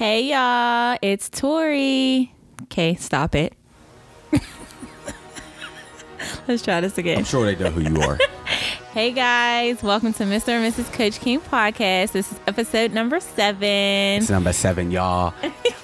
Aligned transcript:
Hey 0.00 0.30
y'all, 0.30 0.96
it's 1.02 1.28
Tori. 1.28 2.32
Okay, 2.62 2.94
stop 2.94 3.34
it. 3.34 3.52
Let's 6.48 6.62
try 6.62 6.80
this 6.80 6.96
again. 6.96 7.18
I'm 7.18 7.24
sure 7.24 7.44
they 7.44 7.62
know 7.62 7.70
who 7.70 7.82
you 7.82 8.00
are. 8.00 8.18
Hey 8.92 9.12
guys, 9.12 9.82
welcome 9.84 10.12
to 10.14 10.24
Mr. 10.24 10.48
and 10.48 10.74
Mrs. 10.74 10.92
Coach 10.92 11.20
King 11.20 11.40
podcast. 11.40 12.10
This 12.10 12.32
is 12.32 12.40
episode 12.48 12.92
number 12.92 13.20
seven, 13.20 13.62
It's 14.22 14.30
number 14.30 14.52
seven, 14.52 14.90
y'all. 14.90 15.32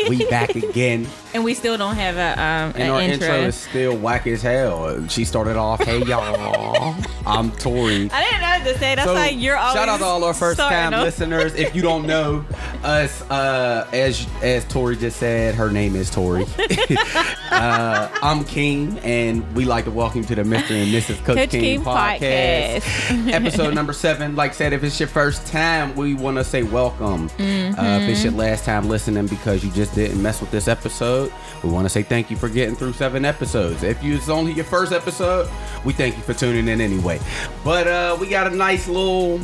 We 0.08 0.24
back 0.28 0.56
again. 0.56 1.06
And 1.36 1.44
we 1.44 1.52
still 1.52 1.76
don't 1.76 1.96
have 1.96 2.16
a 2.16 2.40
um 2.40 2.72
And 2.74 2.82
an 2.84 2.90
our 2.90 3.02
intro. 3.02 3.28
intro 3.28 3.48
is 3.48 3.54
still 3.56 3.94
whack 3.96 4.26
as 4.26 4.40
hell. 4.40 5.06
She 5.08 5.24
started 5.26 5.56
off, 5.56 5.84
hey 5.84 6.02
y'all. 6.02 6.96
I'm 7.26 7.52
Tori. 7.52 8.08
I 8.12 8.24
didn't 8.24 8.40
know 8.40 8.48
what 8.48 8.64
to 8.72 8.78
say. 8.78 8.94
That's 8.94 9.06
why 9.06 9.28
you're 9.28 9.56
always 9.56 9.74
shout 9.74 9.88
out 9.88 9.98
to 9.98 10.04
all 10.04 10.24
our 10.24 10.32
first 10.32 10.58
time 10.58 10.94
off. 10.94 11.04
listeners. 11.04 11.54
If 11.54 11.74
you 11.76 11.82
don't 11.82 12.06
know 12.06 12.44
us, 12.84 13.20
uh, 13.30 13.86
as 13.92 14.26
as 14.42 14.64
Tori 14.64 14.96
just 14.96 15.18
said, 15.18 15.54
her 15.54 15.70
name 15.70 15.94
is 15.94 16.08
Tori. 16.10 16.46
uh, 17.50 18.08
I'm 18.22 18.44
King, 18.44 18.98
and 19.00 19.54
we 19.54 19.66
like 19.66 19.84
to 19.84 19.90
welcome 19.90 20.22
you 20.22 20.26
to 20.28 20.34
the 20.36 20.42
Mr. 20.42 20.70
and 20.70 20.90
Mrs. 20.90 21.22
Coach, 21.24 21.36
Coach 21.36 21.50
King, 21.50 21.60
King 21.60 21.82
podcast. 21.82 22.80
podcast. 22.80 23.32
Episode 23.32 23.74
number 23.74 23.92
seven. 23.92 24.36
Like 24.36 24.52
I 24.52 24.54
said, 24.54 24.72
if 24.72 24.82
it's 24.84 24.98
your 24.98 25.08
first 25.08 25.46
time, 25.46 25.94
we 25.96 26.14
want 26.14 26.38
to 26.38 26.44
say 26.44 26.62
welcome. 26.62 27.28
Mm-hmm. 27.30 27.78
Uh, 27.78 27.98
if 27.98 28.08
it's 28.08 28.24
your 28.24 28.32
last 28.32 28.64
time 28.64 28.88
listening 28.88 29.26
because 29.26 29.62
you 29.64 29.70
just 29.72 29.94
didn't 29.94 30.22
mess 30.22 30.40
with 30.40 30.50
this 30.50 30.68
episode, 30.68 31.25
we 31.62 31.70
want 31.70 31.84
to 31.84 31.88
say 31.90 32.02
thank 32.02 32.30
you 32.30 32.36
for 32.36 32.48
getting 32.48 32.74
through 32.74 32.92
seven 32.92 33.24
episodes. 33.24 33.82
If 33.82 34.02
you, 34.02 34.14
it's 34.14 34.28
only 34.28 34.52
your 34.52 34.64
first 34.64 34.92
episode, 34.92 35.48
we 35.84 35.92
thank 35.92 36.16
you 36.16 36.22
for 36.22 36.34
tuning 36.34 36.68
in 36.68 36.80
anyway. 36.80 37.20
But 37.64 37.86
uh, 37.86 38.16
we 38.20 38.28
got 38.28 38.52
a 38.52 38.54
nice 38.54 38.88
little 38.88 39.40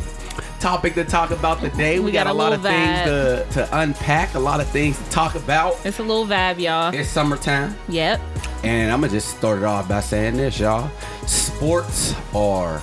topic 0.61 0.95
to 0.95 1.05
talk 1.05 1.31
about 1.31 1.61
today. 1.61 1.99
We, 1.99 2.07
We 2.07 2.13
got, 2.13 2.25
got 2.25 2.33
a 2.33 2.39
lot 2.39 2.53
of 2.53 2.63
little 2.63 2.79
things 2.79 3.55
to, 3.55 3.67
to 3.67 3.79
unpack, 3.81 4.35
a 4.35 4.39
lot 4.39 4.61
of 4.61 4.69
things 4.69 4.97
to 4.97 5.11
talk 5.11 5.35
about. 5.35 5.85
It's 5.85 5.99
a 5.99 6.03
little 6.03 6.27
vibe, 6.27 6.61
y'all. 6.61 6.95
It's 6.95 7.09
summertime. 7.09 7.77
Yep. 7.89 8.21
And 8.63 8.93
I'm 8.93 9.01
gonna 9.01 9.13
just 9.13 9.37
start 9.37 9.59
it 9.59 9.65
off 9.65 9.89
by 9.89 10.01
saying 10.01 10.37
this, 10.37 10.61
y'all. 10.61 10.91
Sports 11.27 12.15
are 12.35 12.81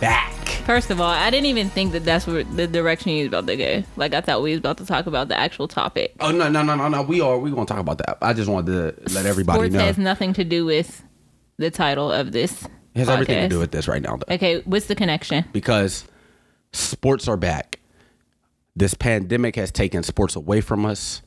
back. 0.00 0.32
First 0.66 0.90
of 0.90 1.00
all, 1.00 1.08
I 1.10 1.30
didn't 1.30 1.46
even 1.46 1.70
think 1.70 1.92
that 1.92 2.04
that's 2.04 2.26
where 2.26 2.44
the 2.44 2.66
direction 2.66 3.12
you 3.12 3.20
was 3.24 3.28
about 3.28 3.46
to 3.46 3.56
go. 3.56 3.82
Like 3.96 4.12
I 4.14 4.20
thought 4.20 4.42
we 4.42 4.50
was 4.50 4.58
about 4.58 4.76
to 4.78 4.86
talk 4.86 5.06
about 5.06 5.28
the 5.28 5.38
actual 5.38 5.66
topic. 5.68 6.14
Oh 6.20 6.30
no 6.30 6.48
no 6.48 6.62
no 6.62 6.74
no 6.74 6.88
no! 6.88 7.02
We 7.02 7.20
are 7.20 7.38
we 7.38 7.50
gonna 7.50 7.64
talk 7.66 7.78
about 7.78 7.98
that. 7.98 8.18
I 8.20 8.32
just 8.34 8.50
wanted 8.50 8.96
to 9.06 9.14
let 9.14 9.24
everybody 9.26 9.58
know. 9.58 9.64
Sports 9.64 9.74
know 9.74 9.84
has 9.86 9.98
nothing 9.98 10.32
to 10.34 10.44
do 10.44 10.66
with 10.66 11.02
the 11.56 11.70
title 11.70 12.12
of 12.12 12.32
this. 12.32 12.64
it 12.94 12.98
has 12.98 13.08
everything 13.08 13.42
to 13.42 13.48
do 13.48 13.58
with 13.58 13.70
this 13.70 13.88
right 13.88 14.02
now, 14.02 14.16
though, 14.16 14.34
Okay, 14.34 14.60
what's 14.60 14.86
the 14.86 14.94
connection? 14.94 15.44
because 15.52 16.04
sports 16.72 17.26
are 17.28 17.36
back. 17.38 17.80
This 18.76 18.94
pandemic 18.94 19.56
has 19.56 19.72
taken 19.72 20.02
sports 20.02 20.36
away 20.36 20.60
from 20.60 20.84
us. 20.86 21.22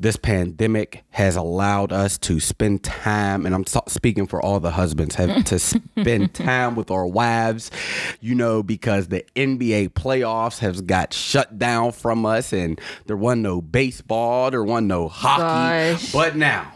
This 0.00 0.16
pandemic 0.16 1.04
has 1.10 1.36
allowed 1.36 1.92
us 1.92 2.16
to 2.20 2.40
spend 2.40 2.82
time, 2.82 3.44
and 3.44 3.54
I'm 3.54 3.66
so- 3.66 3.82
speaking 3.86 4.26
for 4.26 4.40
all 4.40 4.58
the 4.58 4.70
husbands, 4.70 5.16
have 5.16 5.44
to 5.44 5.58
spend 5.58 6.32
time 6.32 6.74
with 6.74 6.90
our 6.90 7.06
wives, 7.06 7.70
you 8.18 8.34
know, 8.34 8.62
because 8.62 9.08
the 9.08 9.26
NBA 9.36 9.90
playoffs 9.90 10.60
have 10.60 10.86
got 10.86 11.12
shut 11.12 11.58
down 11.58 11.92
from 11.92 12.24
us, 12.24 12.50
and 12.54 12.80
there 13.04 13.16
wasn't 13.16 13.42
no 13.42 13.60
baseball, 13.60 14.50
there 14.50 14.64
wasn't 14.64 14.86
no 14.86 15.06
hockey. 15.06 15.92
Gosh. 15.92 16.12
But 16.12 16.34
now, 16.34 16.72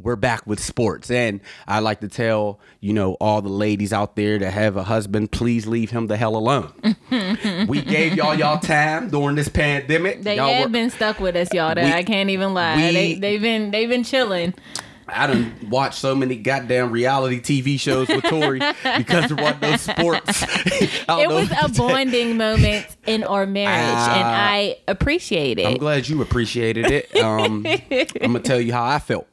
we're 0.00 0.16
back 0.16 0.44
with 0.46 0.58
sports 0.58 1.08
and 1.10 1.40
i 1.68 1.78
like 1.78 2.00
to 2.00 2.08
tell 2.08 2.58
you 2.80 2.92
know 2.92 3.14
all 3.20 3.40
the 3.40 3.48
ladies 3.48 3.92
out 3.92 4.16
there 4.16 4.38
that 4.40 4.50
have 4.52 4.76
a 4.76 4.82
husband 4.82 5.30
please 5.30 5.66
leave 5.68 5.90
him 5.90 6.08
the 6.08 6.16
hell 6.16 6.34
alone 6.36 6.72
we 7.68 7.80
gave 7.80 8.14
y'all 8.14 8.34
y'all 8.34 8.58
time 8.58 9.08
during 9.08 9.36
this 9.36 9.48
pandemic 9.48 10.22
They 10.22 10.36
y'all 10.36 10.52
have 10.52 10.64
were- 10.64 10.68
been 10.72 10.90
stuck 10.90 11.20
with 11.20 11.36
us, 11.36 11.48
y'all. 11.54 11.74
That 11.74 11.84
We- 11.84 11.92
I 11.92 12.02
can't 12.02 12.30
even 12.30 12.54
lie. 12.54 12.74
we- 12.76 12.92
they 12.92 13.14
they've 13.14 13.40
been 13.40 13.70
they've 13.70 13.88
been 13.88 14.02
chilling. 14.04 14.52
i 15.06 15.26
done 15.28 15.54
watched 15.70 15.98
so 15.98 16.14
many 16.14 16.34
goddamn 16.36 16.90
reality 16.90 17.38
tv 17.40 17.78
shows 17.78 18.08
with 18.08 18.24
tori 18.24 18.58
because 18.98 19.28
there 19.28 19.36
wasn't 19.36 19.62
no 19.62 19.76
sports 19.76 20.44
It 21.06 21.28
was 21.28 21.50
a 21.62 21.68
bonding 21.68 22.36
moment 22.36 22.86
in 23.06 23.22
our 23.24 23.46
marriage, 23.46 23.78
and 23.78 24.24
Ah. 24.24 24.48
I 24.50 24.76
appreciate 24.88 25.58
it. 25.58 25.66
I'm 25.66 25.76
glad 25.76 26.08
you 26.08 26.20
appreciated 26.22 26.86
it. 26.90 27.14
Um, 27.16 27.64
I'm 27.66 28.32
gonna 28.32 28.40
tell 28.40 28.58
you 28.60 28.72
how 28.72 28.82
I 28.84 28.98
felt, 28.98 29.26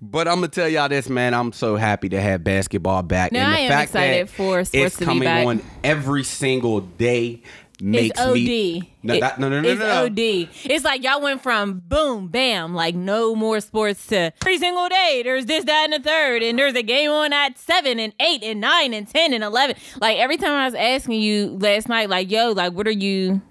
but 0.00 0.26
I'm 0.28 0.36
gonna 0.36 0.48
tell 0.48 0.68
y'all 0.68 0.88
this, 0.88 1.08
man. 1.08 1.34
I'm 1.34 1.52
so 1.52 1.76
happy 1.76 2.08
to 2.10 2.20
have 2.20 2.42
basketball 2.44 3.02
back, 3.02 3.32
No, 3.32 3.40
and 3.40 3.52
the 3.52 3.56
I 3.56 3.60
am 3.60 3.70
fact 3.70 3.90
excited 3.90 4.26
that 4.28 4.30
for 4.32 4.64
sports 4.64 4.70
it's 4.74 4.94
to 4.96 5.00
be 5.00 5.04
coming 5.06 5.24
back. 5.24 5.46
on 5.46 5.62
every 5.82 6.24
single 6.24 6.80
day 6.80 7.42
makes 7.80 8.10
It's 8.10 8.20
OD. 8.20 8.34
me. 8.34 8.92
No, 9.02 9.14
It- 9.14 9.20
that, 9.20 9.38
no, 9.40 9.48
no, 9.48 9.60
no, 9.60 9.68
it's 9.68 9.80
no, 9.80 9.86
no. 9.86 10.04
OD. 10.06 10.48
It's 10.64 10.84
like 10.84 11.02
y'all 11.02 11.20
went 11.20 11.42
from 11.42 11.82
boom, 11.86 12.28
bam, 12.28 12.72
like 12.74 12.94
no 12.94 13.34
more 13.34 13.60
sports 13.60 14.06
to 14.06 14.32
every 14.42 14.58
single 14.58 14.88
day. 14.88 15.22
There's 15.24 15.46
this, 15.46 15.64
that, 15.64 15.90
and 15.90 15.92
the 15.92 16.08
third, 16.08 16.42
and 16.44 16.56
there's 16.58 16.74
a 16.74 16.82
game 16.84 17.10
on 17.10 17.32
at 17.32 17.58
seven 17.58 17.98
and 17.98 18.12
eight 18.20 18.42
and 18.44 18.60
nine 18.60 18.94
and 18.94 19.08
ten 19.08 19.32
and 19.34 19.42
eleven. 19.42 19.74
Like 20.00 20.18
every 20.18 20.36
time 20.36 20.52
I 20.52 20.64
was 20.66 20.74
asking 20.74 21.20
you 21.20 21.58
last 21.60 21.88
night, 21.88 22.08
like, 22.08 22.30
yo, 22.30 22.52
like, 22.52 22.72
what 22.74 22.86
are 22.86 22.92
you 22.92 23.42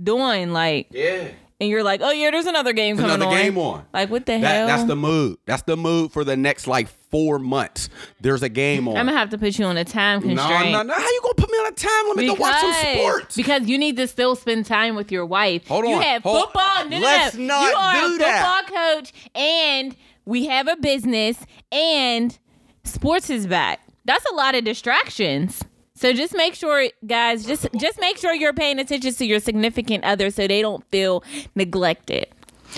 doing? 0.00 0.52
Like, 0.52 0.88
Yeah. 0.90 1.28
And 1.60 1.68
you're 1.68 1.82
like, 1.82 2.00
oh 2.02 2.10
yeah, 2.10 2.30
there's 2.30 2.46
another 2.46 2.72
game 2.72 2.96
There's 2.96 3.08
coming 3.10 3.22
another 3.22 3.36
on. 3.36 3.42
game 3.42 3.58
on. 3.58 3.84
Like, 3.92 4.10
what 4.10 4.26
the 4.26 4.38
That, 4.38 4.40
hell? 4.40 4.66
that's 4.66 4.84
the 4.84 4.96
mood. 4.96 5.38
That's 5.46 5.62
the 5.62 5.76
mood 5.76 6.10
for 6.12 6.24
the 6.24 6.36
next 6.36 6.66
like 6.66 6.88
four 6.88 7.38
months. 7.38 7.88
There's 8.20 8.42
a 8.42 8.48
game 8.48 8.88
on. 8.88 8.96
I'm 8.96 9.06
gonna 9.06 9.18
have 9.18 9.30
to 9.30 9.38
put 9.38 9.58
you 9.58 9.64
on 9.66 9.76
a 9.76 9.84
time 9.84 10.20
no, 10.20 10.28
constraint. 10.34 10.72
no, 10.72 10.82
no. 10.82 10.94
How 10.94 11.00
you 11.00 11.20
gonna 11.22 11.34
put 11.34 11.50
me 11.50 11.58
on 11.58 11.66
a 11.72 11.76
time 11.76 12.08
limit 12.16 12.34
to 12.36 12.40
watch 12.40 12.60
some 12.60 12.72
sports? 12.94 13.36
Because 13.36 13.66
you 13.68 13.78
need 13.78 13.96
to 13.98 14.06
still 14.06 14.34
spend 14.36 14.64
time 14.66 14.94
with 14.96 15.12
your 15.12 15.26
wife. 15.26 15.66
Hold 15.68 15.84
on. 15.84 15.90
You 15.90 16.00
have 16.00 16.22
hold- 16.22 16.44
football. 16.44 16.84
No, 16.88 16.98
no, 16.98 17.00
Let's 17.00 17.34
no. 17.36 17.44
not 17.46 17.70
you 17.70 17.76
are 17.76 18.08
do 18.08 18.14
a 18.14 18.18
that. 18.18 18.64
football 18.66 18.96
coach, 18.96 19.12
and 19.34 19.96
we 20.24 20.46
have 20.46 20.66
a 20.68 20.76
business, 20.76 21.38
and 21.72 22.38
sports 22.84 23.28
is 23.30 23.46
back. 23.46 23.80
That's 24.06 24.24
a 24.30 24.34
lot 24.34 24.54
of 24.54 24.64
distractions. 24.64 25.62
So 26.00 26.14
just 26.14 26.34
make 26.34 26.54
sure, 26.54 26.88
guys, 27.06 27.44
just 27.44 27.68
just 27.78 28.00
make 28.00 28.16
sure 28.16 28.32
you're 28.32 28.54
paying 28.54 28.78
attention 28.78 29.12
to 29.12 29.26
your 29.26 29.38
significant 29.38 30.02
other, 30.02 30.30
so 30.30 30.46
they 30.48 30.62
don't 30.62 30.82
feel 30.90 31.22
neglected. 31.54 32.26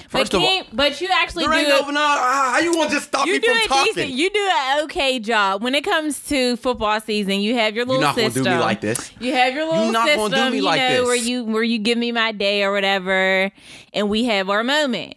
First 0.09 0.33
but, 0.33 0.39
of 0.39 0.43
all, 0.43 0.63
but 0.73 1.01
you 1.01 1.09
actually 1.13 1.45
There 1.45 1.53
do 1.53 1.59
ain't 1.61 1.69
it- 1.69 1.83
no, 1.85 1.91
no, 1.91 2.01
how 2.01 2.59
you 2.59 2.73
gonna 2.75 2.91
just 2.91 3.09
stop 3.09 3.27
you 3.27 3.35
me 3.35 3.39
do 3.39 3.47
from 3.49 3.57
it 3.59 3.69
talking? 3.69 3.93
decent. 3.95 4.13
You 4.13 4.29
do 4.31 4.49
an 4.53 4.85
okay 4.85 5.21
job 5.21 5.63
when 5.63 5.75
it 5.77 5.85
comes 5.85 6.19
to 6.31 6.57
football 6.57 6.99
season. 7.01 7.41
You 7.43 7.55
have 7.57 7.77
your 7.77 7.85
little 7.85 8.01
You're 8.01 8.09
not 8.09 8.17
gonna 8.17 8.29
do 8.31 8.35
system. 8.35 8.55
me 8.55 8.59
like 8.59 8.81
this. 8.81 9.13
You 9.21 9.35
have 9.35 9.55
your 9.55 9.67
little 9.67 9.93
not 9.93 10.07
system. 10.09 10.31
gonna 10.33 10.45
do 10.47 10.51
me 10.51 10.57
you 10.57 10.63
like 10.65 10.81
know 10.81 10.89
this. 11.03 11.07
where 11.07 11.15
you 11.15 11.45
where 11.45 11.63
you 11.63 11.79
give 11.79 11.99
me 11.99 12.11
my 12.11 12.33
day 12.33 12.65
or 12.65 12.73
whatever, 12.73 13.53
and 13.95 14.09
we 14.09 14.25
have 14.25 14.51
our 14.51 14.65
moment. 14.65 15.15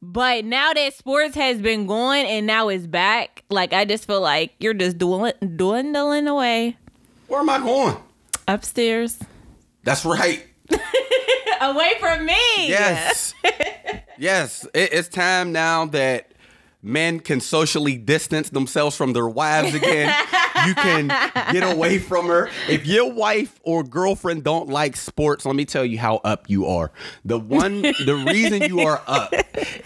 But 0.00 0.44
now 0.46 0.72
that 0.72 0.94
sports 0.94 1.34
has 1.34 1.60
been 1.60 1.86
going 1.86 2.24
and 2.26 2.46
now 2.46 2.68
it's 2.68 2.86
back, 2.86 3.42
like 3.50 3.72
I 3.74 3.84
just 3.84 4.06
feel 4.06 4.20
like 4.20 4.52
you're 4.58 4.72
just 4.74 4.96
dwindling, 4.98 5.34
dwindling 5.56 6.26
away 6.28 6.76
Where 7.32 7.40
am 7.40 7.48
I 7.48 7.60
going? 7.60 7.96
upstairs, 8.46 9.18
That's 9.84 10.04
right. 10.04 10.44
away 11.62 11.92
from 11.98 12.26
me. 12.26 12.34
Yes. 12.58 13.32
yes. 14.18 14.66
It, 14.74 14.92
it's 14.92 15.08
time 15.08 15.50
now 15.50 15.86
that 15.86 16.31
men 16.82 17.20
can 17.20 17.40
socially 17.40 17.96
distance 17.96 18.50
themselves 18.50 18.96
from 18.96 19.12
their 19.12 19.28
wives 19.28 19.74
again. 19.74 20.12
you 20.66 20.74
can 20.74 21.08
get 21.52 21.62
away 21.72 21.98
from 21.98 22.26
her. 22.26 22.50
If 22.68 22.86
your 22.86 23.12
wife 23.12 23.60
or 23.62 23.82
girlfriend 23.84 24.44
don't 24.44 24.68
like 24.68 24.96
sports, 24.96 25.46
let 25.46 25.54
me 25.56 25.64
tell 25.64 25.84
you 25.84 25.98
how 25.98 26.16
up 26.24 26.50
you 26.50 26.66
are. 26.66 26.90
The 27.24 27.38
one 27.38 27.82
the 27.82 28.24
reason 28.26 28.62
you 28.62 28.80
are 28.80 29.00
up 29.06 29.32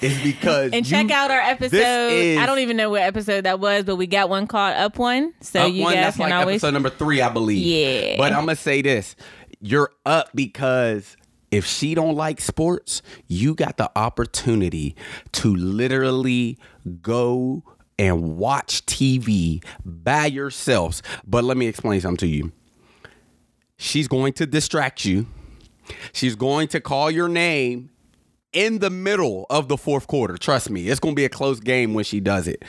is 0.00 0.20
because 0.22 0.72
And 0.72 0.86
you- 0.88 0.96
check 0.96 1.10
out 1.10 1.30
our 1.30 1.40
episode. 1.40 1.76
is- 1.76 2.38
I 2.38 2.46
don't 2.46 2.60
even 2.60 2.76
know 2.76 2.90
what 2.90 3.02
episode 3.02 3.44
that 3.44 3.60
was, 3.60 3.84
but 3.84 3.96
we 3.96 4.06
got 4.06 4.28
one 4.28 4.46
called 4.46 4.74
Up 4.74 4.98
One. 4.98 5.34
So 5.40 5.60
Up 5.60 5.72
you 5.72 5.82
one, 5.82 5.94
guys 5.94 6.04
that's 6.04 6.16
can 6.16 6.30
like 6.30 6.34
always 6.40 6.62
episode 6.64 6.74
number 6.74 6.90
three, 6.90 7.20
I 7.20 7.28
believe. 7.28 7.58
Yeah. 7.64 8.16
But 8.16 8.32
I'm 8.32 8.40
gonna 8.46 8.56
say 8.56 8.80
this: 8.82 9.16
you're 9.60 9.90
up 10.06 10.30
because 10.34 11.16
if 11.50 11.64
she 11.64 11.94
don't 11.94 12.14
like 12.14 12.40
sports, 12.40 13.02
you 13.26 13.54
got 13.54 13.76
the 13.76 13.90
opportunity 13.96 14.96
to 15.32 15.54
literally 15.54 16.58
go 17.02 17.62
and 17.98 18.36
watch 18.36 18.84
TV 18.86 19.64
by 19.84 20.26
yourselves. 20.26 21.02
But 21.26 21.44
let 21.44 21.56
me 21.56 21.66
explain 21.66 22.00
something 22.00 22.18
to 22.18 22.26
you. 22.26 22.52
She's 23.76 24.08
going 24.08 24.32
to 24.34 24.46
distract 24.46 25.04
you. 25.04 25.26
She's 26.12 26.34
going 26.34 26.68
to 26.68 26.80
call 26.80 27.10
your 27.10 27.28
name 27.28 27.90
in 28.52 28.78
the 28.78 28.90
middle 28.90 29.46
of 29.50 29.68
the 29.68 29.76
fourth 29.76 30.06
quarter. 30.06 30.36
Trust 30.36 30.70
me, 30.70 30.88
it's 30.88 31.00
going 31.00 31.14
to 31.14 31.16
be 31.16 31.24
a 31.24 31.28
close 31.30 31.60
game 31.60 31.94
when 31.94 32.04
she 32.04 32.20
does 32.20 32.48
it. 32.48 32.64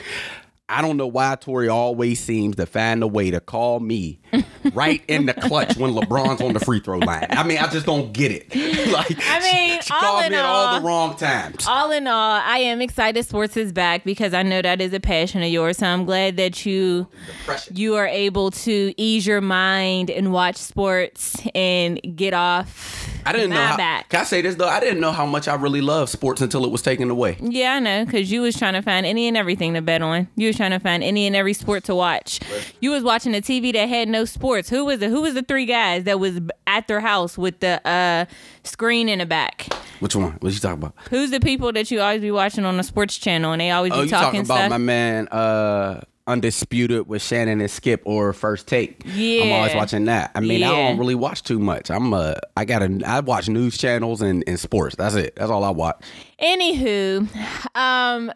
I 0.70 0.82
don't 0.82 0.96
know 0.98 1.06
why 1.06 1.34
Tori 1.40 1.68
always 1.68 2.20
seems 2.20 2.56
to 2.56 2.66
find 2.66 3.02
a 3.02 3.06
way 3.06 3.30
to 3.30 3.40
call 3.40 3.80
me 3.80 4.20
right 4.74 5.02
in 5.08 5.24
the 5.26 5.32
clutch 5.32 5.76
when 5.78 5.92
LeBron's 5.94 6.42
on 6.42 6.52
the 6.52 6.60
free 6.60 6.80
throw 6.80 6.98
line. 6.98 7.26
I 7.30 7.42
mean, 7.42 7.56
I 7.58 7.68
just 7.68 7.86
don't 7.86 8.12
get 8.12 8.30
it. 8.30 8.54
like, 8.92 9.16
I 9.26 9.40
mean, 9.40 9.80
she 9.80 9.92
all 9.94 10.20
in 10.22 10.32
me 10.32 10.38
all 10.38 10.54
all- 10.66 10.80
the 10.80 10.86
wrong 10.86 11.16
times. 11.16 11.66
all 11.66 11.90
in 11.90 12.06
all, 12.06 12.40
I 12.44 12.58
am 12.58 12.82
excited 12.82 13.24
sports 13.24 13.56
is 13.56 13.72
back 13.72 14.04
because 14.04 14.34
I 14.34 14.42
know 14.42 14.60
that 14.60 14.80
is 14.82 14.92
a 14.92 15.00
passion 15.00 15.42
of 15.42 15.48
yours. 15.48 15.78
So 15.78 15.86
I'm 15.86 16.04
glad 16.04 16.36
that 16.36 16.66
you 16.66 17.06
Depression. 17.38 17.76
you 17.76 17.94
are 17.96 18.06
able 18.06 18.50
to 18.50 18.92
ease 18.98 19.26
your 19.26 19.40
mind 19.40 20.10
and 20.10 20.32
watch 20.32 20.56
sports 20.56 21.36
and 21.54 21.98
get 22.14 22.34
off 22.34 23.08
I 23.28 23.32
didn't 23.32 23.50
know. 23.50 23.56
My 23.56 23.66
How, 23.66 23.76
bad. 23.76 24.08
Can 24.08 24.20
I 24.20 24.24
say 24.24 24.40
this 24.42 24.54
though? 24.54 24.68
I 24.68 24.80
didn't 24.80 25.00
know 25.00 25.12
how 25.12 25.26
much 25.26 25.48
I 25.48 25.54
really 25.54 25.80
love 25.80 26.08
sports 26.08 26.40
until 26.40 26.64
it 26.64 26.70
was 26.70 26.82
taken 26.82 27.10
away. 27.10 27.36
Yeah, 27.40 27.74
I 27.74 27.78
know, 27.80 28.04
because 28.04 28.30
you 28.32 28.40
was 28.42 28.56
trying 28.56 28.74
to 28.74 28.82
find 28.82 29.04
any 29.04 29.28
and 29.28 29.36
everything 29.36 29.74
to 29.74 29.82
bet 29.82 30.02
on. 30.02 30.28
You 30.36 30.46
was 30.48 30.56
trying 30.56 30.70
to 30.70 30.78
find 30.78 31.02
any 31.04 31.26
and 31.26 31.36
every 31.36 31.52
sport 31.54 31.84
to 31.84 31.94
watch. 31.94 32.40
You 32.80 32.90
was 32.90 33.02
watching 33.02 33.34
a 33.34 33.40
TV 33.40 33.72
that 33.74 33.88
had 33.88 34.08
no 34.08 34.24
sports. 34.24 34.68
Who 34.70 34.84
was 34.84 34.98
the 35.00 35.08
Who 35.08 35.20
was 35.22 35.34
the 35.34 35.42
three 35.42 35.66
guys 35.66 36.04
that 36.04 36.18
was 36.20 36.40
at 36.66 36.88
their 36.88 37.00
house 37.00 37.36
with 37.36 37.60
the 37.60 37.86
uh, 37.86 38.24
screen 38.64 39.08
in 39.08 39.18
the 39.18 39.26
back? 39.26 39.72
Which 40.00 40.14
one? 40.14 40.32
What 40.40 40.52
you 40.52 40.60
talking 40.60 40.78
about? 40.82 40.94
Who's 41.10 41.30
the 41.30 41.40
people 41.40 41.72
that 41.72 41.90
you 41.90 42.00
always 42.00 42.20
be 42.20 42.30
watching 42.30 42.64
on 42.64 42.76
the 42.76 42.82
sports 42.84 43.18
channel 43.18 43.52
and 43.52 43.60
they 43.60 43.70
always 43.70 43.92
be 43.92 43.98
Oh, 43.98 44.02
you 44.02 44.08
talking, 44.08 44.24
talking 44.26 44.40
about 44.42 44.58
stuff? 44.58 44.70
my 44.70 44.78
man 44.78 45.28
uh 45.28 46.00
Undisputed 46.28 47.08
with 47.08 47.22
Shannon 47.22 47.60
and 47.60 47.70
Skip 47.70 48.02
or 48.04 48.32
First 48.32 48.68
Take. 48.68 49.02
Yeah, 49.06 49.42
I'm 49.44 49.52
always 49.52 49.74
watching 49.74 50.04
that. 50.04 50.30
I 50.34 50.40
mean, 50.40 50.62
I 50.62 50.70
don't 50.70 50.98
really 50.98 51.14
watch 51.14 51.42
too 51.42 51.58
much. 51.58 51.90
I'm 51.90 52.12
a, 52.12 52.38
I 52.56 52.64
got 52.64 52.80
to 52.80 53.02
I 53.04 53.20
watch 53.20 53.48
news 53.48 53.78
channels 53.78 54.20
and, 54.22 54.44
and 54.46 54.60
sports. 54.60 54.94
That's 54.96 55.14
it. 55.14 55.34
That's 55.36 55.50
all 55.50 55.64
I 55.64 55.70
watch. 55.70 56.04
Anywho, 56.40 57.28
um, 57.74 58.30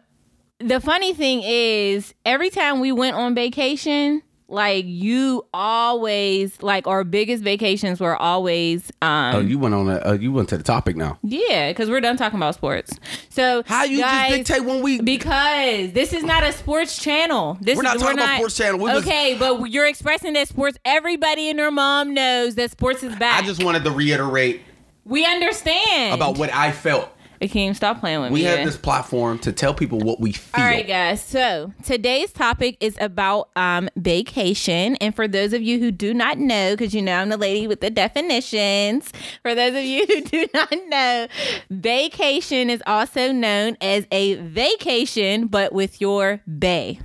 the 0.59 0.81
funny 0.81 1.13
thing 1.13 1.41
is, 1.43 2.13
every 2.25 2.49
time 2.49 2.79
we 2.79 2.91
went 2.91 3.15
on 3.15 3.35
vacation, 3.35 4.23
like 4.47 4.85
you 4.87 5.45
always, 5.53 6.61
like 6.61 6.87
our 6.87 7.03
biggest 7.03 7.43
vacations 7.43 7.99
were 7.99 8.15
always, 8.15 8.91
um, 9.01 9.35
Oh, 9.35 9.39
you 9.39 9.57
went 9.59 9.73
on 9.75 9.89
a 9.89 9.95
uh, 10.09 10.13
you 10.13 10.31
went 10.31 10.49
to 10.49 10.57
the 10.57 10.63
topic 10.63 10.95
now. 10.95 11.17
yeah, 11.23 11.69
because 11.71 11.89
we're 11.89 12.01
done 12.01 12.17
talking 12.17 12.37
about 12.37 12.55
sports. 12.55 12.97
So 13.29 13.63
How 13.65 13.83
you 13.83 13.99
guys, 13.99 14.31
just 14.31 14.47
dictate 14.49 14.65
when 14.65 14.81
we 14.83 15.01
Because 15.01 15.91
this 15.93 16.13
is 16.13 16.23
not 16.23 16.43
a 16.43 16.51
sports 16.51 16.97
channel. 16.97 17.57
This 17.61 17.77
We're 17.77 17.83
not 17.83 17.95
is, 17.95 18.01
talking 18.01 18.17
about 18.19 18.35
sports 18.37 18.57
channel. 18.57 18.79
We 18.79 18.91
was- 18.91 19.03
okay, 19.05 19.35
but 19.39 19.71
you're 19.71 19.87
expressing 19.87 20.33
that 20.33 20.47
sports. 20.47 20.77
Everybody 20.85 21.49
and 21.49 21.57
their 21.57 21.71
mom 21.71 22.13
knows 22.13 22.55
that 22.55 22.71
sports 22.71 23.03
is 23.03 23.15
back. 23.15 23.43
I 23.43 23.45
just 23.45 23.63
wanted 23.63 23.83
to 23.85 23.91
reiterate 23.91 24.61
we 25.05 25.25
understand 25.25 26.13
about 26.13 26.37
what 26.37 26.53
I 26.53 26.71
felt. 26.71 27.09
Akeem, 27.43 27.75
stop 27.75 27.99
playing 27.99 28.21
with 28.21 28.31
We 28.31 28.39
me. 28.41 28.45
have 28.45 28.65
this 28.65 28.77
platform 28.77 29.37
to 29.39 29.51
tell 29.51 29.73
people 29.73 29.99
what 29.99 30.19
we 30.19 30.31
feel. 30.31 30.63
All 30.63 30.69
right, 30.69 30.87
guys. 30.87 31.21
So 31.23 31.73
today's 31.83 32.31
topic 32.31 32.77
is 32.79 32.97
about 32.99 33.49
um, 33.55 33.89
vacation. 33.95 34.95
And 34.97 35.15
for 35.15 35.27
those 35.27 35.53
of 35.53 35.61
you 35.61 35.79
who 35.79 35.91
do 35.91 36.13
not 36.13 36.37
know, 36.37 36.71
because 36.73 36.93
you 36.95 37.01
know 37.01 37.15
I'm 37.17 37.29
the 37.29 37.37
lady 37.37 37.67
with 37.67 37.81
the 37.81 37.89
definitions, 37.89 39.11
for 39.41 39.53
those 39.53 39.75
of 39.75 39.83
you 39.83 40.05
who 40.07 40.21
do 40.21 40.47
not 40.53 40.71
know, 40.87 41.27
vacation 41.69 42.69
is 42.69 42.81
also 42.87 43.31
known 43.31 43.77
as 43.81 44.05
a 44.11 44.35
vacation, 44.35 45.47
but 45.47 45.73
with 45.73 45.99
your 46.01 46.41
bay. 46.59 46.99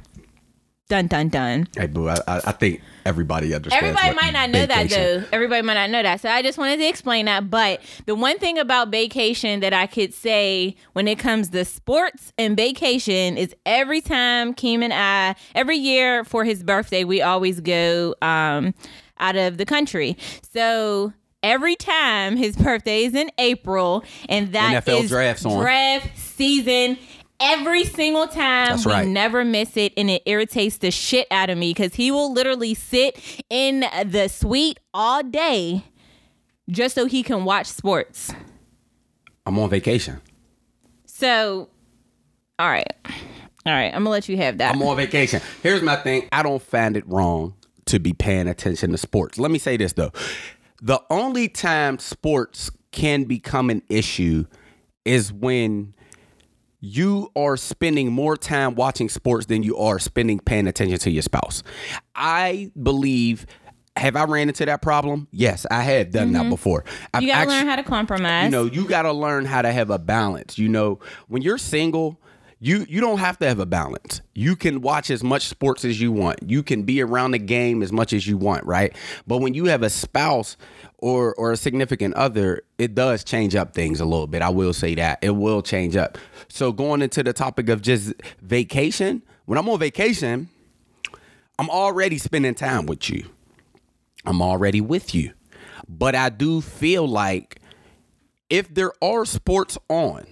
Dun 0.88 1.06
dun 1.06 1.29
dun. 1.29 1.69
Hey, 1.76 1.87
boo, 1.87 2.08
I, 2.08 2.14
I 2.26 2.40
I 2.46 2.52
think 2.52 2.81
everybody 3.05 3.55
understands. 3.55 3.85
Everybody 3.85 4.08
what 4.14 4.23
might 4.23 4.32
not 4.32 4.49
know 4.49 4.64
that 4.64 4.88
though. 4.88 5.25
Everybody 5.32 5.61
might 5.61 5.75
not 5.75 5.90
know 5.90 6.02
that. 6.02 6.23
So 6.23 6.31
I 6.31 6.40
just 6.40 6.56
wanted 6.56 6.79
to 6.79 6.88
explain 6.88 7.26
that. 7.26 7.50
But 7.50 7.82
the 8.06 8.14
one 8.14 8.38
thing 8.38 8.58
about 8.58 8.90
vacation 8.90 9.61
that 9.61 9.75
I 9.75 9.87
could 9.87 10.14
say 10.14 10.76
when 10.94 11.06
it 11.06 11.19
comes 11.19 11.50
to 11.50 11.64
sports 11.67 12.32
and 12.38 12.56
vacation 12.56 13.37
is 13.37 13.55
every 13.67 14.00
time 14.00 14.55
Keem 14.55 14.82
and 14.82 14.94
I, 14.94 15.35
every 15.55 15.76
year 15.76 16.25
for 16.25 16.44
his 16.44 16.62
birthday, 16.62 17.05
we 17.05 17.20
always 17.20 17.61
go 17.61 18.14
um, 18.23 18.73
out 19.19 19.37
of 19.37 19.58
the 19.58 19.67
country. 19.67 20.17
So 20.52 21.12
every 21.43 21.76
time 21.76 22.37
his 22.37 22.56
birthday 22.56 23.05
is 23.05 23.14
in 23.14 23.31
April, 23.38 24.05
and 24.29 24.52
that 24.52 24.85
NFL 24.85 25.05
is 25.05 25.11
drafts 25.11 25.44
on. 25.44 25.61
draft 25.61 26.17
season. 26.19 26.99
Every 27.40 27.85
single 27.85 28.26
time 28.26 28.70
That's 28.70 28.87
we 28.87 28.93
right. 28.93 29.06
never 29.06 29.44
miss 29.44 29.76
it 29.76 29.93
and 29.96 30.11
it 30.11 30.23
irritates 30.26 30.79
the 30.79 30.90
shit 30.90 31.26
out 31.31 31.50
of 31.50 31.58
me 31.58 31.70
because 31.73 31.94
he 31.94 32.11
will 32.11 32.32
literally 32.32 32.75
sit 32.75 33.19
in 33.49 33.85
the 34.06 34.29
suite 34.29 34.81
all 34.93 35.23
day 35.23 35.85
just 36.69 36.94
so 36.96 37.06
he 37.06 37.23
can 37.23 37.44
watch 37.44 37.67
sports. 37.67 38.32
I'm 39.46 39.58
on 39.58 39.70
vacation. 39.70 40.20
So, 41.06 41.69
all 42.58 42.69
right. 42.69 42.93
All 43.05 43.73
right. 43.73 43.87
I'm 43.94 44.02
going 44.02 44.05
to 44.05 44.11
let 44.11 44.29
you 44.29 44.37
have 44.38 44.58
that. 44.58 44.75
I'm 44.75 44.82
on 44.82 44.96
vacation. 44.96 45.40
Here's 45.62 45.82
my 45.82 45.96
thing. 45.96 46.29
I 46.32 46.43
don't 46.43 46.62
find 46.62 46.96
it 46.96 47.06
wrong 47.06 47.55
to 47.87 47.99
be 47.99 48.12
paying 48.12 48.49
attention 48.49 48.90
to 48.90 48.99
sports. 48.99 49.38
Let 49.38 49.50
me 49.50 49.58
say 49.58 49.76
this 49.76 49.93
though. 49.94 50.12
The 50.82 51.00
only 51.11 51.49
time 51.49 51.99
sports 51.99 52.70
can 52.90 53.25
become 53.25 53.70
an 53.70 53.82
issue 53.88 54.44
is 55.05 55.32
when 55.32 55.94
you 56.80 57.30
are 57.34 57.56
spending 57.56 58.12
more 58.12 58.36
time 58.36 58.75
watching 58.75 59.08
sports 59.08 59.46
than 59.46 59.62
you 59.62 59.76
are 59.76 59.98
spending 59.98 60.38
paying 60.38 60.66
attention 60.66 60.98
to 60.98 61.10
your 61.10 61.22
spouse. 61.22 61.62
I 62.14 62.70
believe 62.80 63.46
have 63.96 64.14
I 64.14 64.25
ran 64.25 64.48
into 64.48 64.64
that 64.66 64.80
problem? 64.80 65.26
Yes, 65.32 65.66
I 65.72 65.82
have 65.82 66.12
done 66.12 66.30
that 66.32 66.48
before. 66.48 66.84
I've 67.12 67.20
Mm-hmm. 67.20 67.22
you 67.22 67.28
got 67.32 67.34
to 67.34 67.40
actu- 67.40 67.50
learn 67.50 67.66
how 67.66 67.76
to 67.76 67.82
compromise. 67.82 68.44
you 68.44 68.50
know 68.50 68.64
you 68.64 68.86
got 68.88 69.02
to 69.02 69.12
learn 69.12 69.44
how 69.44 69.60
to 69.62 69.72
have 69.72 69.90
a 69.90 69.98
balance 69.98 70.56
you 70.56 70.69
know 70.69 71.00
when 71.26 71.42
you're 71.42 71.58
single 71.58 72.20
you 72.60 72.86
you 72.88 73.00
don't 73.00 73.19
have 73.19 73.38
to 73.38 73.46
have 73.48 73.58
a 73.60 73.66
balance 73.66 74.20
you 74.34 74.54
can 74.56 74.80
watch 74.80 75.10
as 75.10 75.22
much 75.25 75.46
sports 75.48 75.84
as 75.84 76.00
you 76.00 76.12
want 76.12 76.38
you 76.48 76.62
can 76.62 76.82
be 76.84 77.00
around 77.02 77.32
the 77.32 77.38
game 77.38 77.82
as 77.82 77.92
much 77.92 78.12
as 78.12 78.26
you 78.26 78.36
want 78.36 78.64
right 78.66 78.96
but 79.26 79.38
when 79.38 79.54
you 79.54 79.64
have 79.66 79.82
a 79.82 79.90
spouse 79.90 80.56
or 80.99 81.35
or 81.35 81.53
a 81.53 81.56
significant 81.56 82.15
other 82.15 82.62
it 82.77 82.95
does 82.95 83.25
change 83.25 83.55
up 83.55 83.73
things 83.75 84.00
a 84.00 84.05
little 84.05 84.27
bit. 84.27 84.43
I 84.43 84.49
will 84.50 84.73
say 84.73 84.95
that. 84.97 85.19
It 85.23 85.31
will 85.31 85.62
change 85.62 85.97
up. 85.97 86.19
So 86.49 86.73
going 86.73 87.03
into 87.03 87.23
the 87.23 87.33
topic 87.33 87.69
of 87.69 87.83
just 87.83 88.12
vacation 88.43 89.23
when 89.47 89.59
i'm 89.59 89.69
on 89.69 89.79
vacation 89.79 90.49
i'm 91.59 91.71
already 91.71 92.19
spending 92.19 92.55
time 92.55 92.87
with 92.87 93.09
you. 93.11 93.25
I'm 94.25 94.43
already 94.43 94.81
with 94.81 95.15
you. 95.15 95.33
But 95.89 96.15
i 96.15 96.29
do 96.29 96.61
feel 96.61 97.06
like 97.06 97.61
if 98.50 98.73
there 98.73 98.93
are 99.03 99.25
sports 99.25 99.79
on, 99.89 100.27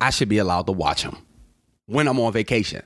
I 0.00 0.10
should 0.10 0.28
be 0.28 0.38
allowed 0.38 0.66
to 0.66 0.72
watch 0.72 1.02
them 1.02 1.18
when 1.86 2.08
I'm 2.08 2.20
on 2.20 2.32
vacation. 2.32 2.82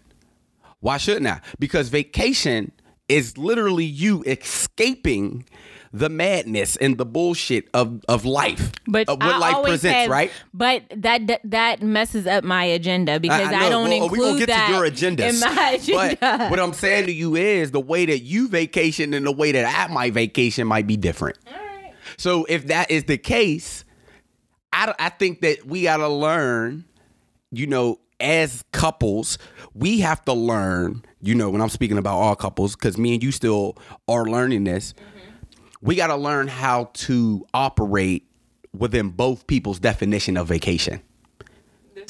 Why 0.81 0.97
shouldn't 0.97 1.27
I? 1.27 1.41
Because 1.59 1.89
vacation 1.89 2.73
is 3.11 3.37
literally 3.37 3.85
you 3.85 4.23
escaping 4.27 5.45
the 5.93 6.09
madness 6.09 6.77
and 6.77 6.99
the 6.99 7.05
bullshit 7.05 7.69
of, 7.75 8.01
of 8.09 8.25
life. 8.25 8.71
but 8.87 9.09
of 9.09 9.19
what 9.19 9.35
I 9.35 9.39
life 9.39 9.65
presents, 9.65 9.97
have- 9.99 10.09
right? 10.11 10.31
But 10.55 10.85
that, 10.97 11.27
that 11.27 11.41
that 11.45 11.83
messes 11.83 12.29
up 12.29 12.45
my 12.45 12.63
agenda 12.65 13.19
because 13.19 13.49
I, 13.49 13.63
know. 13.63 13.71
don't 13.71 13.89
Well, 13.91 14.03
include 14.05 14.13
we 14.13 14.19
gonna 14.27 14.39
get 14.39 14.47
that 14.49 14.67
to 14.69 14.73
your 14.75 14.85
agendas. 14.89 15.35
in 15.35 15.41
my 15.55 15.71
agenda. 15.73 16.17
But 16.21 16.51
what 16.53 16.61
I'm 16.61 16.73
saying 16.75 17.07
to 17.07 17.13
you 17.13 17.35
is 17.35 17.73
the 17.73 17.81
way 17.81 18.07
that 18.07 18.21
you 18.21 18.47
vacation 18.49 19.13
and 19.15 19.27
the 19.27 19.33
way 19.33 19.51
that 19.51 19.65
I 19.91 19.93
might 19.93 20.13
vacation 20.13 20.67
might 20.69 20.87
be 20.87 20.97
different. 20.97 21.39
So 22.17 22.45
if 22.49 22.69
that 22.69 22.91
is 22.91 23.05
the 23.05 23.19
case, 23.19 23.85
I, 24.73 24.95
I 24.99 25.09
think 25.09 25.41
that 25.41 25.67
we 25.67 25.83
got 25.83 25.97
to 25.97 26.09
learn, 26.09 26.85
you 27.51 27.67
know, 27.67 27.99
as 28.21 28.63
couples, 28.73 29.39
we 29.75 30.01
have 30.01 30.25
to 30.27 30.33
learn, 30.35 31.03
you 31.23 31.35
know, 31.35 31.51
when 31.51 31.61
I'm 31.61 31.69
speaking 31.69 31.99
about 31.99 32.17
all 32.17 32.37
couples, 32.37 32.75
because 32.75 32.97
me 32.97 33.15
and 33.15 33.23
you 33.23 33.33
still 33.33 33.77
are 34.09 34.25
learning 34.25 34.65
this, 34.65 34.95
mm-hmm. 34.95 35.57
we 35.83 35.97
got 35.97 36.09
to 36.09 36.17
learn 36.17 36.49
how 36.49 36.91
to 36.95 37.47
operate 37.53 38.27
within 38.77 39.11
both 39.11 39.47
people's 39.47 39.79
definition 39.79 40.37
of 40.37 40.47
vacation. 40.47 41.03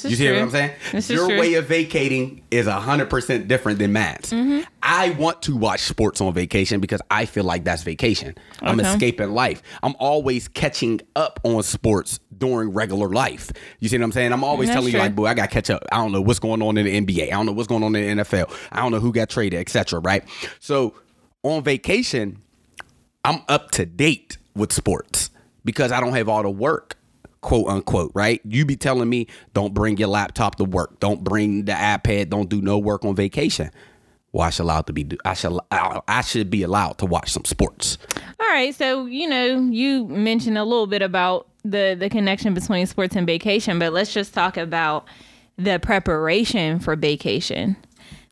You 0.04 0.16
see 0.16 0.26
true. 0.26 0.34
what 0.34 0.42
I'm 0.42 0.50
saying? 0.50 0.70
This 0.92 1.10
is 1.10 1.16
Your 1.16 1.28
true. 1.28 1.38
way 1.38 1.54
of 1.54 1.66
vacating 1.66 2.42
is 2.50 2.66
hundred 2.66 3.10
percent 3.10 3.48
different 3.48 3.78
than 3.78 3.92
Matt's. 3.92 4.32
Mm-hmm. 4.32 4.60
I 4.82 5.10
want 5.10 5.42
to 5.42 5.56
watch 5.56 5.80
sports 5.80 6.20
on 6.20 6.32
vacation 6.32 6.80
because 6.80 7.00
I 7.10 7.26
feel 7.26 7.44
like 7.44 7.64
that's 7.64 7.82
vacation. 7.82 8.34
I'm 8.60 8.80
escaping 8.80 9.30
life. 9.30 9.62
I'm 9.82 9.94
always 9.98 10.48
catching 10.48 11.00
up 11.16 11.40
on 11.44 11.62
sports 11.62 12.20
during 12.36 12.72
regular 12.72 13.08
life. 13.08 13.52
You 13.78 13.88
see 13.88 13.98
what 13.98 14.04
I'm 14.04 14.12
saying? 14.12 14.32
I'm 14.32 14.42
always 14.42 14.68
That's 14.68 14.76
telling 14.76 14.92
you 14.92 14.98
like, 14.98 15.14
boy, 15.14 15.26
I 15.26 15.34
got 15.34 15.50
to 15.50 15.54
catch 15.54 15.70
up. 15.70 15.84
I 15.92 15.96
don't 15.96 16.12
know 16.12 16.22
what's 16.22 16.38
going 16.40 16.62
on 16.62 16.78
in 16.78 16.86
the 16.86 17.00
NBA. 17.00 17.28
I 17.28 17.30
don't 17.30 17.46
know 17.46 17.52
what's 17.52 17.68
going 17.68 17.82
on 17.82 17.94
in 17.94 18.16
the 18.16 18.24
NFL. 18.24 18.52
I 18.72 18.80
don't 18.80 18.90
know 18.92 19.00
who 19.00 19.12
got 19.12 19.28
traded, 19.28 19.60
etc. 19.60 20.00
Right? 20.00 20.24
So 20.58 20.94
on 21.42 21.62
vacation, 21.62 22.38
I'm 23.24 23.42
up 23.48 23.70
to 23.72 23.86
date 23.86 24.38
with 24.54 24.72
sports 24.72 25.30
because 25.64 25.92
I 25.92 26.00
don't 26.00 26.14
have 26.14 26.28
all 26.28 26.42
the 26.42 26.50
work, 26.50 26.96
quote 27.40 27.68
unquote, 27.68 28.12
right? 28.14 28.40
You 28.44 28.64
be 28.64 28.76
telling 28.76 29.08
me 29.08 29.26
don't 29.54 29.74
bring 29.74 29.96
your 29.96 30.08
laptop 30.08 30.56
to 30.56 30.64
work, 30.64 31.00
don't 31.00 31.24
bring 31.24 31.64
the 31.64 31.72
iPad, 31.72 32.30
don't 32.30 32.48
do 32.48 32.60
no 32.60 32.78
work 32.78 33.04
on 33.04 33.14
vacation. 33.14 33.70
Well, 34.32 34.46
I 34.46 34.50
should 34.50 34.62
allowed 34.62 34.86
to 34.86 34.92
be. 34.92 35.08
I 35.24 35.34
should. 35.34 35.58
I 35.72 36.20
should 36.20 36.50
be 36.50 36.62
allowed 36.62 36.98
to 36.98 37.06
watch 37.06 37.32
some 37.32 37.44
sports. 37.44 37.98
All 38.38 38.46
right, 38.46 38.72
so 38.74 39.06
you 39.06 39.28
know, 39.28 39.68
you 39.70 40.06
mentioned 40.06 40.56
a 40.56 40.64
little 40.64 40.86
bit 40.86 41.02
about 41.02 41.48
the 41.64 41.96
the 41.98 42.08
connection 42.08 42.54
between 42.54 42.86
sports 42.86 43.16
and 43.16 43.26
vacation, 43.26 43.80
but 43.80 43.92
let's 43.92 44.12
just 44.12 44.32
talk 44.32 44.56
about 44.56 45.06
the 45.58 45.80
preparation 45.80 46.78
for 46.78 46.94
vacation. 46.94 47.76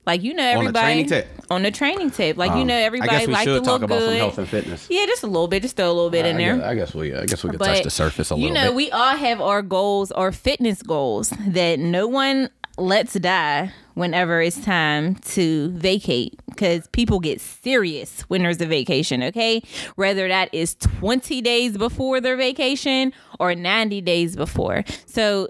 Like 0.09 0.23
you 0.23 0.35
know, 0.35 0.43
the 0.43 0.49
everybody 0.59 0.85
training 1.05 1.07
tip. 1.07 1.29
on 1.51 1.63
the 1.63 1.71
training 1.71 2.11
tip. 2.11 2.37
Like 2.37 2.51
you 2.53 2.63
um, 2.63 2.67
know, 2.67 2.75
everybody 2.77 3.11
I 3.11 3.19
guess 3.21 3.27
we 3.29 3.33
like 3.35 3.45
to 3.45 3.55
should 3.57 3.65
talk 3.65 3.81
look 3.83 3.91
about 3.91 3.99
good. 4.01 4.09
some 4.09 4.17
health 4.19 4.39
and 4.39 4.49
fitness. 4.49 4.87
yeah, 4.91 5.07
just 5.07 5.23
a 5.23 5.27
little 5.27 5.49
bit, 5.49 5.63
just 5.63 5.77
throw 5.77 5.87
a 5.87 5.93
little 5.93 6.11
bit 6.11 6.27
in 6.27 6.37
I 6.37 6.39
there. 6.39 6.57
guess, 6.57 6.65
I 6.67 6.75
guess 6.75 6.95
we. 6.95 7.15
I 7.15 7.27
guess 7.27 7.45
we 7.45 7.51
could 7.51 7.59
But, 7.61 7.67
touch 7.67 7.85
the 7.85 7.91
surface 7.91 8.31
a 8.31 8.35
little 8.35 8.49
bit. 8.49 8.55
you 8.59 8.61
know, 8.65 8.71
bit. 8.71 8.75
we 8.77 8.91
all 8.91 9.17
have 9.17 9.41
our 9.41 9.63
goals, 9.63 10.11
our 10.13 10.33
fitness 10.33 10.83
goals 10.83 11.31
that 11.47 11.79
no 11.79 12.09
one 12.09 12.49
lets 12.79 13.15
die 13.15 13.73
whenever 13.95 14.41
it's 14.41 14.61
time 14.65 15.17
to 15.17 15.71
vacate. 15.71 16.39
because 16.47 16.87
people 16.89 17.19
get 17.21 17.41
serious 17.41 18.21
when 18.23 18.43
there's 18.43 18.61
a 18.61 18.67
vacation, 18.67 19.23
okay? 19.23 19.61
Whether 19.97 20.29
that 20.29 20.49
is 20.55 20.75
20 20.77 21.41
days 21.43 21.77
before 21.77 22.21
their 22.21 22.37
vacation 22.37 23.13
or 23.41 23.55
90 23.55 24.01
days 24.03 24.37
before. 24.37 24.85
So 25.07 25.49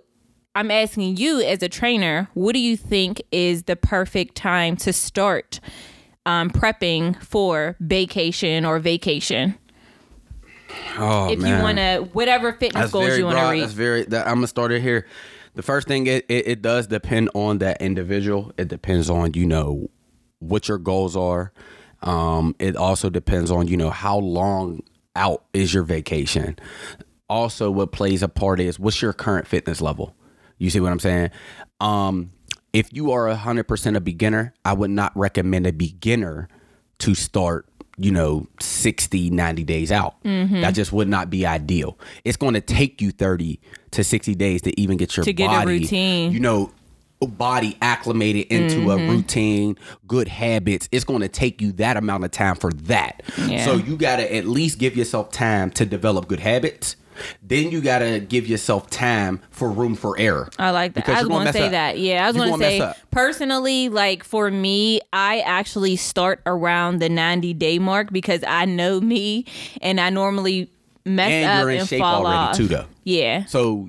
I'm 0.58 0.72
asking 0.72 1.18
you 1.18 1.40
as 1.40 1.62
a 1.62 1.68
trainer, 1.68 2.28
what 2.34 2.52
do 2.52 2.58
you 2.58 2.76
think 2.76 3.22
is 3.30 3.62
the 3.62 3.76
perfect 3.76 4.34
time 4.34 4.76
to 4.78 4.92
start 4.92 5.60
um, 6.26 6.50
prepping 6.50 7.22
for 7.22 7.76
vacation 7.78 8.64
or 8.64 8.80
vacation? 8.80 9.56
Oh 10.98 11.30
if 11.30 11.38
man. 11.38 11.58
you 11.58 11.62
want 11.62 11.78
to, 11.78 12.10
whatever 12.12 12.52
fitness 12.52 12.90
That's 12.90 12.92
goals 12.92 13.16
you 13.16 13.24
want 13.24 13.38
to 13.38 13.50
reach. 13.50 13.60
That's 13.60 13.72
very. 13.72 14.02
That, 14.06 14.26
I'm 14.26 14.34
gonna 14.34 14.48
start 14.48 14.72
it 14.72 14.82
here. 14.82 15.06
The 15.54 15.62
first 15.62 15.86
thing 15.86 16.08
it, 16.08 16.26
it 16.28 16.48
it 16.48 16.60
does 16.60 16.88
depend 16.88 17.30
on 17.34 17.58
that 17.58 17.80
individual. 17.80 18.50
It 18.58 18.66
depends 18.66 19.08
on 19.08 19.34
you 19.34 19.46
know 19.46 19.88
what 20.40 20.66
your 20.66 20.78
goals 20.78 21.16
are. 21.16 21.52
Um, 22.02 22.56
it 22.58 22.74
also 22.74 23.10
depends 23.10 23.52
on 23.52 23.68
you 23.68 23.76
know 23.76 23.90
how 23.90 24.18
long 24.18 24.82
out 25.14 25.44
is 25.52 25.72
your 25.72 25.84
vacation. 25.84 26.58
Also, 27.28 27.70
what 27.70 27.92
plays 27.92 28.24
a 28.24 28.28
part 28.28 28.58
is 28.58 28.80
what's 28.80 29.00
your 29.00 29.12
current 29.12 29.46
fitness 29.46 29.80
level. 29.80 30.16
You 30.58 30.70
see 30.70 30.80
what 30.80 30.92
I'm 30.92 30.98
saying? 31.00 31.30
Um, 31.80 32.30
if 32.72 32.92
you 32.92 33.12
are 33.12 33.28
hundred 33.34 33.64
percent 33.64 33.96
a 33.96 34.00
beginner, 34.00 34.54
I 34.64 34.72
would 34.74 34.90
not 34.90 35.12
recommend 35.16 35.66
a 35.66 35.72
beginner 35.72 36.48
to 36.98 37.14
start 37.14 37.66
you 38.00 38.12
know 38.12 38.46
60 38.60 39.30
90 39.30 39.64
days 39.64 39.90
out 39.90 40.22
Mm-hmm. 40.22 40.60
that 40.60 40.72
just 40.74 40.92
would 40.92 41.08
not 41.08 41.30
be 41.30 41.44
ideal 41.44 41.98
it's 42.24 42.36
going 42.36 42.54
to 42.54 42.60
take 42.60 43.00
you 43.00 43.10
30 43.10 43.58
to 43.90 44.04
60 44.04 44.36
days 44.36 44.62
to 44.62 44.80
even 44.80 44.96
get 44.96 45.16
your 45.16 45.24
To 45.24 45.32
get 45.32 45.46
a 45.46 45.48
body 45.48 45.80
routine. 45.80 46.30
you 46.30 46.38
know 46.38 46.70
body 47.20 47.76
acclimated 47.82 48.46
into 48.52 48.92
a 48.92 48.96
Mm-hmm. 48.96 49.10
routine 49.10 49.78
good 50.06 50.28
habits 50.28 50.88
it's 50.92 51.02
going 51.04 51.22
to 51.22 51.28
take 51.28 51.60
you 51.60 51.72
that 51.72 51.96
amount 51.96 52.22
of 52.24 52.30
time 52.30 52.54
for 52.54 52.70
that 52.72 53.22
Yeah. 53.48 53.64
so 53.64 53.74
you 53.74 53.96
got 53.96 54.16
to 54.16 54.32
at 54.36 54.44
least 54.46 54.78
give 54.78 54.96
yourself 54.96 55.32
time 55.32 55.70
to 55.72 55.84
develop 55.84 56.28
good 56.28 56.40
habits 56.40 56.94
then 57.42 57.70
you 57.70 57.80
got 57.80 57.98
to 58.00 58.20
give 58.20 58.46
yourself 58.46 58.88
time 58.90 59.40
for 59.50 59.70
room 59.70 59.94
for 59.94 60.18
error 60.18 60.48
I 60.58 60.70
like 60.70 60.94
that. 60.94 61.04
Because 61.06 61.16
I 61.18 61.20
was 61.22 61.28
gonna 61.28 61.46
to 61.46 61.52
say 61.52 61.66
up. 61.66 61.70
that. 61.72 61.98
Yeah, 61.98 62.25
I 62.25 62.26
was 62.28 62.37
going 62.37 62.52
to 62.52 62.58
gonna 62.58 62.94
say 62.94 63.00
personally, 63.10 63.88
like 63.88 64.25
for 64.25 64.50
me, 64.50 65.00
I 65.12 65.40
actually 65.40 65.96
start 65.96 66.40
around 66.46 66.98
the 67.00 67.08
90 67.08 67.54
day 67.54 67.78
mark 67.78 68.12
because 68.12 68.42
I 68.46 68.64
know 68.64 69.00
me 69.00 69.44
and 69.80 70.00
I 70.00 70.10
normally 70.10 70.70
mess 71.04 71.30
And 71.30 71.46
up 71.50 71.60
you're 71.62 71.70
in 71.70 71.80
and 71.80 71.88
shape 71.88 72.00
fall 72.00 72.26
already, 72.26 72.38
off. 72.50 72.56
too, 72.56 72.66
though. 72.68 72.87
Yeah. 73.04 73.44
So 73.46 73.88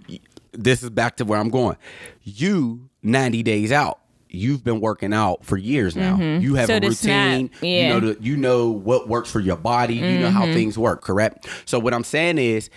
this 0.51 0.83
is 0.83 0.89
back 0.89 1.17
to 1.17 1.25
where 1.25 1.39
I'm 1.39 1.49
going. 1.49 1.77
You 2.23 2.89
90 3.03 3.43
days 3.43 3.71
out. 3.71 3.99
You've 4.31 4.63
been 4.63 4.79
working 4.79 5.11
out 5.11 5.43
for 5.43 5.57
years 5.57 5.95
now. 5.95 6.17
You 6.19 6.53
have 6.53 6.69
Mm-hmm. 6.69 6.83
So 6.85 6.89
a 6.89 6.93
snap, 6.93 7.31
routine. 7.31 7.49
yeah. 7.61 7.61
Mm-hmm. 7.61 7.65
You 7.65 7.87
know 7.89 8.13
the, 8.13 8.23
you 8.23 8.37
know 8.37 8.69
what 8.69 9.07
works 9.07 9.31
for 9.31 9.39
your 9.39 9.57
body. 9.57 9.95
You 9.95 10.19
know 10.19 10.29
how 10.29 10.45
things 10.45 10.77
work, 10.77 11.01
correct? 11.01 11.47
So 11.65 11.79
what 11.79 11.95
I'm 11.95 12.03
saying 12.03 12.37
is 12.37 12.69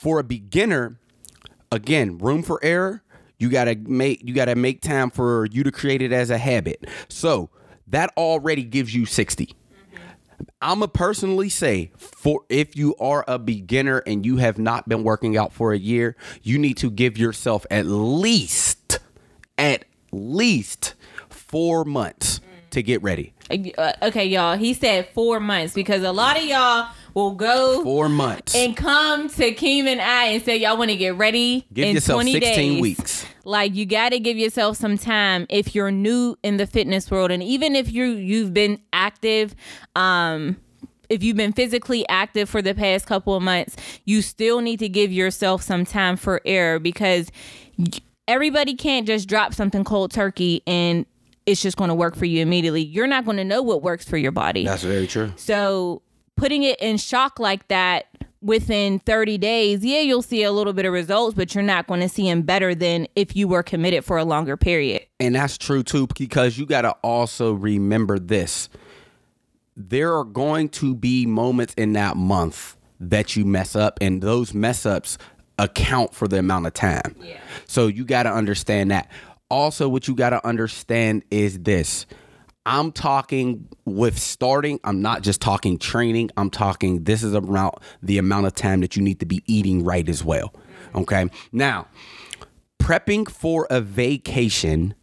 for 0.00 0.18
a 0.18 0.24
beginner, 0.24 0.98
again, 1.70 2.16
room 2.16 2.42
for 2.42 2.58
error. 2.64 3.02
You 3.38 3.50
gotta 3.50 3.76
make 3.76 4.26
you 4.26 4.34
gotta 4.34 4.54
make 4.54 4.80
time 4.80 5.10
for 5.10 5.46
you 5.52 5.62
to 5.62 5.70
create 5.70 6.00
it 6.00 6.10
as 6.10 6.30
a 6.30 6.38
habit. 6.38 6.86
So 7.08 7.50
that 7.88 8.10
already 8.16 8.64
gives 8.64 8.94
you 8.94 9.04
60. 9.04 9.54
I'ma 10.62 10.86
personally 10.86 11.50
say 11.50 11.90
for 11.98 12.44
if 12.48 12.76
you 12.76 12.94
are 12.96 13.26
a 13.28 13.38
beginner 13.38 13.98
and 14.06 14.24
you 14.24 14.38
have 14.38 14.58
not 14.58 14.88
been 14.88 15.04
working 15.04 15.36
out 15.36 15.52
for 15.52 15.74
a 15.74 15.78
year, 15.78 16.16
you 16.42 16.58
need 16.58 16.78
to 16.78 16.90
give 16.90 17.18
yourself 17.18 17.66
at 17.70 17.84
least 17.84 19.00
at 19.58 19.84
least 20.12 20.94
4 21.28 21.84
months 21.84 22.40
to 22.70 22.82
get 22.82 23.02
ready. 23.02 23.34
Uh, 23.50 23.92
okay, 24.02 24.24
y'all. 24.24 24.56
He 24.56 24.74
said 24.74 25.08
four 25.12 25.40
months 25.40 25.74
because 25.74 26.02
a 26.02 26.12
lot 26.12 26.36
of 26.36 26.44
y'all 26.44 26.90
will 27.14 27.32
go 27.32 27.82
4 27.82 28.08
months. 28.08 28.54
and 28.54 28.76
come 28.76 29.28
to 29.28 29.54
Keem 29.54 29.84
and 29.84 30.00
I 30.00 30.26
and 30.26 30.44
say 30.44 30.56
y'all 30.56 30.76
want 30.76 30.90
to 30.90 30.96
get 30.96 31.16
ready 31.16 31.66
Give 31.72 31.86
in 31.88 31.94
yourself 31.94 32.16
20 32.16 32.32
16 32.32 32.72
days. 32.74 32.80
weeks. 32.82 33.26
Like 33.44 33.74
you 33.74 33.86
got 33.86 34.10
to 34.10 34.18
give 34.20 34.36
yourself 34.36 34.76
some 34.76 34.98
time 34.98 35.46
if 35.48 35.74
you're 35.74 35.90
new 35.90 36.36
in 36.42 36.56
the 36.58 36.66
fitness 36.66 37.10
world, 37.10 37.30
and 37.30 37.42
even 37.42 37.74
if 37.74 37.90
you 37.92 38.04
you've 38.04 38.52
been 38.52 38.80
active, 38.92 39.54
um, 39.96 40.56
if 41.08 41.22
you've 41.24 41.36
been 41.36 41.52
physically 41.52 42.06
active 42.08 42.48
for 42.48 42.62
the 42.62 42.74
past 42.74 43.06
couple 43.06 43.34
of 43.34 43.42
months, 43.42 43.76
you 44.04 44.22
still 44.22 44.60
need 44.60 44.78
to 44.80 44.88
give 44.88 45.10
yourself 45.10 45.62
some 45.62 45.84
time 45.84 46.16
for 46.16 46.40
error 46.44 46.78
because 46.78 47.32
everybody 48.28 48.74
can't 48.74 49.06
just 49.06 49.28
drop 49.28 49.54
something 49.54 49.84
cold 49.84 50.12
turkey 50.12 50.62
and 50.66 51.06
it's 51.46 51.62
just 51.62 51.76
going 51.76 51.88
to 51.88 51.94
work 51.94 52.14
for 52.14 52.26
you 52.26 52.42
immediately. 52.42 52.82
You're 52.82 53.06
not 53.08 53.24
going 53.24 53.38
to 53.38 53.44
know 53.44 53.62
what 53.62 53.82
works 53.82 54.04
for 54.08 54.16
your 54.18 54.30
body. 54.32 54.64
That's 54.64 54.82
very 54.84 55.06
true. 55.06 55.32
So 55.36 56.02
putting 56.40 56.62
it 56.62 56.80
in 56.80 56.96
shock 56.96 57.38
like 57.38 57.68
that 57.68 58.06
within 58.40 58.98
30 59.00 59.36
days, 59.36 59.84
yeah, 59.84 60.00
you'll 60.00 60.22
see 60.22 60.42
a 60.42 60.50
little 60.50 60.72
bit 60.72 60.86
of 60.86 60.92
results, 60.92 61.34
but 61.34 61.54
you're 61.54 61.62
not 61.62 61.86
going 61.86 62.00
to 62.00 62.08
see 62.08 62.24
them 62.24 62.40
better 62.40 62.74
than 62.74 63.06
if 63.14 63.36
you 63.36 63.46
were 63.46 63.62
committed 63.62 64.04
for 64.04 64.16
a 64.16 64.24
longer 64.24 64.56
period. 64.56 65.02
And 65.20 65.34
that's 65.34 65.58
true 65.58 65.82
too, 65.82 66.08
because 66.18 66.56
you 66.56 66.64
got 66.64 66.82
to 66.82 66.92
also 67.02 67.52
remember 67.52 68.18
this. 68.18 68.70
There 69.76 70.16
are 70.16 70.24
going 70.24 70.70
to 70.70 70.94
be 70.94 71.26
moments 71.26 71.74
in 71.74 71.92
that 71.92 72.16
month 72.16 72.76
that 72.98 73.36
you 73.36 73.44
mess 73.44 73.76
up, 73.76 73.98
and 74.00 74.22
those 74.22 74.54
mess 74.54 74.86
ups 74.86 75.18
account 75.58 76.14
for 76.14 76.26
the 76.26 76.38
amount 76.38 76.66
of 76.66 76.72
time. 76.72 77.16
Yeah. 77.22 77.38
So 77.66 77.86
you 77.86 78.04
got 78.04 78.22
to 78.22 78.32
understand 78.32 78.90
that. 78.90 79.10
Also, 79.50 79.88
what 79.88 80.08
you 80.08 80.14
got 80.14 80.30
to 80.30 80.46
understand 80.46 81.22
is 81.30 81.58
this. 81.58 82.06
I'm 82.66 82.92
talking 82.92 83.68
with 83.84 84.18
starting, 84.18 84.80
I'm 84.84 85.00
not 85.00 85.22
just 85.22 85.40
talking 85.40 85.78
training. 85.78 86.30
I'm 86.36 86.50
talking 86.50 87.04
this 87.04 87.22
is 87.22 87.34
around 87.34 87.74
the 88.02 88.18
amount 88.18 88.46
of 88.46 88.54
time 88.54 88.80
that 88.80 88.96
you 88.96 89.02
need 89.02 89.20
to 89.20 89.26
be 89.26 89.42
eating 89.46 89.82
right 89.82 90.08
as 90.08 90.22
well. 90.22 90.54
Okay. 90.94 91.28
Now, 91.52 91.86
prepping 92.78 93.30
for 93.30 93.66
a 93.70 93.80
vacation, 93.80 94.94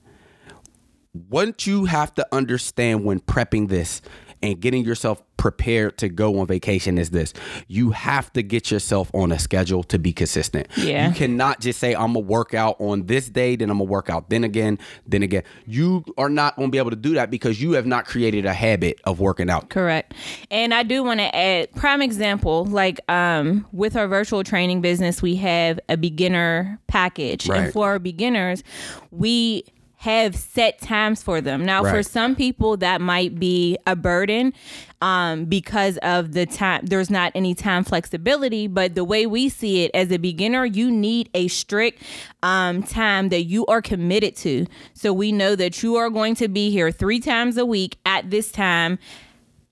what 1.11 1.65
you 1.65 1.85
have 1.85 2.13
to 2.15 2.27
understand 2.31 3.03
when 3.03 3.19
prepping 3.19 3.69
this 3.69 4.01
and 4.41 4.59
getting 4.59 4.83
yourself 4.85 5.21
prepared 5.37 5.97
to 5.99 6.09
go 6.09 6.39
on 6.39 6.47
vacation 6.47 6.97
is 6.97 7.11
this 7.11 7.31
you 7.67 7.91
have 7.91 8.33
to 8.33 8.41
get 8.41 8.71
yourself 8.71 9.11
on 9.13 9.31
a 9.31 9.37
schedule 9.37 9.83
to 9.83 9.99
be 9.99 10.11
consistent 10.11 10.67
Yeah. 10.75 11.09
you 11.09 11.13
cannot 11.15 11.59
just 11.59 11.79
say 11.79 11.93
i'm 11.93 12.13
gonna 12.13 12.19
work 12.21 12.55
out 12.55 12.75
on 12.79 13.05
this 13.05 13.29
day 13.29 13.55
then 13.55 13.69
i'm 13.69 13.77
gonna 13.77 13.89
work 13.89 14.09
out 14.09 14.31
then 14.31 14.43
again 14.43 14.79
then 15.05 15.21
again 15.21 15.43
you 15.67 16.03
are 16.17 16.29
not 16.29 16.55
gonna 16.55 16.69
be 16.69 16.79
able 16.79 16.89
to 16.89 16.95
do 16.95 17.13
that 17.13 17.29
because 17.29 17.61
you 17.61 17.73
have 17.73 17.85
not 17.85 18.05
created 18.05 18.45
a 18.47 18.53
habit 18.53 18.99
of 19.03 19.19
working 19.19 19.49
out 19.49 19.69
Correct. 19.69 20.13
And 20.49 20.73
I 20.73 20.81
do 20.83 21.03
want 21.03 21.19
to 21.19 21.35
add 21.35 21.71
prime 21.73 22.01
example 22.01 22.65
like 22.65 22.99
um 23.09 23.67
with 23.71 23.95
our 23.95 24.07
virtual 24.07 24.43
training 24.43 24.81
business 24.81 25.21
we 25.21 25.35
have 25.35 25.79
a 25.87 25.97
beginner 25.97 26.79
package 26.87 27.47
Right. 27.47 27.61
and 27.65 27.73
for 27.73 27.85
our 27.85 27.99
beginners 27.99 28.63
we 29.11 29.63
have 30.07 30.35
set 30.35 30.79
times 30.79 31.21
for 31.21 31.41
them. 31.41 31.65
Now 31.65 31.83
for 31.83 32.01
some 32.01 32.33
people 32.35 32.77
that 32.77 33.01
might 33.01 33.37
be 33.37 33.77
a 33.85 33.95
burden 33.95 34.53
um 35.01 35.45
because 35.45 35.97
of 35.97 36.31
the 36.31 36.45
time 36.45 36.85
there's 36.85 37.09
not 37.09 37.31
any 37.35 37.53
time 37.53 37.83
flexibility, 37.83 38.67
but 38.67 38.95
the 38.95 39.03
way 39.03 39.25
we 39.25 39.49
see 39.49 39.83
it 39.83 39.91
as 39.93 40.09
a 40.11 40.17
beginner, 40.17 40.65
you 40.65 40.89
need 40.89 41.29
a 41.33 41.49
strict 41.49 42.01
um 42.41 42.83
time 42.83 43.29
that 43.29 43.43
you 43.43 43.65
are 43.65 43.81
committed 43.81 44.35
to. 44.37 44.65
So 44.93 45.11
we 45.11 45.33
know 45.33 45.55
that 45.57 45.83
you 45.83 45.97
are 45.97 46.09
going 46.09 46.35
to 46.35 46.47
be 46.47 46.71
here 46.71 46.89
3 46.89 47.19
times 47.19 47.57
a 47.57 47.65
week 47.65 47.97
at 48.05 48.31
this 48.31 48.49
time 48.49 48.99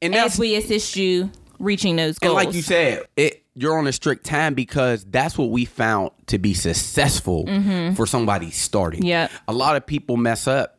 and 0.02 0.14
as 0.14 0.38
we 0.38 0.56
assist 0.58 0.98
you 0.98 1.32
reaching 1.60 1.96
those 1.96 2.18
and 2.22 2.30
goals. 2.32 2.36
like 2.36 2.54
you 2.54 2.62
said 2.62 3.04
it 3.16 3.45
you're 3.56 3.78
on 3.78 3.88
a 3.88 3.92
strict 3.94 4.26
time 4.26 4.54
because 4.54 5.06
that's 5.06 5.38
what 5.38 5.50
we 5.50 5.66
found 5.66 6.12
to 6.28 6.38
be 6.38 6.54
successful 6.54 7.46
for 7.96 8.06
somebody 8.06 8.52
starting 8.52 9.04
Mm-hmm. 9.04 9.36
A 9.48 9.54
lot 9.54 9.76
of 9.76 9.86
people 9.86 10.18
mess 10.18 10.48
up 10.48 10.75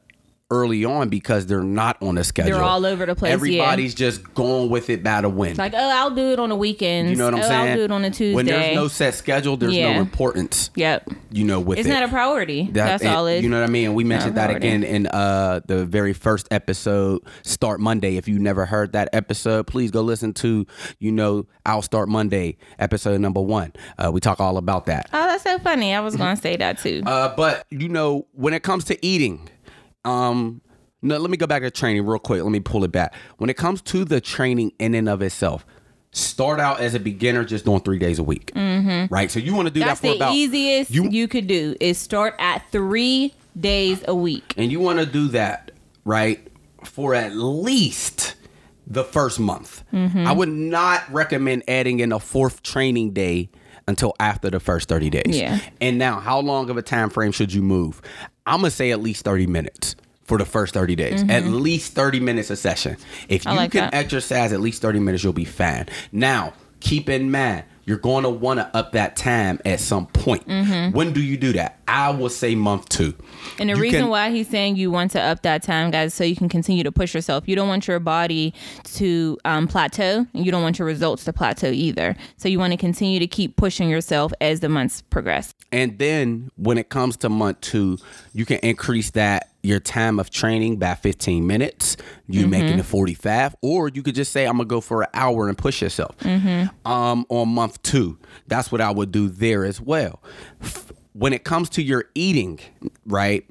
early 0.51 0.85
on 0.85 1.09
because 1.09 1.47
they're 1.47 1.63
not 1.65 2.01
on 2.01 2.17
a 2.19 2.23
schedule 2.23 2.53
They're 2.53 2.63
all 2.63 2.87
over 2.87 3.05
the 3.05 3.17
place, 3.17 3.31
yeah. 3.31 3.35
everybody's 3.35 3.95
just 3.95 4.23
going 4.35 4.71
with 4.71 4.89
it 4.91 5.03
by 5.03 5.21
the 5.21 5.29
wind 5.29 5.59
like, 5.59 5.75
oh, 5.75 5.79
I'll 5.79 6.13
do 6.15 6.31
it 6.33 6.39
on 6.39 6.51
the 6.51 6.57
weekends. 6.57 7.11
You 7.11 7.17
know 7.17 7.25
what 7.25 7.35
I'm 7.35 7.41
oh, 7.41 7.49
saying? 7.49 7.71
I'll 7.71 7.77
do 7.77 7.83
it 7.85 7.91
on 7.91 8.05
a 8.05 8.11
Tuesday. 8.11 8.35
When 8.35 8.47
there's 8.47 8.75
no 8.77 8.87
set 8.87 9.15
schedule, 9.15 9.57
there's 9.57 9.75
Yeah. 9.75 9.95
no 9.95 10.01
importance. 10.01 10.71
yep, 10.77 11.09
You 11.33 11.45
know, 11.45 11.59
with 11.59 11.79
it's 11.79 11.89
it. 11.89 11.93
not 11.93 12.05
a 12.05 12.09
priority. 12.09 12.65
That- 12.67 12.73
That's 12.75 13.03
it- 13.03 13.09
all 13.09 13.27
it 13.27 13.39
is. 13.39 13.43
You 13.43 13.49
know 13.49 13.61
what 13.61 13.69
I 13.69 13.73
mean? 13.73 13.95
We 13.95 14.05
mentioned 14.05 14.37
that 14.37 14.51
again 14.51 14.85
in 14.85 15.09
uh, 15.09 15.61
the 15.67 15.85
very 15.85 16.13
first 16.13 16.47
episode, 16.53 17.23
Start 17.43 17.81
Monday. 17.81 18.17
If 18.17 18.29
you 18.29 18.39
never 18.39 18.67
heard 18.67 18.93
that 18.93 19.09
episode, 19.13 19.67
please 19.67 19.91
go 19.91 20.03
listen 20.03 20.33
to, 20.35 20.65
you 21.01 21.11
know, 21.11 21.47
I'll 21.65 21.83
Start 21.83 22.09
Monday, 22.09 22.57
episode 22.79 23.21
number 23.21 23.41
one. 23.41 23.73
Uh, 23.99 24.11
we 24.13 24.21
talk 24.21 24.41
all 24.41 24.59
about 24.59 24.87
that. 24.87 25.09
oh, 25.13 25.27
that's 25.27 25.43
so 25.43 25.59
funny. 25.59 25.93
I 25.93 26.01
was 26.01 26.15
going 26.15 26.37
to 26.37 26.41
say 26.41 26.57
that 26.57 26.79
too. 26.79 27.03
Uh, 27.05 27.35
but 27.35 27.67
you 27.71 27.89
know, 27.89 28.27
when 28.33 28.55
it 28.55 28.63
comes 28.63 28.85
to 28.85 29.05
eating, 29.05 29.49
um, 30.07 30.61
no, 31.03 31.19
let 31.19 31.31
me 31.31 31.37
go 31.37 31.47
back 31.47 31.63
to 31.63 31.71
training 31.71 32.07
real 32.07 32.19
quick. 32.19 32.43
Let 32.43 32.51
me 32.51 32.61
pull 32.61 32.85
it 32.85 32.93
back. 32.93 33.15
When 33.39 33.51
it 33.51 33.57
comes 33.57 33.83
to 33.83 34.05
the 34.05 34.21
training 34.21 34.73
in 34.79 34.95
and 34.95 35.09
of 35.09 35.23
itself, 35.23 35.67
start 36.13 36.59
out 36.61 36.81
as 36.81 36.95
a 36.95 37.01
beginner 37.01 37.45
just 37.45 37.65
doing 37.65 37.81
three 37.81 37.99
days 37.99 38.19
a 38.19 38.23
week, 38.23 38.53
mm-hmm. 38.55 39.13
right? 39.13 39.31
So 39.31 39.39
you 39.39 39.55
want 39.55 39.69
to 39.69 39.75
do 39.75 39.81
that's 39.81 40.01
that 40.01 40.07
for 40.07 40.13
the 40.13 40.17
about 40.17 40.35
easiest 40.35 40.91
you- 40.91 41.11
you, 41.11 41.29
could 41.29 41.47
do 41.47 41.77
is 41.81 41.99
start 41.99 42.35
at 42.39 42.65
three 42.73 43.35
days 43.59 44.03
a 44.09 44.15
week. 44.15 44.55
and 44.57 44.71
you 44.71 44.81
want 44.81 44.99
to 44.99 45.07
do 45.07 45.29
that 45.29 45.71
right 46.05 46.47
for 46.85 47.15
at 47.15 47.35
least 47.35 48.37
the 48.87 49.05
first 49.05 49.41
month. 49.41 49.83
I 49.93 50.33
would 50.33 50.49
not 50.49 51.03
recommend 51.13 51.65
adding 51.69 52.01
in 52.01 52.13
a 52.13 52.21
fourth 52.21 52.63
training 52.63 53.13
day 53.13 53.51
until 53.89 54.15
after 54.21 54.51
the 54.51 54.61
first 54.61 54.89
30 54.89 55.11
days. 55.11 55.23
Yeah. 55.39 55.59
And 55.81 55.99
now, 55.99 56.21
how 56.21 56.41
long 56.41 56.71
of 56.71 56.77
a 56.77 56.83
time 56.83 57.11
frame 57.11 57.33
should 57.33 57.53
you 57.53 57.63
move? 57.63 58.03
I'm 58.47 58.59
gonna 58.61 58.71
say 58.71 58.91
at 58.93 59.01
least 59.01 59.25
30 59.25 59.47
minutes 59.47 59.97
for 60.25 60.39
the 60.39 60.45
first 60.45 60.75
30 60.75 60.97
days. 60.97 61.25
At 61.29 61.45
least 61.45 61.93
30 61.93 62.21
minutes 62.21 62.51
a 62.51 62.57
session. 62.57 62.97
If 63.29 63.45
you 63.45 63.51
Mm-hmm. 63.51 63.57
like 63.57 63.73
can 63.73 63.81
that. 63.83 63.95
exercise 63.95 64.53
at 64.53 64.61
least 64.61 64.83
30 64.83 64.99
minutes, 65.01 65.23
you'll 65.23 65.33
be 65.33 65.45
fine. 65.45 65.87
Now, 66.11 66.53
keep 66.81 67.09
in 67.09 67.31
mind, 67.31 67.63
you're 67.85 67.97
going 67.99 68.25
to 68.25 68.31
want 68.31 68.59
to 68.59 68.69
up 68.77 68.91
that 68.93 69.15
time 69.15 69.61
at 69.65 69.79
some 69.79 70.07
point. 70.09 70.45
Mm-hmm. 70.49 70.97
When 70.97 71.13
do 71.13 71.23
you 71.23 71.37
do 71.37 71.53
that? 71.53 71.79
I 71.87 72.11
will 72.11 72.29
say 72.29 72.57
month 72.57 72.89
two. 72.89 73.15
And 73.61 73.71
the 73.71 73.77
You 73.77 73.81
reason 73.81 74.01
can- 74.01 74.09
why 74.09 74.33
he's 74.33 74.49
saying 74.49 74.75
you 74.75 74.91
want 74.91 75.13
to 75.13 75.21
up 75.21 75.43
that 75.43 75.63
time, 75.63 75.93
guys, 75.93 76.13
so 76.13 76.25
you 76.25 76.35
can 76.35 76.49
continue 76.49 76.83
to 76.83 76.91
push 76.91 77.15
yourself. 77.15 77.47
You 77.47 77.55
don't 77.55 77.69
want 77.69 77.87
your 77.87 78.01
body 78.01 78.53
to 78.95 79.39
um, 79.45 79.69
plateau, 79.69 80.27
and 80.35 80.45
you 80.45 80.51
don't 80.51 80.63
want 80.63 80.81
your 80.81 80.87
results 80.87 81.23
to 81.27 81.33
plateau 81.33 81.69
either. 81.71 82.17
So 82.39 82.49
you 82.49 82.59
want 82.59 82.73
to 82.73 82.77
continue 82.77 83.21
to 83.21 83.29
keep 83.29 83.55
pushing 83.55 83.89
yourself 83.89 84.33
as 84.41 84.59
the 84.59 84.69
months 84.69 85.03
progress. 85.03 85.55
And 85.71 85.97
then 86.01 86.51
when 86.57 86.79
it 86.79 86.89
comes 86.89 87.17
to 87.19 87.29
month 87.29 87.61
two, 87.61 87.99
you 88.37 88.45
can 88.45 88.59
increase 88.59 89.11
that 89.13 89.51
your 89.63 89.81
time 89.81 90.19
of 90.21 90.31
training 90.31 90.77
by 90.77 90.95
15 90.95 91.47
minutes. 91.47 91.97
You 92.29 92.47
making 92.47 92.79
it 92.79 92.85
45, 92.85 93.57
or 93.63 93.89
you 93.89 94.03
could 94.03 94.15
just 94.15 94.31
say, 94.33 94.47
I'm 94.47 94.59
gonna 94.59 94.67
go 94.67 94.81
for 94.81 95.03
an 95.03 95.09
hour 95.15 95.49
and 95.49 95.57
push 95.57 95.81
yourself. 95.83 96.15
Um, 96.85 97.25
on 97.29 97.49
month 97.49 97.83
two, 97.83 98.19
that's 98.47 98.71
what 98.71 98.81
I 98.81 98.91
would 98.91 99.11
do 99.11 99.29
there 99.29 99.65
as 99.65 99.81
well. 99.81 100.23
F- 100.61 100.93
When 101.15 101.33
it 101.33 101.45
comes 101.45 101.69
to 101.71 101.83
your 101.83 102.05
eating, 102.15 102.61
right? 103.07 103.45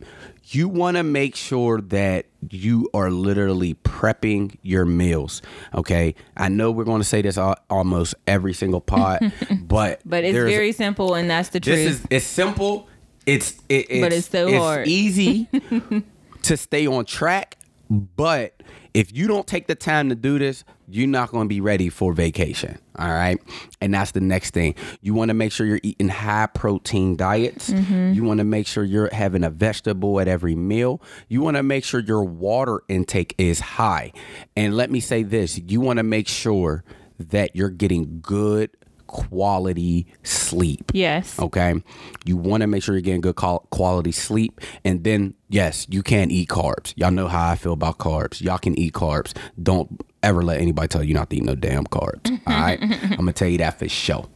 You 0.49 0.69
want 0.69 0.95
to 0.97 1.01
make 1.03 1.35
sure 1.35 1.81
that 1.81 2.27
you 2.51 2.87
are 2.93 3.09
literally 3.09 3.73
prepping 3.73 4.57
your 4.61 4.85
meals. 4.85 5.41
Okay, 5.73 6.13
I 6.37 6.49
know 6.49 6.69
we're 6.69 6.83
going 6.83 7.01
to 7.01 7.07
say 7.07 7.23
this 7.23 7.35
al- 7.39 7.57
almost 7.67 8.13
every 8.27 8.53
single 8.53 8.79
pod, 8.93 9.31
but 9.63 10.01
But 10.05 10.23
it's 10.23 10.35
very 10.35 10.71
simple, 10.71 11.15
and 11.15 11.27
that's 11.27 11.49
the 11.49 11.59
truth. 11.59 11.75
this 11.77 11.95
is 12.01 12.07
it's 12.11 12.25
simple. 12.27 12.87
It's 13.25 13.53
it, 13.69 13.87
it's 13.89 14.01
But 14.01 14.13
it's 14.13 14.29
so 14.29 14.57
hard. 14.57 14.87
easy 14.87 15.47
to 16.43 16.57
stay 16.57 16.87
on 16.87 17.05
track, 17.05 17.57
but 17.89 18.61
if 18.93 19.15
you 19.15 19.27
don't 19.27 19.45
take 19.45 19.67
the 19.67 19.75
time 19.75 20.09
to 20.09 20.15
do 20.15 20.39
this, 20.39 20.63
you're 20.87 21.07
not 21.07 21.31
going 21.31 21.45
to 21.45 21.49
be 21.49 21.59
ready 21.59 21.89
for 21.89 22.13
vacation. 22.13 22.77
All 22.97 23.09
right, 23.09 23.37
and 23.81 23.93
that's 23.93 24.11
the 24.11 24.21
next 24.21 24.53
thing. 24.53 24.75
You 25.01 25.13
want 25.13 25.29
to 25.29 25.33
make 25.33 25.51
sure 25.51 25.65
you're 25.65 25.81
eating 25.83 26.07
high 26.07 26.47
protein 26.47 27.15
diets. 27.17 27.71
Mm-hmm. 27.71 28.13
You 28.13 28.23
want 28.23 28.37
to 28.37 28.43
make 28.43 28.67
sure 28.67 28.83
you're 28.83 29.13
having 29.13 29.43
a 29.43 29.49
vegetable 29.49 30.19
at 30.19 30.27
every 30.27 30.55
meal. 30.55 31.01
You 31.27 31.41
want 31.41 31.57
to 31.57 31.63
make 31.63 31.83
sure 31.83 31.99
your 31.99 32.23
water 32.23 32.83
intake 32.87 33.35
is 33.37 33.59
high. 33.59 34.13
And 34.55 34.77
let 34.77 34.91
me 34.91 34.99
say 34.99 35.23
this: 35.23 35.57
you 35.57 35.81
want 35.81 35.97
to 35.97 36.03
make 36.03 36.27
sure 36.27 36.83
that 37.19 37.55
you're 37.55 37.69
getting 37.69 38.19
good 38.21 38.69
quality 39.15 40.05
sleep. 40.23 40.91
yes. 40.93 41.39
Okay. 41.39 41.81
You 42.25 42.35
want 42.37 42.61
to 42.61 42.67
make 42.67 42.83
sure 42.83 42.95
you're 42.95 43.01
getting 43.01 43.21
good 43.21 43.35
quality 43.35 44.11
sleep. 44.11 44.59
And 44.83 45.03
then, 45.03 45.35
yes, 45.47 45.87
you 45.89 46.03
can 46.03 46.31
eat 46.31 46.49
carbs. 46.49 46.93
Y'all 46.97 47.11
know 47.11 47.27
how 47.27 47.49
I 47.49 47.55
feel 47.55 47.73
about 47.73 47.97
carbs. 47.97 48.41
Y'all 48.41 48.57
can 48.57 48.77
eat 48.77 48.93
carbs. 48.93 49.33
Don't 49.61 50.01
ever 50.21 50.43
let 50.43 50.59
anybody 50.59 50.87
tell 50.87 51.03
you 51.03 51.13
not 51.13 51.29
to 51.29 51.37
eat 51.37 51.43
no 51.43 51.55
damn 51.55 51.85
carbs. 51.85 52.29
All 52.47 52.53
right. 52.53 52.81
I'm 52.81 53.15
going 53.15 53.27
to 53.27 53.33
tell 53.33 53.47
you 53.47 53.59
that 53.59 53.79
for 53.79 53.87
sure. 53.87 54.27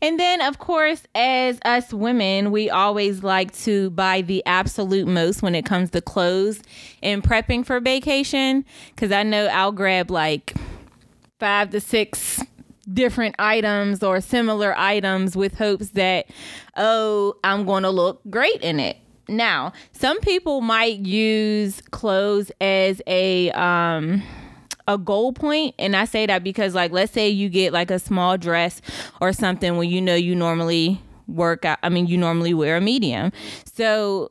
And 0.00 0.18
then, 0.18 0.42
of 0.42 0.58
course, 0.58 1.02
as 1.14 1.58
us 1.64 1.92
women, 1.92 2.50
we 2.50 2.68
always 2.68 3.22
like 3.22 3.52
to 3.58 3.90
buy 3.90 4.22
the 4.22 4.42
absolute 4.44 5.06
most 5.06 5.42
when 5.42 5.54
it 5.54 5.64
comes 5.64 5.90
to 5.90 6.00
clothes 6.00 6.60
and 7.02 7.22
prepping 7.22 7.64
for 7.64 7.80
vacation. 7.80 8.64
Because 8.94 9.12
I 9.12 9.22
know 9.22 9.46
I'll 9.46 9.72
grab 9.72 10.10
like 10.10 10.54
five 11.38 11.70
to 11.70 11.80
six 11.80 12.40
different 12.92 13.34
items 13.38 14.02
or 14.02 14.20
similar 14.20 14.76
items 14.78 15.36
with 15.36 15.56
hopes 15.56 15.90
that, 15.90 16.26
oh, 16.76 17.34
I'm 17.44 17.64
going 17.64 17.82
to 17.84 17.90
look 17.90 18.20
great 18.30 18.60
in 18.60 18.80
it. 18.80 18.96
Now, 19.28 19.72
some 19.92 20.20
people 20.20 20.60
might 20.60 20.98
use 20.98 21.80
clothes 21.90 22.50
as 22.60 23.00
a, 23.06 23.50
um, 23.52 24.22
a 24.88 24.98
goal 24.98 25.32
point 25.32 25.74
and 25.78 25.94
i 25.94 26.04
say 26.04 26.26
that 26.26 26.42
because 26.42 26.74
like 26.74 26.90
let's 26.90 27.12
say 27.12 27.28
you 27.28 27.48
get 27.48 27.72
like 27.72 27.88
a 27.90 28.00
small 28.00 28.36
dress 28.36 28.80
or 29.20 29.32
something 29.32 29.76
when 29.76 29.88
you 29.88 30.00
know 30.00 30.14
you 30.14 30.34
normally 30.34 31.00
work 31.28 31.64
out 31.64 31.78
i 31.84 31.88
mean 31.88 32.06
you 32.06 32.18
normally 32.18 32.52
wear 32.52 32.76
a 32.76 32.80
medium 32.80 33.30
so 33.64 34.30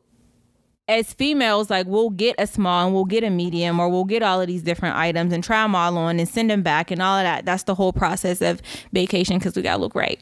as 0.92 1.14
females 1.14 1.70
like 1.70 1.88
we'll 1.88 2.10
get 2.10 2.36
a 2.38 2.46
small 2.46 2.86
and 2.86 2.94
we'll 2.94 3.06
get 3.06 3.24
a 3.24 3.30
medium 3.30 3.80
or 3.80 3.88
we'll 3.88 4.04
get 4.04 4.22
all 4.22 4.42
of 4.42 4.48
these 4.48 4.62
different 4.62 4.98
items 4.98 5.32
and 5.32 5.42
try 5.42 5.64
them 5.64 5.74
all 5.74 5.98
on 5.98 6.20
and 6.20 6.28
send 6.28 6.50
them 6.50 6.62
back 6.62 6.92
and 6.92 7.02
all 7.02 7.18
of 7.18 7.24
that. 7.24 7.46
That's 7.46 7.64
the 7.64 7.74
whole 7.74 7.94
process 7.94 8.42
of 8.42 8.62
vacation 8.92 9.38
because 9.38 9.56
we 9.56 9.62
gotta 9.62 9.82
look 9.82 9.96
right. 9.96 10.20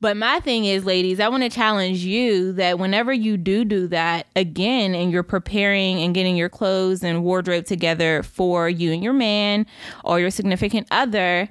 But 0.00 0.16
my 0.16 0.38
thing 0.40 0.64
is, 0.64 0.84
ladies, 0.84 1.18
I 1.18 1.28
want 1.28 1.42
to 1.42 1.48
challenge 1.48 1.98
you 1.98 2.52
that 2.52 2.78
whenever 2.78 3.12
you 3.12 3.36
do 3.36 3.64
do 3.64 3.88
that 3.88 4.26
again 4.36 4.94
and 4.94 5.10
you're 5.10 5.22
preparing 5.22 5.98
and 6.02 6.14
getting 6.14 6.36
your 6.36 6.48
clothes 6.48 7.02
and 7.02 7.24
wardrobe 7.24 7.64
together 7.64 8.22
for 8.22 8.68
you 8.68 8.92
and 8.92 9.02
your 9.02 9.12
man 9.12 9.66
or 10.04 10.20
your 10.20 10.30
significant 10.30 10.86
other, 10.92 11.48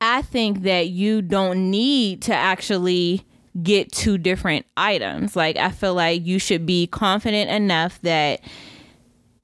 I 0.00 0.22
think 0.22 0.62
that 0.62 0.88
you 0.88 1.20
don't 1.20 1.70
need 1.70 2.22
to 2.22 2.34
actually 2.34 3.26
get 3.62 3.92
two 3.92 4.18
different 4.18 4.66
items. 4.76 5.36
Like, 5.36 5.56
I 5.56 5.70
feel 5.70 5.94
like 5.94 6.26
you 6.26 6.38
should 6.38 6.66
be 6.66 6.86
confident 6.86 7.50
enough 7.50 8.00
that 8.02 8.40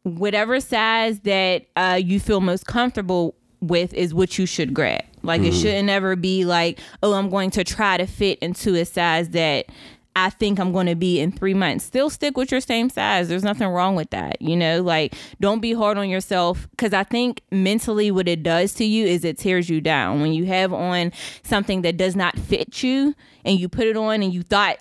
whatever 0.03 0.61
size 0.61 1.20
that 1.20 1.66
uh, 1.77 2.01
you 2.03 2.18
feel 2.18 2.40
most 2.40 2.66
comfortable 2.66 3.35
with 3.61 3.94
is 3.94 4.12
what 4.12 4.38
you 4.38 4.46
should 4.46 4.75
grab. 4.75 5.05
Like 5.22 5.42
it 5.42 5.53
shouldn't 5.53 5.88
ever 5.88 6.16
be 6.16 6.44
like, 6.44 6.81
oh, 7.03 7.14
I'm 7.14 7.31
going 7.31 7.51
to 7.53 7.64
try 7.64 7.96
to 7.96 8.07
fit 8.07 8.40
into 8.40 8.75
a 8.75 8.85
size 8.85 9.31
that 9.31 9.66
I 10.14 10.31
think 10.31 10.59
I'm 10.59 10.72
going 10.72 10.87
to 10.87 10.94
be 10.94 11.20
in 11.20 11.33
three 11.33 11.55
months. 11.55 11.85
Still 11.85 12.11
stick 12.11 12.37
with 12.37 12.51
your 12.51 12.61
same 12.61 12.90
size. 12.90 13.29
There's 13.29 13.44
nothing 13.44 13.68
wrong 13.68 13.94
with 13.94 14.11
that. 14.11 14.40
You 14.42 14.57
know, 14.57 14.83
like 14.83 15.14
don't 15.40 15.61
be 15.61 15.72
hard 15.72 15.96
on 15.96 16.09
yourself 16.09 16.68
because 16.70 16.92
I 16.92 17.05
think 17.05 17.40
mentally 17.51 18.11
what 18.11 18.29
it 18.29 18.42
does 18.42 18.75
to 18.75 18.85
you 18.85 19.07
is 19.07 19.25
it 19.25 19.38
tears 19.38 19.70
you 19.70 19.81
down. 19.81 20.20
When 20.20 20.33
you 20.33 20.44
have 20.46 20.72
on 20.72 21.12
something 21.42 21.83
that 21.83 21.96
does 21.96 22.14
not 22.14 22.38
fit 22.38 22.83
you 22.83 23.14
and 23.44 23.59
you 23.59 23.68
put 23.68 23.87
it 23.87 23.96
on 23.96 24.22
and 24.22 24.35
you 24.35 24.42
thought 24.42 24.79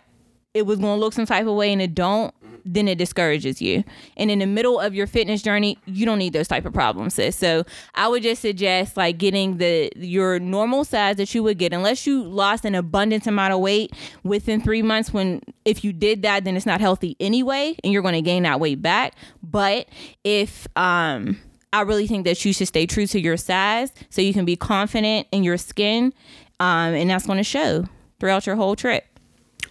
it 0.53 0.65
was 0.65 0.79
going 0.79 0.97
to 0.97 0.99
look 0.99 1.13
some 1.13 1.25
type 1.25 1.47
of 1.47 1.55
way 1.55 1.71
and 1.71 1.81
it 1.81 1.95
don't 1.95 2.33
then 2.65 2.87
it 2.87 2.97
discourages 2.97 3.61
you. 3.61 3.83
And 4.17 4.31
in 4.31 4.39
the 4.39 4.45
middle 4.45 4.79
of 4.79 4.93
your 4.93 5.07
fitness 5.07 5.41
journey 5.41 5.77
you 5.85 6.05
don't 6.05 6.19
need 6.19 6.33
those 6.33 6.47
type 6.47 6.65
of 6.65 6.73
problems 6.73 7.15
sis. 7.15 7.35
So 7.35 7.63
i 7.95 8.07
would 8.07 8.23
just 8.23 8.41
suggest 8.41 8.97
like 8.97 9.17
getting 9.17 9.57
the 9.57 9.91
your 9.95 10.39
normal 10.39 10.83
size 10.83 11.17
that 11.17 11.33
you 11.33 11.43
would 11.43 11.57
get. 11.57 11.73
Unless 11.73 12.05
you 12.07 12.23
lost 12.23 12.65
an 12.65 12.75
abundant 12.75 13.27
amount 13.27 13.53
of 13.53 13.59
weight 13.59 13.93
within 14.23 14.61
three 14.61 14.81
months 14.81 15.13
when 15.13 15.41
if 15.65 15.83
you 15.83 15.93
did 15.93 16.21
that 16.23 16.43
then 16.43 16.55
it's 16.55 16.65
not 16.65 16.81
healthy 16.81 17.15
anyway 17.19 17.75
and 17.83 17.93
you're 17.93 18.01
going 18.01 18.13
to 18.13 18.21
gain 18.21 18.43
that 18.43 18.59
weight 18.59 18.81
back. 18.81 19.13
But 19.43 19.87
if 20.23 20.67
um 20.75 21.37
I 21.73 21.81
really 21.81 22.07
think 22.07 22.25
that 22.25 22.43
you 22.43 22.53
should 22.53 22.67
stay 22.67 22.85
true 22.85 23.07
to 23.07 23.19
your 23.19 23.37
size 23.37 23.93
so 24.09 24.21
you 24.21 24.33
can 24.33 24.43
be 24.43 24.57
confident 24.57 25.27
in 25.31 25.43
your 25.43 25.57
skin, 25.57 26.13
um, 26.59 26.93
and 26.93 27.09
that's 27.09 27.25
going 27.25 27.37
to 27.37 27.43
show 27.43 27.85
throughout 28.19 28.45
your 28.45 28.57
whole 28.57 28.75
trip. 28.75 29.05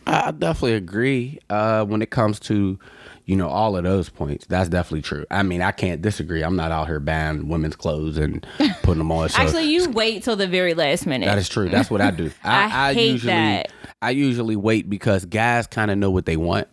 I 0.07 0.29
I 0.29 0.31
definitely 0.33 0.75
agree. 0.75 1.39
Uh, 1.49 1.85
when 1.85 2.03
it 2.03 2.11
comes 2.11 2.39
to, 2.41 2.79
you 3.27 3.37
know, 3.37 3.49
all 3.49 3.77
of 3.77 3.85
those 3.85 4.09
points, 4.09 4.47
that's 4.47 4.69
definitely 4.69 5.03
true. 5.03 5.25
I 5.31 5.43
mean, 5.43 5.63
I 5.63 5.71
can't 5.73 6.03
disagree. 6.03 6.43
I'm 6.43 6.57
not 6.57 6.73
out 6.73 6.87
here 6.87 7.01
buying 7.01 7.49
women's 7.49 7.77
clothes 7.77 8.17
and 8.19 8.47
putting 8.83 8.99
them 8.99 9.13
on. 9.13 9.29
So 9.29 9.41
Actually, 9.43 9.65
you 9.73 9.91
wait 9.91 10.23
till 10.25 10.37
the 10.37 10.47
very 10.49 10.75
last 10.75 11.07
minute. 11.07 11.27
that 11.27 11.39
is 11.39 11.49
true. 11.49 11.69
That's 11.69 11.91
what 11.91 12.01
I 12.01 12.11
do. 12.11 12.31
I 12.45 12.93
hate 12.95 13.13
usually, 13.13 13.33
that. 13.33 13.73
I 14.03 14.11
usually 14.11 14.57
wait 14.57 14.89
because 14.91 15.25
guys 15.27 15.67
kind 15.67 15.91
of 15.91 15.99
know 15.99 16.11
what 16.11 16.27
they 16.27 16.37
want, 16.37 16.69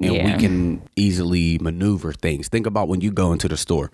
and 0.00 0.14
Yeah. 0.14 0.24
we 0.36 0.40
can 0.40 0.82
easily 0.96 1.58
maneuver 1.58 2.12
things. 2.12 2.48
Think 2.48 2.66
about 2.66 2.88
when 2.88 3.00
you 3.00 3.10
go 3.10 3.32
into 3.32 3.48
the 3.48 3.56
store. 3.56 3.90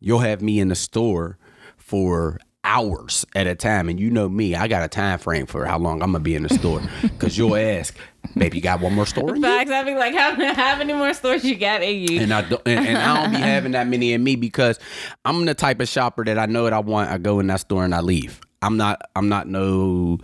You'll 0.00 0.20
have 0.20 0.42
me 0.42 0.60
in 0.60 0.68
the 0.68 0.74
store 0.76 1.38
for 1.76 2.38
hours 2.68 3.24
at 3.34 3.46
a 3.46 3.54
time, 3.54 3.88
and 3.88 3.98
you 3.98 4.10
know 4.10 4.28
me. 4.28 4.54
I 4.54 4.68
got 4.68 4.84
a 4.84 4.88
time 4.88 5.18
frame 5.18 5.46
for 5.46 5.64
how 5.64 5.78
long 5.78 6.02
I'm 6.02 6.12
gonna 6.12 6.20
be 6.22 6.34
in 6.34 6.42
the 6.42 6.50
store 6.50 6.82
because 7.02 7.38
you'll 7.38 7.56
ask, 7.56 7.96
"Baby, 8.36 8.58
you 8.58 8.62
got 8.62 8.80
one 8.80 8.94
more 8.94 9.06
store?" 9.06 9.30
in 9.30 9.36
you?" 9.36 9.42
Facts. 9.42 9.70
I 9.70 9.82
be 9.84 9.94
like, 9.94 10.14
how, 10.14 10.34
how 10.54 10.76
many 10.76 10.92
more 10.92 11.14
stores 11.14 11.44
you 11.44 11.56
got 11.56 11.82
in 11.82 11.96
you? 12.08 12.20
and 12.20 12.32
I 12.32 12.42
don't, 12.42 12.62
and, 12.66 12.86
and 12.86 12.98
I 12.98 13.22
don't 13.22 13.30
be 13.32 13.38
having 13.38 13.72
that 13.72 13.88
many 13.88 14.12
in 14.12 14.22
me 14.22 14.36
because 14.36 14.78
I'm 15.24 15.46
the 15.46 15.54
type 15.54 15.80
of 15.80 15.88
shopper 15.88 16.24
that 16.24 16.38
I 16.38 16.46
know 16.46 16.64
what 16.64 16.72
I 16.74 16.80
want. 16.80 17.10
I 17.10 17.18
go 17.18 17.40
in 17.40 17.46
that 17.46 17.60
store 17.60 17.84
and 17.84 17.94
I 17.94 18.00
leave. 18.00 18.40
I'm 18.60 18.76
not. 18.76 19.00
I'm 19.16 19.28
not 19.28 19.48
no 19.48 20.18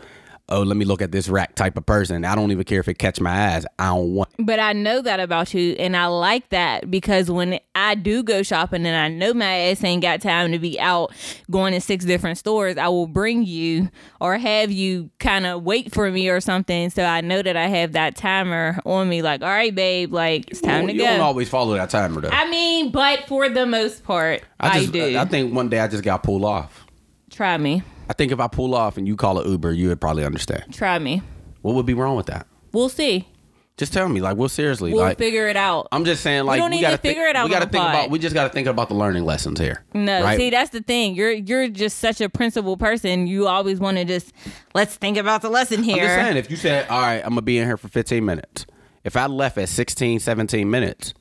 oh, 0.48 0.62
let 0.62 0.76
me 0.76 0.84
look 0.84 1.00
at 1.00 1.10
this 1.10 1.28
rack 1.28 1.54
type 1.54 1.76
of 1.76 1.86
person. 1.86 2.24
I 2.24 2.34
don't 2.34 2.50
even 2.50 2.64
care 2.64 2.80
if 2.80 2.88
it 2.88 2.94
catch 2.94 3.20
my 3.20 3.54
eyes. 3.54 3.64
I 3.78 3.86
don't 3.86 4.12
want. 4.14 4.28
But 4.38 4.60
I 4.60 4.72
know 4.74 5.00
that 5.00 5.20
about 5.20 5.54
you, 5.54 5.72
and 5.78 5.96
I 5.96 6.06
like 6.06 6.48
that 6.50 6.90
because 6.90 7.30
when 7.30 7.58
I 7.74 7.94
do 7.94 8.22
go 8.22 8.42
shopping 8.42 8.86
and 8.86 8.94
I 8.96 9.08
know 9.08 9.32
my 9.34 9.44
ass 9.44 9.82
ain't 9.82 10.02
got 10.02 10.20
time 10.20 10.52
to 10.52 10.58
be 10.58 10.78
out 10.78 11.12
going 11.50 11.72
to 11.72 11.80
six 11.80 12.04
different 12.04 12.38
stores, 12.38 12.76
I 12.76 12.88
will 12.88 13.06
bring 13.06 13.44
you 13.44 13.88
or 14.20 14.36
have 14.36 14.70
you 14.70 15.10
kind 15.18 15.46
of 15.46 15.62
wait 15.62 15.94
for 15.94 16.10
me 16.10 16.28
or 16.28 16.40
something, 16.40 16.90
so 16.90 17.04
I 17.04 17.20
know 17.20 17.40
that 17.42 17.56
I 17.56 17.66
have 17.68 17.92
that 17.92 18.16
timer 18.16 18.78
on 18.84 19.08
me. 19.08 19.22
Like, 19.22 19.42
all 19.42 19.48
right, 19.48 19.74
babe, 19.74 20.12
like 20.12 20.50
it's 20.50 20.60
time 20.60 20.84
Well, 20.84 20.88
to 20.88 20.92
you 20.92 21.00
go. 21.00 21.06
don't 21.06 21.20
always 21.20 21.48
follow 21.48 21.74
that 21.74 21.90
timer 21.90 22.20
though. 22.20 22.28
I 22.30 22.48
mean, 22.50 22.90
but 22.90 23.26
for 23.28 23.48
the 23.48 23.66
most 23.66 24.04
part, 24.04 24.42
I, 24.60 24.68
I 24.68 24.80
just, 24.80 24.92
do. 24.92 25.16
I 25.18 25.24
think 25.24 25.54
one 25.54 25.68
day 25.68 25.80
I 25.80 25.88
just 25.88 26.04
got 26.04 26.22
pulled 26.22 26.44
off. 26.44 26.86
Try 27.30 27.56
me. 27.56 27.82
I 28.08 28.12
think 28.12 28.32
if 28.32 28.40
I 28.40 28.48
pull 28.48 28.74
off 28.74 28.96
and 28.96 29.06
you 29.06 29.16
call 29.16 29.38
it 29.40 29.46
Uber, 29.46 29.72
you 29.72 29.88
would 29.88 30.00
probably 30.00 30.24
understand. 30.24 30.72
Try 30.72 30.98
me. 30.98 31.22
What 31.62 31.74
would 31.74 31.86
be 31.86 31.94
wrong 31.94 32.16
with 32.16 32.26
that? 32.26 32.46
We'll 32.72 32.88
see. 32.88 33.28
Just 33.76 33.92
tell 33.92 34.08
me, 34.08 34.20
like, 34.20 34.36
well, 34.36 34.48
seriously, 34.48 34.92
We'll 34.92 35.02
like, 35.02 35.18
figure 35.18 35.48
it 35.48 35.56
out. 35.56 35.88
I'm 35.90 36.04
just 36.04 36.22
saying, 36.22 36.44
like, 36.44 36.60
don't 36.60 36.70
need 36.70 36.82
gotta 36.82 36.96
to 36.96 37.02
figure 37.02 37.24
it 37.26 37.34
out 37.34 37.46
We 37.46 37.50
gotta 37.50 37.64
think 37.68 37.82
pod. 37.82 37.94
about. 37.94 38.10
We 38.10 38.20
just 38.20 38.32
gotta 38.32 38.50
think 38.52 38.68
about 38.68 38.88
the 38.88 38.94
learning 38.94 39.24
lessons 39.24 39.58
here. 39.58 39.82
No, 39.94 40.22
right? 40.22 40.36
see 40.36 40.50
that's 40.50 40.70
the 40.70 40.80
thing. 40.80 41.16
You're 41.16 41.32
you're 41.32 41.66
just 41.68 41.98
such 41.98 42.20
a 42.20 42.28
principled 42.28 42.78
person. 42.78 43.26
You 43.26 43.48
always 43.48 43.80
want 43.80 43.96
to 43.96 44.04
just 44.04 44.32
let's 44.74 44.94
think 44.94 45.16
about 45.16 45.42
the 45.42 45.50
lesson 45.50 45.82
here. 45.82 45.96
I'm 45.96 46.00
just 46.02 46.14
saying, 46.14 46.36
if 46.36 46.50
you 46.52 46.56
said, 46.56 46.86
all 46.88 47.00
right, 47.00 47.20
I'm 47.24 47.30
gonna 47.30 47.42
be 47.42 47.58
in 47.58 47.66
here 47.66 47.76
for 47.76 47.88
15 47.88 48.24
minutes. 48.24 48.64
If 49.02 49.16
I 49.16 49.26
left 49.26 49.58
at 49.58 49.68
16, 49.68 50.20
17 50.20 50.70
minutes, 50.70 51.12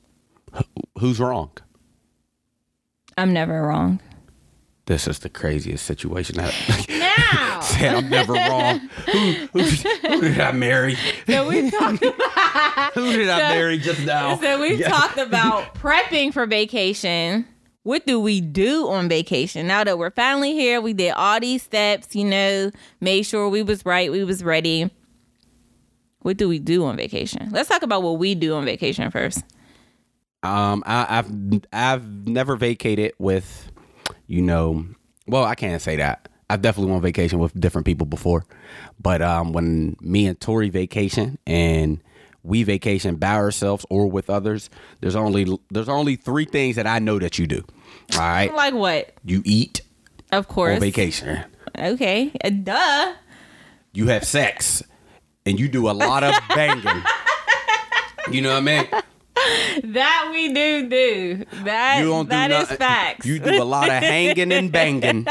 who's 1.00 1.20
wrong? 1.20 1.50
I'm 3.18 3.34
never 3.34 3.64
wrong. 3.64 4.00
This 4.86 5.08
is 5.08 5.20
the 5.20 5.30
craziest 5.30 5.86
situation. 5.86 6.36
That 6.38 6.54
Now, 6.90 7.60
said 7.62 7.96
I'm 7.96 8.10
never 8.10 8.34
wrong. 8.34 8.80
Who, 9.12 9.32
who, 9.54 9.60
who 9.62 10.22
did 10.22 10.40
I 10.42 10.52
marry? 10.52 10.98
so 11.26 11.48
we 11.48 11.72
talked. 11.72 12.04
Who 12.96 13.14
did 13.14 13.30
I 13.30 13.38
marry 13.54 13.78
just 13.80 14.06
now? 14.06 14.36
So 14.38 14.60
we 14.62 14.76
Yeah. 14.76 14.90
talked 14.90 15.18
about 15.18 15.74
prepping 15.76 16.34
for 16.34 16.46
vacation. 16.46 17.48
What 17.84 18.06
do 18.06 18.20
we 18.20 18.40
do 18.42 18.88
on 18.90 19.08
vacation? 19.10 19.68
Now 19.68 19.84
that 19.84 19.98
we're 19.98 20.12
finally 20.12 20.54
here, 20.54 20.80
we 20.82 20.94
did 20.94 21.12
all 21.12 21.40
these 21.40 21.64
steps. 21.64 22.14
You 22.16 22.26
know, 22.26 22.72
made 23.02 23.24
sure 23.24 23.48
we 23.50 23.64
was 23.64 23.86
right, 23.86 24.12
we 24.12 24.24
was 24.26 24.44
ready. 24.44 24.90
What 26.20 26.38
do 26.38 26.48
we 26.50 26.60
do 26.60 26.86
on 26.86 26.96
vacation? 26.98 27.50
Let's 27.52 27.70
talk 27.70 27.84
about 27.84 28.04
what 28.04 28.18
we 28.20 28.36
do 28.36 28.54
on 28.56 28.64
vacation 28.66 29.12
first. 29.12 29.44
Um, 30.44 30.84
I, 30.86 31.20
I've 31.20 31.32
I've 31.72 32.28
never 32.28 32.56
vacated 32.58 33.14
with, 33.18 33.72
you 34.28 34.42
know, 34.42 34.86
well, 35.28 35.44
I 35.44 35.56
can't 35.56 35.82
say 35.82 35.96
that. 35.98 36.28
I've 36.50 36.62
definitely 36.62 36.92
went 36.92 36.98
on 36.98 37.02
vacation 37.04 37.40
with 37.40 37.60
different 37.60 37.86
people 37.86 38.06
before, 38.06 38.46
but 39.02 39.22
um, 39.22 39.54
when 39.54 39.96
me 40.02 40.28
and 40.28 40.40
Tori 40.40 40.70
vacation 40.70 41.38
and 41.48 42.00
we 42.44 42.64
vacation 42.64 43.16
by 43.16 43.34
ourselves 43.36 43.86
or 43.90 44.08
with 44.12 44.30
others, 44.30 44.70
there's 45.00 45.16
only 45.16 45.58
there's 45.72 45.90
only 45.90 46.16
three 46.18 46.46
things 46.46 46.76
that 46.76 46.86
I 46.86 47.00
know 47.00 47.18
that 47.20 47.40
you 47.40 47.48
do. 47.48 47.64
All 48.14 48.20
right, 48.20 48.54
Like 48.54 48.74
what? 48.74 49.14
you 49.24 49.42
eat 49.46 49.82
Of 50.32 50.48
course. 50.48 50.76
on 50.76 50.82
vacation, 50.82 51.44
Okay. 51.80 52.32
Uh, 52.44 52.50
duh. 52.50 53.14
you 53.94 54.08
have 54.08 54.26
sex, 54.26 54.84
and 55.46 55.60
you 55.60 55.68
do 55.70 55.90
a 55.90 55.94
lot 55.94 56.24
of 56.24 56.36
banging. 56.50 56.84
You 58.32 58.42
know 58.42 58.52
what 58.52 58.58
I 58.60 58.62
mean? 58.62 58.88
That 59.84 60.30
we 60.32 60.54
do 60.54 60.90
do. 60.90 61.46
That 61.66 62.00
You 62.00 62.06
don't 62.10 62.26
do 62.26 62.30
that 62.30 62.52
is 62.52 62.60
nothing. 62.62 62.78
facts. 62.78 63.26
You 63.26 63.40
do 63.40 63.62
a 63.62 63.66
lot 63.66 63.88
of 63.90 63.96
hanging 63.96 64.52
and 64.54 64.72
banging, 64.72 65.28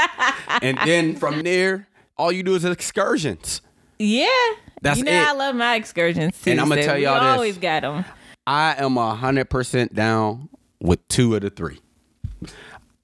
and 0.61 0.79
then 0.85 1.17
from 1.17 1.43
there, 1.43 1.89
all 2.19 2.31
you 2.31 2.43
do 2.43 2.55
is 2.55 2.65
excursions. 2.65 3.63
yeah. 3.99 4.27
That's 4.83 4.99
you 4.99 5.05
know 5.05 5.13
it. 5.13 5.29
I 5.29 5.33
love 5.33 5.55
my 5.55 5.77
excursions 5.77 6.43
too. 6.43 6.51
And 6.51 6.61
I'ma 6.61 6.75
so 6.75 6.83
tell 6.83 6.99
y'all 6.99 7.15
this. 7.15 7.23
I 7.23 7.31
always 7.35 7.57
got 7.57 7.83
them. 7.83 8.05
I 8.47 8.75
am 8.79 8.99
a 8.99 9.15
hundred 9.15 9.49
percent 9.49 9.95
down 9.95 10.49
with 10.81 11.07
two 11.07 11.37
of 11.37 11.43
the 11.43 11.51
three. 11.51 11.79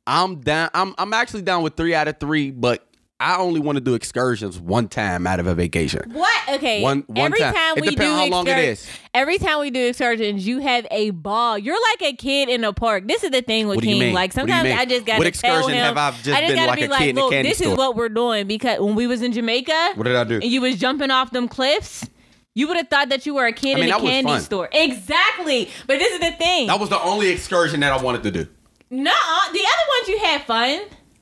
I'm 0.06 0.40
down. 0.40 0.70
I'm 0.74 0.94
I'm 0.98 1.12
actually 1.12 1.42
down 1.42 1.62
with 1.62 1.76
three 1.76 1.94
out 1.94 2.08
of 2.08 2.18
three, 2.18 2.50
but 2.50 2.84
I 3.20 3.38
only 3.38 3.58
want 3.58 3.76
to 3.76 3.80
do 3.80 3.94
excursions 3.94 4.60
one 4.60 4.86
time 4.86 5.26
out 5.26 5.40
of 5.40 5.48
a 5.48 5.54
vacation. 5.54 6.08
What? 6.12 6.48
Okay. 6.50 6.82
One- 6.82 7.02
one 7.08 7.18
every 7.26 7.40
time. 7.40 7.52
time, 7.52 7.78
It 7.78 7.80
we 7.82 7.96
do 7.96 8.02
how 8.04 8.26
long 8.28 8.46
it 8.46 8.56
excur- 8.58 8.90
Every 9.12 9.38
time 9.38 9.58
we 9.58 9.70
do 9.72 9.86
excursions, 9.88 10.46
you 10.46 10.60
have 10.60 10.86
a 10.92 11.10
ball. 11.10 11.58
You're 11.58 11.80
like 11.92 12.12
a 12.12 12.16
kid 12.16 12.48
in 12.48 12.62
a 12.62 12.72
park. 12.72 13.08
This 13.08 13.24
is 13.24 13.30
the 13.32 13.42
thing 13.42 13.66
with 13.66 13.76
What 13.76 13.84
King. 13.84 14.12
Like 14.14 14.34
What 14.36 14.46
do 14.46 14.52
you 14.52 14.58
sometimes? 14.58 14.80
I 14.80 14.84
just 14.84 15.04
got 15.04 15.14
to 15.14 15.18
tell 15.18 15.26
excursion 15.26 15.70
him. 15.72 15.84
have 15.84 15.96
I 15.96 16.10
just 16.12 16.28
I 16.28 16.40
just 16.42 16.54
gotta 16.54 16.68
like 16.68 16.78
be 16.78 16.84
a 16.84 16.88
like, 16.90 16.98
kid 17.00 17.08
in 17.10 17.18
a 17.18 17.20
look, 17.22 17.30
this 17.32 17.58
store?" 17.58 17.72
is 17.72 17.76
what 17.76 17.96
we're 17.96 18.08
doing 18.08 18.46
because 18.46 18.78
when 18.78 18.94
we 18.94 19.08
was 19.08 19.20
in 19.20 19.32
Jamaica, 19.32 19.92
What 19.96 20.04
did 20.04 20.14
I 20.14 20.22
do? 20.22 20.34
and 20.36 20.44
you 20.44 20.60
was 20.60 20.76
jumping 20.78 21.10
off 21.10 21.32
them 21.32 21.48
cliffs. 21.48 22.06
You 22.54 22.68
would 22.68 22.76
have 22.76 22.88
thought 22.88 23.08
that 23.08 23.26
you 23.26 23.34
were 23.34 23.46
a 23.46 23.52
kid 23.52 23.76
I 23.78 23.80
mean, 23.80 23.88
in 23.88 23.94
a 23.94 24.00
candy 24.00 24.38
store. 24.40 24.68
Exactly. 24.72 25.68
But 25.88 25.98
this 25.98 26.12
is 26.12 26.20
the 26.20 26.32
thing. 26.32 26.66
That 26.68 26.78
was 26.80 26.88
the 26.88 27.00
only 27.02 27.28
excursion 27.30 27.80
that 27.80 27.92
I 27.92 28.00
wanted 28.02 28.22
to 28.24 28.30
do. 28.30 28.46
no, 28.90 29.10
the 29.52 29.58
other 29.58 29.88
ones 29.98 30.08
you 30.08 30.18
had 30.18 30.42
fun. 30.42 30.80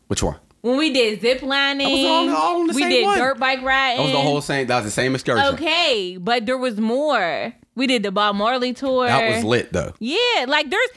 Which 0.08 0.22
one? 0.22 0.36
When 0.66 0.78
we 0.78 0.92
did 0.92 1.20
zip 1.20 1.42
lining, 1.42 1.88
was 1.88 2.04
all- 2.04 2.36
all 2.36 2.60
on 2.62 2.66
the 2.66 2.74
we 2.74 2.82
same 2.82 2.90
did 2.90 3.04
one. 3.04 3.18
dirt 3.18 3.38
bike 3.38 3.62
riding. 3.62 3.98
That 3.98 4.02
was 4.02 4.12
the 4.12 4.18
whole 4.20 4.40
same. 4.40 4.66
That 4.66 4.76
was 4.76 4.84
the 4.86 4.90
same 4.90 5.14
excursion. 5.14 5.54
Okay, 5.54 6.16
but 6.20 6.44
there 6.44 6.58
was 6.58 6.80
more. 6.80 7.52
We 7.76 7.86
did 7.86 8.02
the 8.02 8.10
Bob 8.10 8.34
Marley 8.34 8.72
tour. 8.72 9.06
That 9.06 9.36
was 9.36 9.44
lit 9.44 9.72
though. 9.72 9.92
Yeah, 10.00 10.46
like 10.48 10.68
there's 10.70 10.88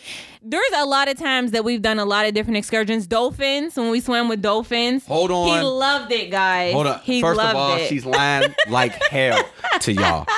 there's 0.42 0.72
a 0.78 0.86
lot 0.86 1.08
of 1.08 1.20
times 1.20 1.52
that 1.52 1.64
we've 1.66 1.82
done 1.84 2.00
a 2.00 2.06
lot 2.06 2.26
of 2.26 2.34
different 2.34 2.58
excursions. 2.58 3.06
Dolphins, 3.06 3.76
when 3.76 3.92
we 3.92 4.00
swam 4.00 4.28
with 4.28 4.42
dolphins. 4.42 5.06
Hold 5.06 5.30
on. 5.30 5.50
He 5.58 5.62
loved 5.64 6.12
it, 6.14 6.32
guys. 6.32 6.74
Hold 6.74 6.88
on. 6.88 7.00
He 7.04 7.22
First 7.22 7.38
loved 7.38 7.50
of 7.52 7.56
all, 7.56 7.76
it. 7.78 7.88
she's 7.90 8.06
lying 8.08 8.56
like 8.70 8.94
hell 9.12 9.44
to 9.82 9.94
y'all. 9.94 10.26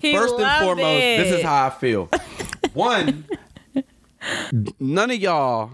He 0.00 0.14
First 0.16 0.34
and 0.38 0.64
foremost, 0.64 0.86
it. 1.02 1.24
this 1.24 1.38
is 1.38 1.42
how 1.42 1.66
I 1.66 1.70
feel. 1.70 2.08
One, 2.72 3.24
none 4.78 5.10
of 5.10 5.18
y'all 5.18 5.70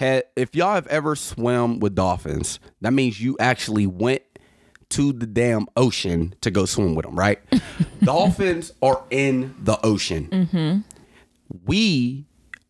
had, 0.00 0.24
if 0.34 0.54
y'all 0.54 0.74
have 0.74 0.86
ever 0.86 1.14
swam 1.14 1.78
with 1.78 1.94
dolphins, 1.94 2.58
that 2.80 2.92
means 2.92 3.20
you 3.20 3.36
actually 3.38 3.86
went 3.86 4.22
to 4.88 5.12
the 5.12 5.26
damn 5.26 5.66
ocean 5.76 6.34
to 6.40 6.50
go 6.50 6.64
swim 6.64 6.94
with 6.94 7.04
them, 7.04 7.16
right? 7.16 7.38
dolphins 8.02 8.72
are 8.82 9.04
in 9.10 9.54
the 9.62 9.78
ocean. 9.84 10.26
Mm-hmm. 10.32 10.80
We 11.66 12.24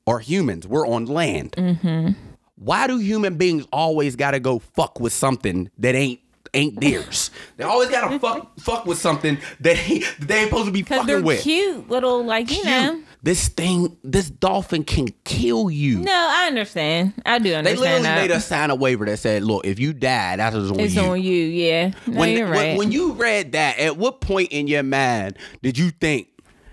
are 0.09 0.19
humans. 0.19 0.67
We're 0.67 0.87
on 0.87 1.07
land. 1.07 1.53
Mm-hmm. 1.53 2.11
Why 2.57 2.89
do 2.89 2.99
human 2.99 3.37
beings 3.37 3.65
always 3.73 4.17
got 4.17 4.33
to 4.33 4.41
go 4.41 4.59
fuck 4.59 4.99
with 4.99 5.13
something 5.13 5.71
that 5.79 5.95
ain't 5.95 6.21
ain't 6.53 6.81
theirs? 6.81 7.31
They 7.57 7.65
always 7.65 7.91
got 7.91 8.11
to 8.11 8.19
fuck 8.19 8.59
fuck 8.59 8.87
with 8.87 8.99
something 8.99 9.39
that 9.61 9.79
ain't, 9.89 10.05
that 10.19 10.29
they 10.29 10.41
ain't 10.41 10.49
supposed 10.51 10.67
to 10.67 10.73
be 10.73 10.83
fucking 10.87 11.07
they're 11.07 11.23
with. 11.23 11.43
cute 11.43 11.89
little, 11.89 12.25
like, 12.25 12.51
you 12.51 12.65
know. 12.65 13.03
This 13.23 13.49
thing, 13.49 13.97
this 14.03 14.31
dolphin 14.31 14.83
can 14.83 15.09
kill 15.25 15.71
you. 15.71 15.99
No, 15.99 16.11
I 16.13 16.47
understand. 16.47 17.13
I 17.27 17.39
do 17.39 17.53
understand. 17.55 17.67
They 17.67 17.75
literally 17.77 18.03
that. 18.05 18.21
made 18.23 18.31
us 18.31 18.47
sign 18.47 18.71
a 18.71 18.75
waiver 18.75 19.05
that 19.05 19.19
said, 19.19 19.43
"Look, 19.43 19.67
if 19.67 19.79
you 19.79 19.93
die, 19.93 20.37
that 20.37 20.55
is 20.55 20.71
on 20.71 20.81
it's 20.81 20.95
you." 20.95 21.03
on 21.03 21.23
you, 21.23 21.45
yeah. 21.45 21.93
No, 22.07 22.19
when, 22.21 22.37
you're 22.37 22.49
when- 22.51 22.77
when 22.79 22.93
you 22.93 23.13
read 23.13 23.53
that, 23.53 23.79
at 23.79 23.99
what 23.99 24.21
point 24.23 24.53
in 24.53 24.69
your 24.69 24.83
mind 24.83 25.37
did 25.63 25.77
you 25.77 25.91
think, 25.91 26.29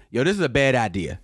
"Yo, 0.10 0.24
this 0.24 0.36
is 0.38 0.42
a 0.42 0.48
bad 0.50 0.74
idea"? 0.76 1.20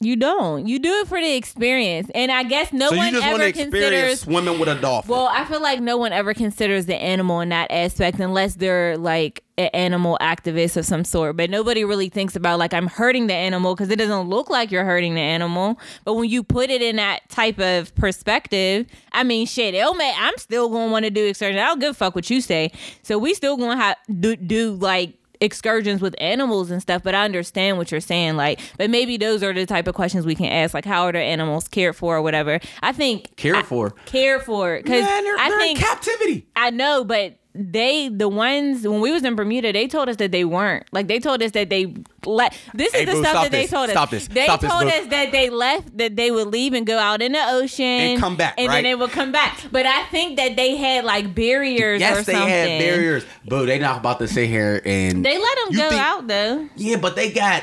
You 0.00 0.14
don't. 0.14 0.66
You 0.66 0.78
do 0.78 0.92
it 1.00 1.08
for 1.08 1.18
the 1.18 1.34
experience. 1.34 2.10
And 2.14 2.30
I 2.30 2.42
guess 2.42 2.70
no 2.72 2.90
so 2.90 2.96
one 2.96 3.12
just 3.12 3.26
ever 3.26 3.50
considers 3.50 4.20
swimming 4.20 4.58
with 4.58 4.68
a 4.68 4.74
dolphin? 4.74 5.10
Well, 5.10 5.28
I 5.32 5.46
feel 5.46 5.62
like 5.62 5.80
no 5.80 5.96
one 5.96 6.12
ever 6.12 6.34
considers 6.34 6.84
the 6.84 6.96
animal 6.96 7.40
in 7.40 7.48
that 7.48 7.70
aspect 7.70 8.20
unless 8.20 8.56
they're 8.56 8.98
like 8.98 9.42
an 9.56 9.70
animal 9.72 10.18
activist 10.20 10.76
of 10.76 10.84
some 10.84 11.02
sort. 11.02 11.38
But 11.38 11.48
nobody 11.48 11.82
really 11.82 12.10
thinks 12.10 12.36
about 12.36 12.58
like 12.58 12.74
I'm 12.74 12.88
hurting 12.88 13.26
the 13.26 13.34
animal 13.34 13.74
because 13.74 13.88
it 13.88 13.96
doesn't 13.96 14.28
look 14.28 14.50
like 14.50 14.70
you're 14.70 14.84
hurting 14.84 15.14
the 15.14 15.22
animal. 15.22 15.80
But 16.04 16.14
when 16.14 16.28
you 16.28 16.42
put 16.42 16.68
it 16.68 16.82
in 16.82 16.96
that 16.96 17.26
type 17.30 17.58
of 17.58 17.94
perspective, 17.94 18.86
I 19.12 19.24
mean, 19.24 19.46
shit, 19.46 19.74
it'll 19.74 19.94
make, 19.94 20.14
I'm 20.18 20.36
still 20.36 20.68
gonna 20.68 20.92
want 20.92 21.06
to 21.06 21.10
do 21.10 21.24
excursions. 21.24 21.58
I 21.58 21.66
don't 21.66 21.78
give 21.78 21.92
a 21.92 21.94
fuck 21.94 22.14
what 22.14 22.28
you 22.28 22.42
say. 22.42 22.70
So 23.02 23.16
we 23.16 23.32
still 23.32 23.56
gonna 23.56 23.80
have 23.80 23.96
do 24.20 24.36
do 24.36 24.72
like 24.74 25.14
excursions 25.40 26.00
with 26.00 26.14
animals 26.18 26.70
and 26.70 26.80
stuff 26.82 27.02
but 27.02 27.14
i 27.14 27.24
understand 27.24 27.78
what 27.78 27.90
you're 27.90 28.00
saying 28.00 28.36
like 28.36 28.60
but 28.78 28.90
maybe 28.90 29.16
those 29.16 29.42
are 29.42 29.52
the 29.52 29.66
type 29.66 29.86
of 29.86 29.94
questions 29.94 30.24
we 30.26 30.34
can 30.34 30.46
ask 30.46 30.74
like 30.74 30.84
how 30.84 31.02
are 31.04 31.12
the 31.12 31.18
animals 31.18 31.68
cared 31.68 31.94
for 31.96 32.16
or 32.16 32.22
whatever 32.22 32.58
i 32.82 32.92
think 32.92 33.34
Cared 33.36 33.56
I- 33.56 33.62
for? 33.62 33.90
cared 34.06 34.42
for 34.42 34.76
because 34.78 35.04
i 35.04 35.20
they're 35.48 35.58
think 35.58 35.78
in 35.78 35.84
captivity. 35.84 36.46
I 36.56 36.70
know, 36.70 37.04
but 37.04 37.36
they 37.54 38.08
the 38.08 38.28
ones 38.28 38.86
when 38.86 39.00
we 39.00 39.10
was 39.12 39.24
in 39.24 39.34
Bermuda, 39.34 39.72
they 39.72 39.88
told 39.88 40.08
us 40.10 40.16
that 40.16 40.30
they 40.30 40.44
weren't. 40.44 40.84
Like 40.92 41.06
they 41.08 41.18
told 41.18 41.42
us 41.42 41.52
that 41.52 41.70
they 41.70 41.94
let 42.26 42.56
this 42.74 42.88
is 42.92 43.00
Hey, 43.00 43.04
the 43.06 43.12
boo, 43.12 43.22
stuff 43.22 43.42
that 43.44 43.50
they 43.52 43.62
this. 43.62 43.70
told 43.70 43.84
us. 43.88 43.92
Stop 43.92 44.10
this. 44.10 44.28
They 44.28 44.44
Stop 44.44 44.60
told 44.60 44.82
boo. 44.84 44.88
us 44.88 45.06
that 45.06 45.32
they 45.32 45.50
left 45.50 45.96
that 45.98 46.16
they 46.16 46.30
would 46.30 46.48
leave 46.48 46.72
and 46.74 46.86
go 46.86 46.98
out 46.98 47.22
in 47.22 47.32
the 47.32 47.42
ocean 47.50 47.84
And 47.84 48.20
come 48.20 48.36
back, 48.36 48.54
and 48.58 48.68
right? 48.68 48.74
then 48.76 48.84
they 48.84 48.94
would 48.94 49.10
come 49.10 49.32
back. 49.32 49.58
But 49.70 49.86
I 49.86 50.04
think 50.06 50.36
that 50.36 50.56
they 50.56 50.76
had 50.76 51.04
like 51.04 51.34
barriers 51.34 51.96
or 52.00 52.04
Yes, 52.04 52.26
they 52.26 52.32
something. 52.32 52.48
had 52.50 52.78
barriers, 52.80 53.24
boo. 53.44 53.66
They 53.66 53.78
not 53.78 53.98
about 53.98 54.18
to 54.18 54.28
sit 54.28 54.48
here 54.48 54.82
and 54.84 55.24
They 55.24 55.38
let 55.38 55.56
them 55.64 55.76
go 55.76 55.88
think- 55.90 56.00
out 56.02 56.26
though. 56.26 56.68
Yeah, 56.76 56.96
but 56.96 57.16
they 57.16 57.30
got 57.30 57.62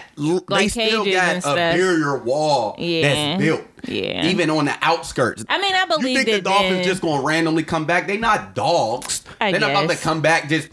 they 0.50 0.68
still 0.68 1.06
got 1.06 1.38
a 1.46 1.54
barrier 1.56 2.18
wall 2.18 2.76
Yeah. 2.80 3.02
that's 3.02 3.42
built. 3.42 3.62
Yeah. 3.86 4.26
Even 4.28 4.50
on 4.50 4.64
the 4.66 4.76
outskirts. 4.82 5.44
I 5.50 5.60
mean, 5.60 5.74
I 5.76 5.84
believe 5.86 6.08
You 6.08 6.16
think 6.24 6.26
the 6.28 6.32
that 6.36 6.44
dolphins 6.46 6.76
then. 6.78 6.84
just 6.86 7.02
gonna 7.02 7.22
randomly 7.22 7.64
come 7.64 7.84
back? 7.86 8.08
They 8.08 8.18
not 8.18 8.56
dogs. 8.56 9.24
I 9.42 9.52
They're 9.52 9.60
not 9.60 9.72
about 9.72 9.90
to 9.90 9.98
come 9.98 10.22
back 10.22 10.48
just 10.48 10.70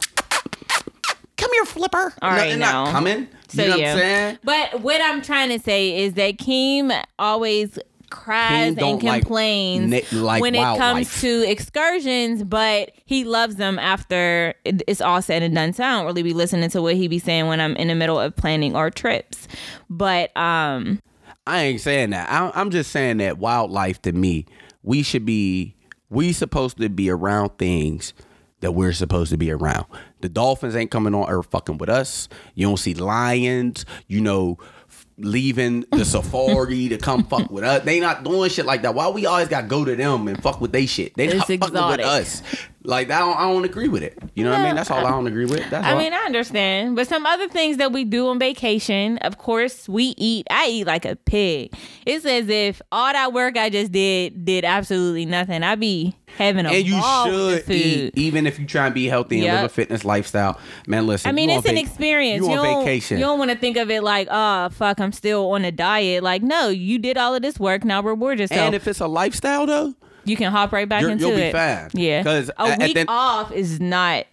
come 1.37 1.51
here, 1.53 1.65
Flipper. 1.65 2.13
All 2.23 2.31
no, 2.31 2.37
right, 2.37 2.49
they're 2.51 2.57
now. 2.59 2.85
not 2.85 2.93
coming. 2.93 3.29
So 3.51 3.63
you 3.63 3.69
know 3.69 3.77
yeah. 3.77 3.95
what 3.95 4.03
I'm 4.03 4.09
saying? 4.09 4.39
But 4.45 4.81
what 4.81 5.01
I'm 5.01 5.23
trying 5.23 5.49
to 5.51 5.59
say 5.59 6.05
is 6.05 6.15
that 6.15 6.39
Keem 6.39 7.05
always 7.19 7.79
cries 8.11 8.77
and 8.77 9.03
like 9.03 9.23
complains 9.23 10.13
na- 10.13 10.21
like 10.21 10.43
when 10.43 10.55
it 10.55 10.79
comes 10.79 11.21
to 11.21 11.49
excursions, 11.49 12.45
but 12.45 12.93
he 13.07 13.25
loves 13.25 13.57
them 13.57 13.79
after 13.79 14.55
it's 14.65 15.01
all 15.01 15.23
said 15.23 15.43
and 15.43 15.55
done. 15.55 15.73
So 15.73 15.85
I 15.85 15.93
don't 15.93 16.07
really 16.07 16.23
be 16.23 16.35
listening 16.35 16.69
to 16.71 16.83
what 16.83 16.97
he 16.97 17.09
be 17.09 17.19
saying 17.19 17.47
when 17.47 17.61
I'm 17.61 17.77
in 17.77 17.89
the 17.89 17.95
middle 17.95 18.19
of 18.19 18.37
planning 18.37 18.77
our 18.77 18.91
trips. 18.91 19.49
But 19.89 20.37
um, 20.37 21.01
I 21.47 21.63
ain't 21.63 21.81
saying 21.81 22.11
that. 22.11 22.31
I, 22.31 22.51
I'm 22.55 22.71
just 22.71 22.91
saying 22.91 23.19
that 23.19 23.39
wildlife 23.39 24.03
to 24.03 24.13
me, 24.13 24.47
we 24.83 25.03
should 25.03 25.25
be, 25.25 25.75
we 26.11 26.33
supposed 26.33 26.79
to 26.79 26.89
be 26.89 27.11
around 27.11 27.51
things 27.59 28.13
that 28.61 28.73
we're 28.73 28.93
supposed 28.93 29.31
to 29.31 29.37
be 29.39 29.51
around. 29.51 29.87
The 30.21 30.29
dolphins 30.29 30.77
ain't 30.77 30.91
coming 30.91 31.15
on 31.15 31.29
earth 31.29 31.47
fucking 31.51 31.79
with 31.79 31.89
us. 31.89 32.29
You 32.55 32.67
don't 32.67 32.77
see 32.77 32.95
lions, 32.95 33.87
you 34.07 34.21
know, 34.21 34.59
f- 34.89 35.07
leaving 35.17 35.85
the 35.93 36.05
safari 36.05 36.89
to 36.91 36.99
come 36.99 37.25
fuck 37.25 37.51
with 37.51 37.65
us. 37.65 37.85
They 37.85 38.01
not 38.01 38.23
doing 38.25 38.51
shit 38.51 38.67
like 38.67 38.83
that. 38.83 38.95
Why 38.95 39.09
we 39.09 39.27
always 39.27 39.49
got 39.49 39.63
to 39.63 39.67
go 39.67 39.85
to 39.85 39.97
them 39.97 40.29
and 40.29 40.43
fuck 40.43 40.61
with 40.61 40.73
they 40.73 40.87
shit? 40.87 41.15
They 41.15 41.29
It's 41.29 41.35
not 41.37 41.47
fucking 41.47 41.89
with 41.89 42.01
us. 42.01 42.43
Like 42.83 43.11
I 43.11 43.19
don't, 43.19 43.37
I 43.37 43.43
don't 43.43 43.65
agree 43.65 43.89
with 43.89 44.03
it. 44.03 44.19
You 44.35 44.45
know 44.45 44.51
what 44.51 44.61
I 44.61 44.65
mean? 44.65 44.75
That's 44.75 44.91
all 44.91 45.05
I 45.05 45.11
don't 45.11 45.27
agree 45.27 45.45
with. 45.45 45.69
That's 45.69 45.87
I 45.87 45.93
all. 45.93 45.99
mean, 45.99 46.15
I 46.15 46.19
understand. 46.25 46.97
But 46.97 47.07
some 47.09 47.27
other 47.27 47.47
things 47.47 47.77
that 47.77 47.93
we 47.93 48.05
do 48.05 48.29
on 48.29 48.39
vacation, 48.39 49.19
of 49.19 49.37
course, 49.37 49.87
we 49.89 50.15
eat. 50.17 50.47
I 50.51 50.67
eat 50.69 50.87
like 50.87 51.05
a 51.05 51.17
pig. 51.17 51.75
It's 52.07 52.25
as 52.25 52.49
if 52.49 52.81
all 52.91 53.13
that 53.13 53.35
work 53.35 53.59
I 53.59 53.69
just 53.69 53.93
did 53.93 54.47
did 54.47 54.65
absolutely 54.65 55.27
nothing. 55.27 55.63
I 55.63 55.75
be 55.75 56.17
having 56.39 56.65
a 56.65 56.71
and 56.71 56.87
you 56.87 57.03
should 57.03 57.71
eat, 57.71 58.13
even 58.17 58.47
if 58.47 58.59
you 58.59 58.65
try 58.67 58.87
and 58.87 58.95
be 58.95 59.07
healthy 59.07 59.47
and 59.47 59.55
live 59.57 59.65
a 59.67 59.69
fitness 59.69 60.05
lifestyle. 60.05 60.59
Man, 60.87 61.07
listen. 61.07 61.29
I 61.29 61.33
mean, 61.33 61.51
you 61.51 61.59
it's 61.59 61.69
an 61.69 61.75
vac- 61.75 61.85
experience. 61.85 62.47
You 62.47 62.55
on 62.55 62.85
vacation. 62.85 63.19
You 63.19 63.25
don't 63.25 63.39
want 63.39 63.51
to 63.51 63.59
think 63.59 63.77
of 63.77 63.91
it 63.91 64.03
like, 64.03 64.29
oh, 64.31 64.71
fuck, 64.71 65.01
I'm 65.01 65.13
still 65.13 65.51
on 65.51 65.67
a 65.67 65.73
diet. 65.73 66.23
Like, 66.23 66.43
no, 66.43 66.69
you 66.69 66.99
did 66.99 67.19
all 67.19 67.35
of 67.35 67.43
this 67.43 67.61
work. 67.61 67.85
Now 67.85 68.03
reward 68.03 68.41
yourself. 68.41 68.59
and 68.61 68.75
if 68.75 68.89
it's 68.89 69.01
a 69.01 69.07
lifestyle 69.07 69.67
though, 69.67 69.95
you 70.31 70.37
can 70.37 70.51
hop 70.53 70.73
right 70.73 70.89
back 70.89 71.01
You're- 71.03 71.13
into 71.13 71.27
you'll 71.27 71.37
be 71.37 71.43
it. 71.43 71.53
fine. 71.53 71.91
Yeah, 71.93 72.23
'Cause 72.23 72.51
a 72.57 72.77
week 72.79 73.05
off 73.09 73.53
is 73.53 73.81
not 73.81 74.25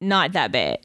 not 0.00 0.32
that 0.34 0.52
bad 0.52 0.78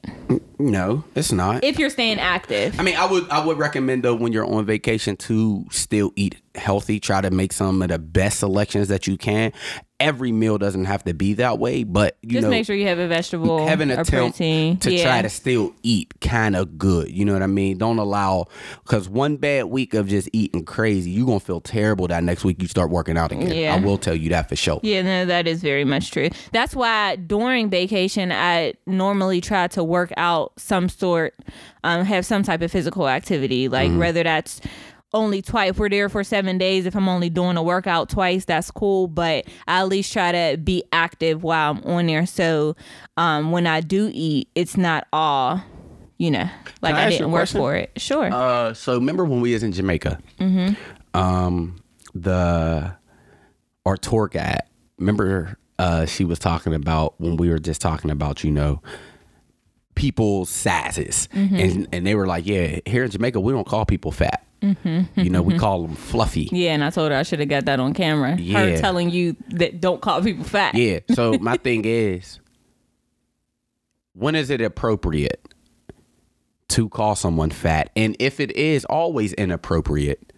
no, 0.58 1.04
it's 1.14 1.30
not. 1.30 1.62
if 1.62 1.78
you're 1.78 1.90
staying 1.90 2.18
active. 2.18 2.78
I 2.80 2.82
mean, 2.82 2.96
I 2.96 3.04
would 3.06 3.28
I 3.30 3.44
would 3.44 3.58
recommend 3.58 4.02
though 4.02 4.14
when 4.14 4.32
you're 4.32 4.46
on 4.46 4.64
vacation 4.66 5.16
to 5.18 5.64
still 5.70 6.12
eat 6.16 6.36
healthy. 6.56 6.98
Try 6.98 7.20
to 7.20 7.30
make 7.30 7.52
some 7.52 7.82
of 7.82 7.88
the 7.90 7.98
best 7.98 8.38
selections 8.40 8.88
that 8.88 9.06
you 9.06 9.16
can. 9.16 9.52
Every 10.00 10.32
meal 10.32 10.58
doesn't 10.58 10.86
have 10.86 11.04
to 11.04 11.14
be 11.14 11.34
that 11.34 11.58
way, 11.60 11.84
but 11.84 12.16
you 12.20 12.30
Just 12.30 12.42
know, 12.42 12.50
make 12.50 12.66
sure 12.66 12.74
you 12.74 12.88
have 12.88 12.98
a 12.98 13.06
vegetable 13.06 13.64
have 13.66 13.80
an 13.80 13.92
attempt 13.92 14.10
protein. 14.10 14.76
to 14.78 14.92
yeah. 14.92 15.04
try 15.04 15.22
to 15.22 15.28
still 15.28 15.72
eat 15.84 16.12
kind 16.20 16.56
of 16.56 16.76
good. 16.76 17.10
You 17.10 17.24
know 17.24 17.32
what 17.32 17.42
I 17.42 17.46
mean? 17.46 17.78
Don't 17.78 17.98
allow 17.98 18.46
because 18.82 19.08
one 19.08 19.36
bad 19.36 19.66
week 19.66 19.94
of 19.94 20.08
just 20.08 20.28
eating 20.32 20.64
crazy, 20.64 21.10
you're 21.10 21.26
gonna 21.26 21.38
feel 21.38 21.60
terrible 21.60 22.08
that 22.08 22.24
next 22.24 22.44
week 22.44 22.60
you 22.60 22.66
start 22.66 22.90
working 22.90 23.16
out 23.16 23.30
again. 23.30 23.52
Yeah. 23.54 23.74
I 23.74 23.78
will 23.80 23.96
tell 23.96 24.16
you 24.16 24.30
that 24.30 24.48
for 24.48 24.56
sure. 24.56 24.80
Yeah, 24.82 25.02
no, 25.02 25.26
that 25.26 25.46
is 25.46 25.62
very 25.62 25.84
much 25.84 26.10
true. 26.10 26.28
That's 26.52 26.74
why 26.74 27.14
during 27.16 27.70
vacation, 27.70 28.32
I 28.32 28.74
normally 28.86 29.40
try 29.40 29.68
to 29.68 29.84
work 29.84 30.12
out 30.16 30.52
some 30.58 30.88
sort, 30.88 31.34
um, 31.84 32.04
have 32.04 32.26
some 32.26 32.42
type 32.42 32.62
of 32.62 32.72
physical 32.72 33.08
activity, 33.08 33.68
like 33.68 33.90
Mm-hmm. 33.90 33.98
whether 34.00 34.22
that's 34.24 34.60
only 35.14 35.40
twice. 35.40 35.70
If 35.70 35.78
we're 35.78 35.88
there 35.88 36.08
for 36.08 36.22
seven 36.22 36.58
days, 36.58 36.84
if 36.84 36.94
I'm 36.94 37.08
only 37.08 37.30
doing 37.30 37.56
a 37.56 37.62
workout 37.62 38.10
twice, 38.10 38.44
that's 38.44 38.70
cool. 38.70 39.06
But 39.06 39.46
I 39.66 39.80
at 39.80 39.88
least 39.88 40.12
try 40.12 40.32
to 40.32 40.58
be 40.58 40.84
active 40.92 41.42
while 41.42 41.70
I'm 41.72 41.82
on 41.84 42.06
there. 42.06 42.26
So 42.26 42.76
um, 43.16 43.52
when 43.52 43.66
I 43.66 43.80
do 43.80 44.10
eat, 44.12 44.48
it's 44.54 44.76
not 44.76 45.06
all, 45.12 45.62
you 46.18 46.30
know, 46.30 46.48
like 46.82 46.96
I 46.96 47.06
I, 47.06 47.10
didn't 47.10 47.30
work 47.30 47.42
question? 47.42 47.60
for 47.60 47.74
it. 47.76 47.92
Sure. 47.96 48.28
Uh, 48.30 48.74
so 48.74 48.94
remember 48.94 49.24
when 49.24 49.40
we 49.40 49.54
was 49.54 49.62
in 49.62 49.72
Jamaica? 49.72 50.18
Mm-hmm. 50.38 51.18
Um, 51.18 51.76
the 52.14 52.94
our 53.86 53.96
tour 53.96 54.28
guide. 54.28 54.62
Remember, 54.98 55.58
uh, 55.78 56.06
she 56.06 56.24
was 56.24 56.38
talking 56.38 56.74
about 56.74 57.14
when 57.18 57.36
we 57.36 57.48
were 57.48 57.58
just 57.58 57.80
talking 57.80 58.10
about 58.10 58.44
you 58.44 58.50
know 58.50 58.82
people's 59.94 60.50
sizes, 60.50 61.28
and 61.32 61.88
and 61.92 62.06
they 62.06 62.14
were 62.14 62.26
like, 62.26 62.46
yeah, 62.46 62.80
here 62.86 63.04
in 63.04 63.10
Jamaica 63.10 63.40
we 63.40 63.52
don't 63.52 63.66
call 63.66 63.84
people 63.84 64.12
fat. 64.12 64.44
Mm-hmm. 64.64 65.20
You 65.20 65.30
know, 65.30 65.42
we 65.42 65.54
mm-hmm. 65.54 65.60
call 65.60 65.82
them 65.82 65.94
fluffy. 65.94 66.48
yeah, 66.50 66.72
and 66.72 66.82
I 66.82 66.90
told 66.90 67.10
her 67.10 67.18
I 67.18 67.22
should 67.22 67.40
have 67.40 67.48
got 67.48 67.66
that 67.66 67.80
on 67.80 67.92
camera. 67.92 68.36
Yeah. 68.36 68.60
Her 68.60 68.78
telling 68.78 69.10
you 69.10 69.36
that 69.50 69.80
don't 69.80 70.00
call 70.00 70.22
people 70.22 70.44
fat. 70.44 70.74
Yeah. 70.74 71.00
So 71.12 71.32
my 71.40 71.56
thing 71.58 71.84
is, 71.84 72.40
when 74.14 74.34
is 74.34 74.48
it 74.48 74.60
appropriate 74.62 75.46
to 76.68 76.88
call 76.88 77.14
someone 77.14 77.50
fat? 77.50 77.90
And 77.94 78.16
if 78.18 78.40
it 78.40 78.52
is 78.52 78.84
always 78.86 79.34
inappropriate, 79.34 80.32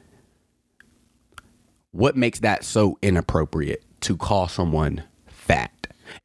what 1.93 2.17
makes 2.17 2.41
that 2.41 2.65
so 2.65 2.99
inappropriate 3.03 3.85
to 4.01 4.17
call 4.17 4.49
someone 4.49 5.05
fat? 5.29 5.73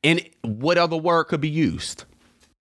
And 0.04 0.28
what 0.42 0.78
other 0.78 0.98
word 0.98 1.26
could 1.26 1.42
be 1.42 1.50
used? 1.50 2.06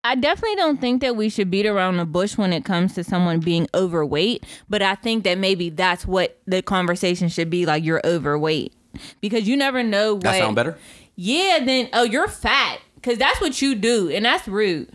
I 0.02 0.14
definitely 0.14 0.56
don't 0.56 0.80
think 0.80 1.02
that 1.02 1.14
we 1.14 1.28
should 1.28 1.50
beat 1.50 1.66
around 1.66 1.98
the 1.98 2.06
bush 2.06 2.38
when 2.38 2.52
it 2.52 2.64
comes 2.64 2.94
to 2.94 3.04
someone 3.04 3.40
being 3.40 3.66
overweight, 3.74 4.44
but 4.68 4.80
I 4.80 4.94
think 4.94 5.24
that 5.24 5.36
maybe 5.36 5.68
that's 5.68 6.06
what 6.06 6.38
the 6.46 6.62
conversation 6.62 7.28
should 7.28 7.50
be 7.50 7.66
like 7.66 7.84
you're 7.84 8.00
overweight. 8.04 8.72
Because 9.20 9.46
you 9.46 9.56
never 9.56 9.82
know 9.82 10.14
what 10.14 10.22
That 10.24 10.38
sound 10.38 10.56
better? 10.56 10.78
Yeah, 11.16 11.60
then 11.64 11.90
oh 11.92 12.04
you're 12.04 12.28
fat 12.28 12.78
cuz 13.02 13.18
that's 13.18 13.40
what 13.40 13.60
you 13.60 13.74
do 13.74 14.08
and 14.10 14.24
that's 14.24 14.48
rude. 14.48 14.90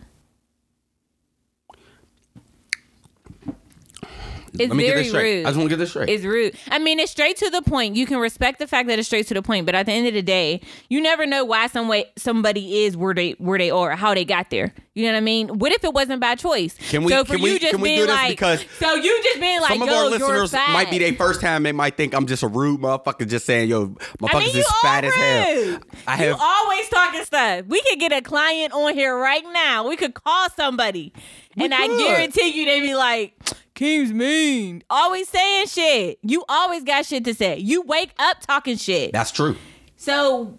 It's 4.59 4.69
Let 4.69 4.75
me 4.77 4.83
get 4.83 4.89
very 4.89 5.01
this 5.03 5.09
straight. 5.09 5.35
rude. 5.37 5.45
I 5.45 5.49
just 5.49 5.57
want 5.57 5.69
to 5.69 5.75
get 5.75 5.79
this 5.79 5.89
straight. 5.89 6.09
It's 6.09 6.23
rude. 6.23 6.55
I 6.69 6.79
mean, 6.79 6.99
it's 6.99 7.11
straight 7.11 7.37
to 7.37 7.49
the 7.49 7.61
point. 7.61 7.95
You 7.95 8.05
can 8.05 8.17
respect 8.17 8.59
the 8.59 8.67
fact 8.67 8.87
that 8.89 8.97
it's 8.99 9.07
straight 9.07 9.27
to 9.27 9.33
the 9.33 9.41
point, 9.41 9.65
but 9.65 9.75
at 9.75 9.85
the 9.85 9.91
end 9.91 10.07
of 10.07 10.13
the 10.13 10.21
day, 10.21 10.61
you 10.89 11.01
never 11.01 11.25
know 11.25 11.43
why 11.45 11.67
some 11.67 11.87
way 11.87 12.05
somebody 12.17 12.83
is 12.85 12.95
where 12.97 13.13
they 13.13 13.31
where 13.33 13.57
they 13.57 13.69
are, 13.71 13.91
how 13.95 14.13
they 14.13 14.25
got 14.25 14.49
there. 14.49 14.73
You 14.93 15.05
know 15.07 15.11
what 15.11 15.17
I 15.17 15.21
mean? 15.21 15.59
What 15.59 15.73
if 15.73 15.83
it 15.83 15.93
wasn't 15.93 16.21
by 16.21 16.35
choice? 16.35 16.73
Can 16.89 17.03
we- 17.03 17.11
So 17.11 17.25
for 17.25 17.33
can 17.33 17.43
you 17.43 17.53
we- 17.53 17.59
just 17.59 17.71
can 17.71 17.81
we 17.81 17.89
being 17.89 17.99
do 18.01 18.05
this? 18.07 18.15
like, 18.15 18.29
Because 18.29 18.65
so 18.79 18.95
you 18.95 19.21
just 19.23 19.41
being 19.41 19.59
like, 19.59 19.73
Some 19.73 19.81
of 19.81 19.89
yo, 19.89 19.93
our 19.93 20.01
you're 20.03 20.11
listeners 20.11 20.51
fat. 20.51 20.71
might 20.71 20.89
be 20.89 20.99
their 20.99 21.11
first 21.13 21.41
time. 21.41 21.63
They 21.63 21.73
might 21.73 21.97
think 21.97 22.13
I'm 22.13 22.25
just 22.27 22.43
a 22.43 22.47
rude 22.47 22.79
motherfucker, 22.79 23.27
just 23.27 23.45
saying, 23.45 23.67
"Yo, 23.69 23.87
motherfuckers 23.87 24.35
I 24.35 24.39
mean, 24.39 24.53
you 24.53 24.59
is 24.61 24.73
fat 24.81 25.03
are 25.03 25.07
as 25.07 25.13
hell." 25.15 25.55
rude. 25.55 25.83
I 26.07 26.17
you 26.23 26.29
have 26.29 26.37
always 26.39 26.87
talking 26.89 27.23
stuff. 27.25 27.65
We 27.67 27.81
could 27.89 27.99
get 27.99 28.13
a 28.13 28.21
client 28.21 28.71
on 28.71 28.93
here 28.93 29.17
right 29.17 29.43
now. 29.51 29.85
We 29.89 29.97
could 29.97 30.13
call 30.13 30.47
somebody, 30.55 31.11
and 31.57 31.73
I 31.73 31.87
could. 31.87 31.99
guarantee 31.99 32.47
you 32.57 32.63
they'd 32.65 32.79
be 32.79 32.95
like, 32.95 33.33
"King's 33.75 34.11
mean." 34.11 34.83
Always 34.89 35.29
saying 35.29 35.67
shit. 35.67 36.19
You 36.23 36.43
always 36.49 36.83
got 36.83 37.05
shit 37.05 37.23
to 37.25 37.33
say. 37.35 37.57
You 37.59 37.81
wake 37.83 38.11
up 38.17 38.41
talking 38.41 38.77
shit. 38.77 39.11
that's 39.13 39.31
true. 39.31 39.55
So 39.97 40.55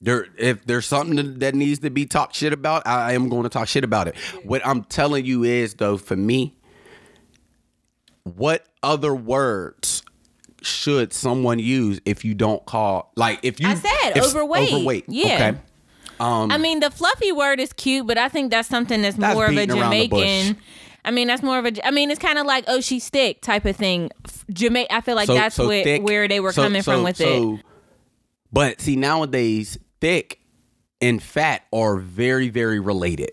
There, 0.00 0.26
if 0.38 0.64
there's 0.64 0.86
something 0.86 1.16
that- 1.16 1.40
that 1.40 1.54
needs 1.56 1.80
to 1.80 1.90
be 1.90 2.06
talked 2.06 2.36
shit 2.36 2.52
about, 2.52 2.86
I 2.86 3.14
am 3.14 3.28
going 3.28 3.42
to 3.44 3.48
talk 3.48 3.66
shit 3.66 3.82
about 3.82 4.06
it. 4.06 4.14
What 4.44 4.64
I'm 4.64 4.84
telling 4.84 5.24
you 5.24 5.42
is, 5.42 5.74
though, 5.74 5.96
for 5.96 6.14
me, 6.14 6.54
what 8.22 8.64
other 8.82 9.14
words 9.14 10.02
should 10.62 11.12
someone 11.12 11.58
use 11.58 12.00
if 12.04 12.24
you 12.24 12.34
don't 12.34 12.64
call 12.66 13.12
like 13.16 13.38
if 13.42 13.60
you 13.60 13.68
I 13.68 13.74
said 13.74 14.16
if- 14.16 14.24
overweight. 14.24 14.72
overweight 14.72 15.04
Yeah. 15.08 15.34
okay 15.34 15.58
um 16.20 16.50
I 16.50 16.58
mean, 16.58 16.80
the 16.80 16.90
fluffy 16.90 17.30
word 17.30 17.60
is 17.60 17.72
cute, 17.72 18.04
but 18.08 18.18
I 18.18 18.28
think 18.28 18.50
that's 18.50 18.68
something 18.68 19.02
that's, 19.02 19.16
That's 19.16 19.34
more 19.36 19.44
of 19.46 19.52
a 19.52 19.54
beating 19.54 19.68
the 19.68 19.74
bush. 19.76 19.82
Jamaican. 20.20 20.58
I 21.08 21.10
mean, 21.10 21.26
that's 21.26 21.42
more 21.42 21.58
of 21.58 21.64
a. 21.64 21.86
I 21.86 21.90
mean, 21.90 22.10
it's 22.10 22.20
kind 22.20 22.38
of 22.38 22.44
like 22.46 22.64
oh, 22.68 22.80
she's 22.82 23.08
thick 23.08 23.40
type 23.40 23.64
of 23.64 23.74
thing. 23.76 24.10
Jamaica. 24.52 24.94
I 24.94 25.00
feel 25.00 25.16
like 25.16 25.26
so- 25.26 25.34
that's 25.34 25.54
so 25.56 25.66
what, 25.66 25.82
thick- 25.84 26.02
where 26.02 26.28
they 26.28 26.38
were 26.38 26.52
so- 26.52 26.62
coming 26.64 26.82
from 26.82 27.02
with 27.02 27.18
it. 27.20 27.60
but 28.52 28.80
see 28.80 28.94
nowadays 28.96 29.78
thick 30.00 30.40
and 31.00 31.22
fat 31.22 31.62
are 31.72 31.96
very 31.96 32.48
very 32.48 32.78
related 32.80 33.30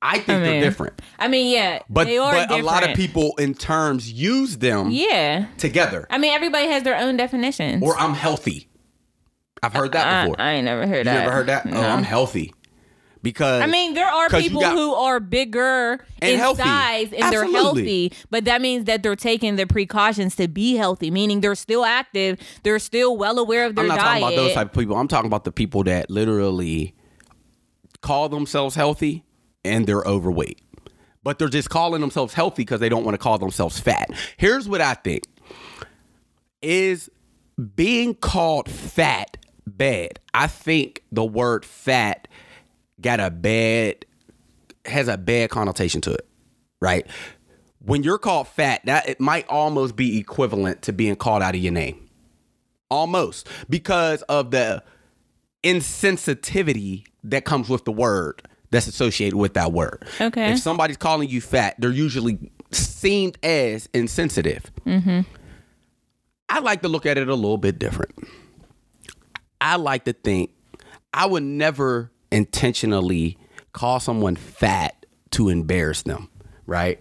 i 0.00 0.14
think 0.18 0.28
I 0.30 0.40
they're 0.40 0.60
different 0.62 1.00
I 1.18 1.28
mean, 1.28 1.52
yeah, 1.52 1.80
but 1.90 2.04
they 2.06 2.16
are 2.18 2.32
but 2.32 2.50
a 2.50 2.62
lot 2.62 2.88
of 2.88 2.96
people 2.96 3.34
in 3.38 3.54
terms 3.54 4.10
use 4.12 4.58
them 4.58 4.90
Yeah, 4.90 5.46
together 5.58 6.06
I 6.10 6.18
mean, 6.18 6.32
everybody 6.32 6.66
has 6.68 6.82
their 6.84 6.96
own 6.98 7.16
definitions. 7.16 7.82
or 7.82 7.96
i'm 7.98 8.14
healthy 8.14 8.68
i've 9.62 9.74
heard 9.74 9.92
that 9.92 10.06
I, 10.06 10.24
before 10.24 10.40
I 10.40 10.52
ain't 10.54 10.64
never 10.64 10.86
heard 10.86 10.98
you 10.98 11.04
that. 11.04 11.20
never 11.24 11.30
heard 11.32 11.46
that 11.48 11.66
oh, 11.66 11.70
No. 11.70 11.76
oh 11.82 11.88
i'm 11.88 12.02
healthy 12.02 12.54
because 13.22 13.62
I 13.62 13.66
mean, 13.66 13.94
there 13.94 14.08
are 14.08 14.28
people 14.28 14.60
got- 14.60 14.74
who 14.74 14.94
are 14.94 15.20
bigger 15.20 16.04
in 16.20 16.38
healthy. 16.38 16.62
size 16.62 17.12
and 17.12 17.32
they're 17.32 17.50
healthy, 17.50 18.12
but 18.30 18.44
that 18.46 18.60
means 18.60 18.84
that 18.86 19.02
they're 19.02 19.16
taking 19.16 19.56
the 19.56 19.66
precautions 19.66 20.36
to 20.36 20.48
be 20.48 20.74
healthy, 20.76 21.10
meaning 21.10 21.40
they're 21.40 21.54
still 21.54 21.84
active, 21.84 22.38
they're 22.62 22.78
still 22.78 23.16
well 23.16 23.38
aware 23.38 23.66
of 23.66 23.74
their 23.74 23.86
diet. 23.86 23.92
I'm 23.92 23.96
not 23.98 24.04
diet. 24.04 24.20
talking 24.22 24.34
about 24.38 24.42
those 24.44 24.54
type 24.54 24.66
of 24.68 24.72
people. 24.78 24.96
I'm 24.96 25.08
talking 25.08 25.26
about 25.28 25.44
the 25.44 25.52
people 25.52 25.84
that 25.84 26.10
literally 26.10 26.94
call 28.00 28.28
themselves 28.28 28.74
healthy 28.74 29.24
and 29.64 29.86
they're 29.86 30.02
overweight. 30.02 30.60
But 31.24 31.38
they're 31.38 31.48
just 31.48 31.70
calling 31.70 32.00
themselves 32.00 32.34
healthy 32.34 32.62
because 32.62 32.80
they 32.80 32.88
don't 32.88 33.04
want 33.04 33.14
to 33.14 33.18
call 33.18 33.38
themselves 33.38 33.78
fat. 33.78 34.10
Here's 34.36 34.68
what 34.68 34.80
I 34.80 34.94
think 34.94 35.22
is 36.60 37.08
being 37.76 38.14
called 38.14 38.68
fat 38.68 39.36
bad. 39.66 40.18
I 40.34 40.46
think 40.48 41.02
the 41.12 41.24
word 41.24 41.64
fat 41.64 42.26
got 43.02 43.20
a 43.20 43.30
bad 43.30 44.04
has 44.84 45.08
a 45.08 45.16
bad 45.16 45.50
connotation 45.50 46.00
to 46.02 46.12
it. 46.12 46.26
right? 46.80 47.06
When 47.84 48.02
you're 48.02 48.18
called 48.18 48.48
fat, 48.48 48.80
that 48.86 49.08
it 49.08 49.20
might 49.20 49.46
almost 49.48 49.94
be 49.96 50.18
equivalent 50.18 50.82
to 50.82 50.92
being 50.92 51.16
called 51.16 51.42
out 51.42 51.54
of 51.54 51.60
your 51.60 51.72
name. 51.72 52.08
Almost 52.90 53.48
because 53.68 54.22
of 54.22 54.50
the 54.50 54.82
insensitivity 55.64 57.04
that 57.24 57.44
comes 57.44 57.68
with 57.68 57.84
the 57.84 57.92
word 57.92 58.42
that's 58.70 58.86
associated 58.86 59.36
with 59.36 59.54
that 59.54 59.72
word. 59.72 60.04
Okay. 60.20 60.52
If 60.52 60.58
somebody's 60.58 60.96
calling 60.96 61.28
you 61.28 61.40
fat, 61.40 61.76
they're 61.78 61.90
usually 61.90 62.38
seen 62.70 63.32
as 63.42 63.88
insensitive. 63.94 64.70
Hmm. 64.84 65.20
I 66.48 66.60
like 66.60 66.82
to 66.82 66.88
look 66.88 67.06
at 67.06 67.18
it 67.18 67.28
a 67.28 67.34
little 67.34 67.58
bit 67.58 67.78
different. 67.78 68.12
I 69.60 69.76
like 69.76 70.04
to 70.04 70.12
think 70.12 70.50
I 71.14 71.26
would 71.26 71.42
never 71.42 72.10
intentionally 72.32 73.38
call 73.72 74.00
someone 74.00 74.36
fat 74.36 75.06
to 75.30 75.48
embarrass 75.48 76.02
them, 76.02 76.28
right? 76.66 77.00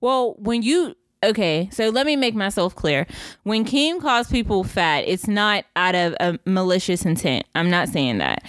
Well, 0.00 0.34
when 0.38 0.62
you 0.62 0.94
okay, 1.24 1.68
so 1.72 1.88
let 1.88 2.06
me 2.06 2.16
make 2.16 2.34
myself 2.34 2.74
clear. 2.74 3.06
When 3.44 3.64
Keem 3.64 4.00
calls 4.00 4.28
people 4.28 4.64
fat, 4.64 5.04
it's 5.06 5.28
not 5.28 5.64
out 5.76 5.94
of 5.94 6.14
a 6.20 6.38
malicious 6.46 7.04
intent. 7.04 7.46
I'm 7.54 7.70
not 7.70 7.88
saying 7.88 8.18
that. 8.18 8.44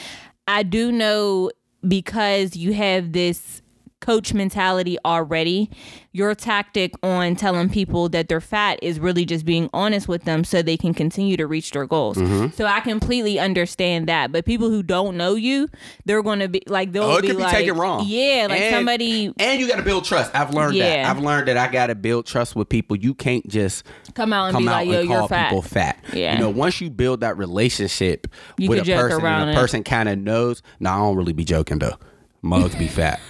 I 0.47 0.63
do 0.63 0.91
know 0.91 1.51
because 1.87 2.55
you 2.55 2.73
have 2.73 3.11
this 3.11 3.61
coach 4.03 4.33
mentality 4.33 4.97
already, 5.05 5.69
your 6.11 6.35
tactic 6.35 6.93
on 7.01 7.35
telling 7.35 7.69
people 7.69 8.09
that 8.09 8.27
they're 8.27 8.41
fat 8.41 8.77
is 8.83 8.99
really 8.99 9.25
just 9.25 9.45
being 9.45 9.69
honest 9.73 10.07
with 10.07 10.25
them 10.25 10.43
so 10.43 10.61
they 10.61 10.75
can 10.77 10.93
continue 10.93 11.37
to 11.37 11.47
reach 11.47 11.71
their 11.71 11.87
goals. 11.87 12.17
Mm-hmm. 12.17 12.53
So 12.55 12.65
I 12.65 12.81
completely 12.81 13.39
understand 13.39 14.07
that. 14.09 14.31
But 14.31 14.45
people 14.45 14.69
who 14.69 14.83
don't 14.83 15.15
know 15.15 15.35
you, 15.35 15.69
they're 16.05 16.21
going 16.21 16.39
to 16.39 16.49
be 16.49 16.61
like 16.67 16.91
they'll 16.91 17.03
Oh, 17.03 17.17
it 17.17 17.21
be 17.21 17.29
could 17.29 17.37
be 17.37 17.43
like, 17.43 17.53
taken 17.55 17.77
wrong. 17.77 18.03
Yeah, 18.05 18.47
like 18.49 18.59
And- 18.59 18.75
somebody 18.75 19.33
And 19.39 19.59
you 19.59 19.67
got 19.67 19.77
to 19.77 19.83
build 19.83 20.03
trust. 20.03 20.35
I've 20.35 20.53
learned 20.53 20.79
that. 20.79 21.05
I've 21.05 21.19
learned 21.19 21.47
that 21.47 21.57
I 21.57 21.71
got 21.71 21.87
to 21.87 21.95
build 21.95 22.25
trust 22.25 22.55
with 22.55 22.67
people. 22.69 22.97
You 22.97 23.13
can't 23.13 23.47
just 23.47 23.85
come 24.13 24.33
out 24.33 24.45
and 24.47 24.53
come 24.53 24.63
be 24.63 24.69
out 24.69 24.73
like, 24.73 24.87
"Yo, 24.89 24.99
and 24.99 25.09
you're 25.09 25.17
call 25.19 25.27
fat." 25.29 25.49
people 25.49 25.61
fat. 25.61 25.97
Yeah. 26.13 26.33
You 26.33 26.39
know, 26.41 26.49
once 26.49 26.81
you 26.81 26.89
build 26.89 27.21
that 27.21 27.37
relationship 27.37 28.27
You 28.57 28.69
with 28.69 28.79
a 28.87 28.93
person 28.93 29.25
and 29.25 29.49
a 29.51 29.53
person 29.53 29.83
kind 29.83 30.09
of 30.09 30.17
knows, 30.19 30.61
nah, 30.79 30.95
I 30.95 30.97
don't 30.99 31.15
really 31.15 31.33
be 31.33 31.45
joking 31.45 31.79
though. 31.79 31.97
Mugs 32.41 32.75
be 32.75 32.87
fat. 32.87 33.19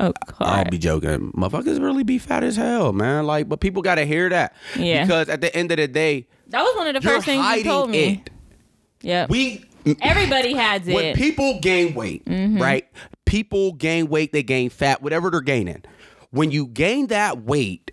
Oh 0.00 0.12
I 0.28 0.32
God. 0.38 0.54
don't 0.64 0.70
be 0.70 0.78
joking. 0.78 1.32
Motherfuckers 1.32 1.80
really 1.82 2.02
be 2.04 2.18
fat 2.18 2.42
as 2.44 2.56
hell, 2.56 2.92
man. 2.92 3.26
Like, 3.26 3.48
but 3.48 3.60
people 3.60 3.82
got 3.82 3.96
to 3.96 4.04
hear 4.06 4.28
that. 4.30 4.54
Yeah. 4.78 5.04
Because 5.04 5.28
at 5.28 5.40
the 5.40 5.54
end 5.54 5.70
of 5.70 5.76
the 5.76 5.88
day, 5.88 6.26
That 6.48 6.62
was 6.62 6.74
one 6.76 6.86
of 6.88 6.94
the 6.94 7.06
first 7.08 7.24
things 7.26 7.44
you 7.56 7.64
told 7.64 7.90
me. 7.90 8.24
Yeah. 9.02 9.26
We 9.28 9.64
Everybody 10.00 10.54
has 10.54 10.86
it. 10.86 10.94
when 10.94 11.14
people 11.16 11.58
gain 11.60 11.94
weight, 11.94 12.24
Mm-hmm. 12.24 12.62
right? 12.62 12.86
People 13.26 13.72
gain 13.72 14.08
weight, 14.08 14.32
they 14.32 14.42
gain 14.42 14.70
fat, 14.70 15.02
whatever 15.02 15.30
they're 15.30 15.40
gaining. 15.40 15.82
When 16.30 16.50
you 16.50 16.66
gain 16.66 17.08
that 17.08 17.42
weight 17.42 17.90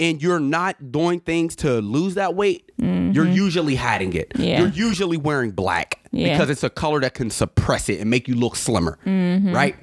and 0.00 0.22
you're 0.22 0.40
not 0.40 0.92
doing 0.92 1.20
things 1.20 1.56
to 1.56 1.80
lose 1.80 2.14
that 2.14 2.34
weight, 2.34 2.70
you're 2.78 3.26
usually 3.26 3.74
hiding 3.74 4.12
it. 4.14 4.30
Mm-hmm. 4.30 4.42
Yeah. 4.42 4.60
You're 4.60 4.68
usually 4.68 5.16
wearing 5.16 5.50
black 5.50 5.98
Yeah. 6.12 6.32
because 6.34 6.50
it's 6.50 6.62
a 6.62 6.70
color 6.70 7.00
that 7.00 7.14
can 7.14 7.30
suppress 7.30 7.88
it 7.88 8.00
and 8.00 8.08
make 8.08 8.28
you 8.28 8.34
look 8.36 8.54
slimmer, 8.56 8.98
Mm-hmm. 9.04 9.52
right? 9.52 9.76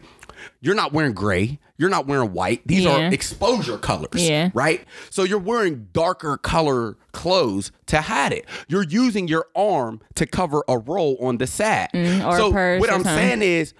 You're 0.65 0.73
not 0.75 0.91
wearing 0.93 1.13
gray. 1.13 1.59
You're 1.77 1.91
not 1.91 2.07
wearing 2.07 2.33
white. 2.33 2.61
These 2.65 2.85
Yeah. 2.85 3.09
are 3.09 3.13
exposure 3.13 3.77
colors, 3.77 4.27
Yeah. 4.27 4.49
right? 4.55 4.83
So 5.11 5.23
you're 5.23 5.37
wearing 5.37 5.89
darker 5.93 6.37
color 6.37 6.97
clothes 7.11 7.71
to 7.85 8.01
hide 8.01 8.33
it. 8.33 8.45
You're 8.67 8.83
using 8.83 9.27
your 9.27 9.45
arm 9.55 10.01
to 10.15 10.25
cover 10.25 10.63
a 10.67 10.77
roll 10.79 11.17
on 11.21 11.37
the 11.37 11.45
side. 11.45 11.89
Mm, 11.93 12.35
so 12.35 12.51
purse 12.51 12.79
what 12.81 12.89
I'm 12.89 13.03
saying 13.03 13.43
is, 13.43 13.73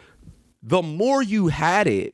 the 0.62 0.84
more 0.84 1.24
you 1.24 1.48
had 1.48 1.88
it, 1.88 2.14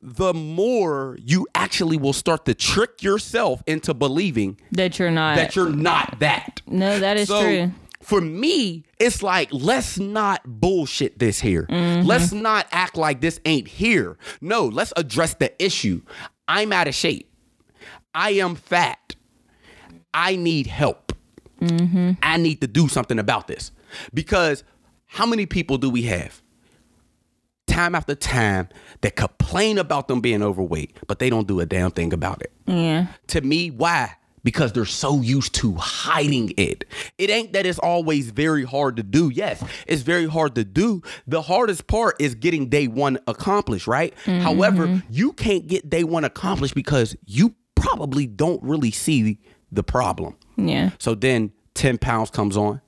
the 0.00 0.32
more 0.34 1.16
you 1.24 1.46
actually 1.54 1.96
will 1.96 2.12
start 2.12 2.44
to 2.46 2.54
trick 2.54 3.02
yourself 3.02 3.62
into 3.66 3.92
believing 3.94 4.58
that 4.72 4.98
you're 4.98 5.10
not. 5.10 5.36
that 5.36 5.54
you're 5.54 5.68
not 5.70 6.18
that. 6.20 6.60
no, 6.66 6.98
that 6.98 7.16
is 7.18 7.28
So 7.28 7.42
true. 7.42 7.72
For 8.02 8.20
me, 8.20 8.84
it's 8.98 9.22
like 9.22 9.48
let's 9.52 9.98
not 9.98 10.42
bullshit 10.44 11.18
this 11.18 11.40
here. 11.40 11.66
Mm-hmm. 11.70 12.06
Let's 12.06 12.32
not 12.32 12.66
act 12.72 12.96
like 12.96 13.20
this 13.20 13.40
ain't 13.44 13.68
here. 13.68 14.18
No, 14.40 14.66
let's 14.66 14.92
address 14.96 15.34
the 15.34 15.52
issue. 15.64 16.02
I'm 16.48 16.72
out 16.72 16.88
of 16.88 16.94
shape. 16.94 17.30
I 18.14 18.30
am 18.32 18.56
fat. 18.56 19.16
I 20.12 20.36
need 20.36 20.66
help. 20.66 21.12
Mm-hmm. 21.60 22.12
I 22.22 22.36
need 22.36 22.60
to 22.60 22.66
do 22.66 22.88
something 22.88 23.18
about 23.18 23.46
this. 23.46 23.70
Because 24.12 24.64
how 25.06 25.24
many 25.24 25.46
people 25.46 25.78
do 25.78 25.88
we 25.88 26.02
have? 26.02 26.42
Time 27.66 27.94
after 27.94 28.14
time 28.14 28.68
that 29.00 29.16
complain 29.16 29.78
about 29.78 30.08
them 30.08 30.20
being 30.20 30.42
overweight, 30.42 30.94
but 31.06 31.20
they 31.20 31.30
don't 31.30 31.46
do 31.46 31.60
a 31.60 31.64
damn 31.66 31.90
thing 31.90 32.12
about 32.12 32.42
it 32.42 32.52
Yeah. 32.66 33.06
to 33.28 33.40
me 33.40 33.70
why 33.70 34.16
because 34.44 34.72
they're 34.72 34.84
so 34.84 35.20
used 35.20 35.54
to 35.54 35.74
hiding 35.76 36.52
it 36.56 36.84
it 37.18 37.30
ain't 37.30 37.52
that 37.52 37.64
it's 37.66 37.78
always 37.78 38.30
very 38.30 38.64
hard 38.64 38.96
to 38.96 39.02
do 39.02 39.30
yes 39.32 39.62
it's 39.86 40.02
very 40.02 40.26
hard 40.26 40.54
to 40.54 40.64
do 40.64 41.00
the 41.26 41.42
hardest 41.42 41.86
part 41.86 42.14
is 42.20 42.34
getting 42.34 42.68
day 42.68 42.86
one 42.88 43.18
accomplished 43.26 43.86
right 43.86 44.14
however 44.26 45.02
you 45.10 45.32
can't 45.32 45.66
get 45.66 45.88
day 45.88 46.04
one 46.04 46.24
accomplished 46.24 46.74
because 46.74 47.14
you 47.26 47.54
probably 47.74 48.26
don't 48.26 48.62
really 48.62 48.90
see 48.90 49.38
the 49.70 49.82
problem 49.82 50.36
Yeah. 50.56 50.90
so 50.98 51.14
then 51.14 51.52
10 51.74 51.98
pounds 51.98 52.30
comes 52.30 52.56
on 52.56 52.80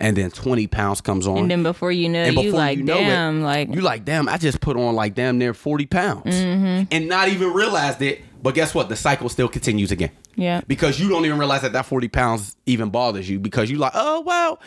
and 0.00 0.16
then 0.16 0.30
20 0.32 0.66
pounds 0.66 1.00
comes 1.00 1.26
on 1.28 1.38
And 1.38 1.50
then 1.50 1.62
before 1.62 1.92
you 1.92 2.08
know, 2.08 2.18
and 2.24 2.36
you 2.36 2.50
like, 2.50 2.78
you 2.78 2.84
know 2.84 2.94
damn, 2.98 3.38
it, 3.40 3.44
like, 3.44 3.72
you 3.74 3.80
like, 3.80 4.04
damn, 4.04 4.28
I 4.28 4.36
just 4.36 4.60
put 4.60 4.76
on 4.76 4.96
like 4.96 5.14
damn 5.14 5.38
near 5.38 5.54
40 5.54 5.86
pounds 5.86 6.34
Mm-hmm. 6.34 6.88
and 6.90 7.08
not 7.08 7.28
even 7.28 7.52
realized 7.52 8.02
it. 8.02 8.20
But 8.42 8.54
guess 8.56 8.74
what? 8.74 8.88
The 8.88 8.96
cycle 8.96 9.28
still 9.28 9.48
continues 9.48 9.92
again. 9.92 10.10
Yeah. 10.36 10.60
Because 10.66 11.00
you 11.00 11.08
don't 11.08 11.24
even 11.24 11.38
realize 11.38 11.62
that 11.62 11.72
that 11.72 11.86
40 11.86 12.08
pounds 12.08 12.56
even 12.66 12.90
bothers 12.90 13.28
you 13.28 13.40
because 13.40 13.70
you 13.70 13.78
like, 13.78 13.92
oh, 13.94 14.20
well, 14.20 14.60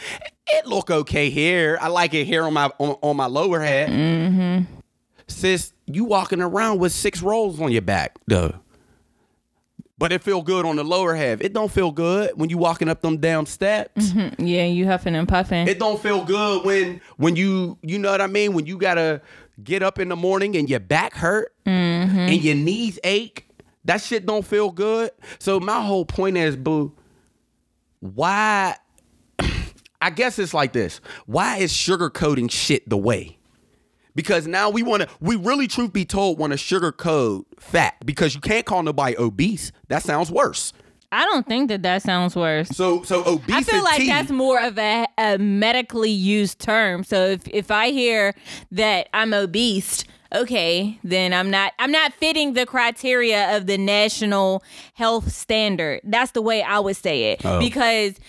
it 0.47 0.65
look 0.65 0.91
okay 0.91 1.29
here. 1.29 1.77
I 1.79 1.87
like 1.87 2.13
it 2.13 2.25
here 2.25 2.43
on 2.43 2.53
my 2.53 2.71
on, 2.79 2.97
on 3.01 3.15
my 3.15 3.27
lower 3.27 3.61
head. 3.61 3.89
Mm-hmm. 3.89 4.73
Sis, 5.27 5.73
you 5.85 6.05
walking 6.05 6.41
around 6.41 6.79
with 6.79 6.91
six 6.91 7.21
rolls 7.21 7.61
on 7.61 7.71
your 7.71 7.83
back, 7.83 8.17
though. 8.27 8.55
But 9.97 10.13
it 10.13 10.23
feel 10.23 10.41
good 10.41 10.65
on 10.65 10.77
the 10.77 10.83
lower 10.83 11.13
half. 11.13 11.41
It 11.41 11.53
don't 11.53 11.71
feel 11.71 11.91
good 11.91 12.31
when 12.35 12.49
you 12.49 12.57
walking 12.57 12.87
up 12.87 13.01
them 13.01 13.17
damn 13.17 13.45
steps. 13.45 14.11
Mm-hmm. 14.11 14.45
yeah, 14.45 14.63
you 14.63 14.87
huffing 14.87 15.13
and 15.13 15.27
puffing. 15.27 15.67
It 15.67 15.77
don't 15.77 16.01
feel 16.01 16.23
good 16.23 16.65
when 16.65 17.01
when 17.17 17.35
you 17.35 17.77
you 17.81 17.99
know 17.99 18.11
what 18.11 18.21
I 18.21 18.27
mean 18.27 18.53
when 18.53 18.65
you 18.65 18.77
gotta 18.77 19.21
get 19.61 19.83
up 19.83 19.99
in 19.99 20.07
the 20.07 20.15
morning 20.15 20.55
and 20.55 20.69
your 20.69 20.79
back 20.79 21.13
hurt 21.13 21.53
and 21.65 22.41
your 22.41 22.55
knees 22.55 22.97
ache. 23.03 23.45
That 23.89 24.01
shit 24.01 24.27
don't 24.27 24.45
feel 24.45 24.69
good. 24.69 25.09
So 25.39 25.59
my 25.59 25.81
whole 25.81 26.05
point 26.05 26.37
is, 26.37 26.55
boo, 26.55 26.93
why? 28.01 28.75
I 30.01 30.11
guess 30.11 30.37
it's 30.37 30.53
like 30.53 30.73
this. 30.73 31.01
Why 31.25 31.57
is 31.57 31.73
sugarcoating 31.73 32.51
shit 32.51 32.87
the 32.87 32.97
way? 32.97 33.39
Because 34.13 34.45
now 34.45 34.69
we 34.69 34.83
want 34.83 35.01
to, 35.01 35.09
we 35.19 35.37
really, 35.37 35.67
truth 35.67 35.91
be 35.91 36.05
told, 36.05 36.37
want 36.37 36.53
to 36.53 36.59
sugarcoat 36.59 37.45
fat 37.57 37.95
because 38.05 38.35
you 38.35 38.41
can't 38.41 38.63
call 38.63 38.83
nobody 38.83 39.17
obese. 39.17 39.71
That 39.87 40.03
sounds 40.03 40.29
worse. 40.29 40.71
I 41.11 41.25
don't 41.25 41.47
think 41.47 41.69
that 41.69 41.81
that 41.81 42.03
sounds 42.03 42.35
worse. 42.35 42.69
So, 42.69 43.01
so 43.01 43.25
obese. 43.25 43.55
I 43.55 43.63
feel 43.63 43.83
like 43.83 44.05
that's 44.05 44.29
more 44.29 44.61
of 44.61 44.77
a, 44.77 45.07
a 45.17 45.39
medically 45.39 46.11
used 46.11 46.59
term. 46.59 47.03
So 47.03 47.25
if, 47.25 47.47
if 47.47 47.71
I 47.71 47.89
hear 47.89 48.35
that 48.71 49.09
I'm 49.15 49.33
obese, 49.33 50.03
okay, 50.33 50.99
then 51.03 51.33
I'm 51.33 51.49
not 51.49 51.73
I'm 51.79 51.91
not 51.91 52.13
fitting 52.13 52.53
the 52.53 52.65
criteria 52.65 53.55
of 53.55 53.65
the 53.65 53.77
national 53.77 54.63
health 54.93 55.31
standard. 55.31 56.01
That's 56.03 56.31
the 56.31 56.41
way 56.41 56.61
I 56.61 56.79
would 56.79 56.95
say 56.95 57.31
it. 57.31 57.45
Oh. 57.45 57.59
Because 57.59 58.19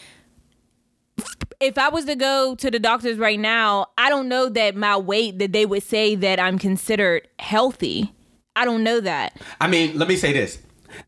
if 1.61 1.77
I 1.77 1.91
was 1.91 2.07
to 2.07 2.17
go 2.17 2.55
to 2.55 2.71
the 2.71 2.79
doctors 2.79 3.19
right 3.19 3.39
now, 3.39 3.87
I 3.99 4.09
don't 4.09 4.29
know 4.29 4.49
that 4.49 4.75
my 4.77 4.97
weight 4.97 5.39
that 5.39 5.53
they 5.53 5.67
would 5.67 5.83
say 5.83 6.15
that 6.15 6.41
I'm 6.41 6.59
considered 6.59 7.29
healthy. 7.39 8.13
I 8.57 8.65
don't 8.65 8.83
know 8.83 9.01
that. 9.01 9.39
I 9.61 9.69
mean, 9.69 9.99
let 9.99 10.09
me 10.09 10.17
say 10.17 10.33
this. 10.33 10.59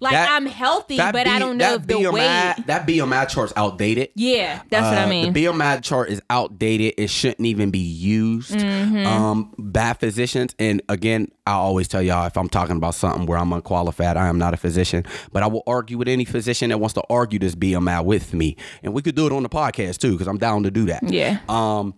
Like 0.01 0.13
That- 0.13 0.31
I'm 0.31 0.47
healthy, 0.47 0.97
but 0.97 1.15
I 1.27 1.35
B- 1.35 1.39
don't 1.39 1.57
know 1.59 1.75
if 1.75 1.87
the 1.87 1.95
BMI 1.95 2.13
weight. 2.13 2.67
that 2.67 2.87
BMI 2.87 3.27
chart's 3.29 3.53
outdated. 3.57 4.09
Yeah, 4.15 4.61
that's 4.71 4.85
what 4.85 4.99
I 4.99 5.05
Uh, 5.05 5.09
mean. 5.09 5.33
The 5.33 5.45
BMI 5.47 5.81
chart 5.83 6.11
is 6.11 6.21
outdated. 6.31 6.95
It 6.99 7.11
shouldn't 7.11 7.47
even 7.47 7.71
be 7.71 7.79
used 7.79 8.53
Mm-hmm. 8.53 9.07
um, 9.07 9.53
by 9.59 9.93
physicians. 9.95 10.55
And 10.59 10.83
again, 10.89 11.29
I 11.47 11.53
always 11.53 11.89
tell 11.89 12.03
y'all 12.03 12.27
if 12.27 12.37
I'm 12.37 12.49
talking 12.49 12.77
about 12.77 12.95
something 12.95 13.27
where 13.27 13.39
I'm 13.39 13.53
unqualified, 13.53 14.17
I 14.17 14.29
am 14.29 14.39
not 14.39 14.55
a 14.55 14.57
physician. 14.57 15.05
But 15.33 15.43
I 15.43 15.47
will 15.47 15.63
argue 15.67 15.99
with 15.99 16.09
any 16.09 16.25
physician 16.25 16.71
that 16.71 16.79
wants 16.79 16.95
to 16.95 17.03
argue 17.11 17.39
this 17.39 17.55
BMI 17.55 18.05
with 18.05 18.33
me, 18.35 18.57
and 18.83 18.93
we 18.95 19.03
could 19.03 19.15
do 19.15 19.27
it 19.27 19.33
on 19.33 19.43
the 19.43 19.49
podcast 19.49 19.99
too, 19.99 20.13
because 20.13 20.27
I'm 20.29 20.39
down 20.39 20.63
to 20.65 20.71
do 20.71 20.87
that. 20.87 21.03
Yeah. 21.09 21.39
Um, 21.49 21.95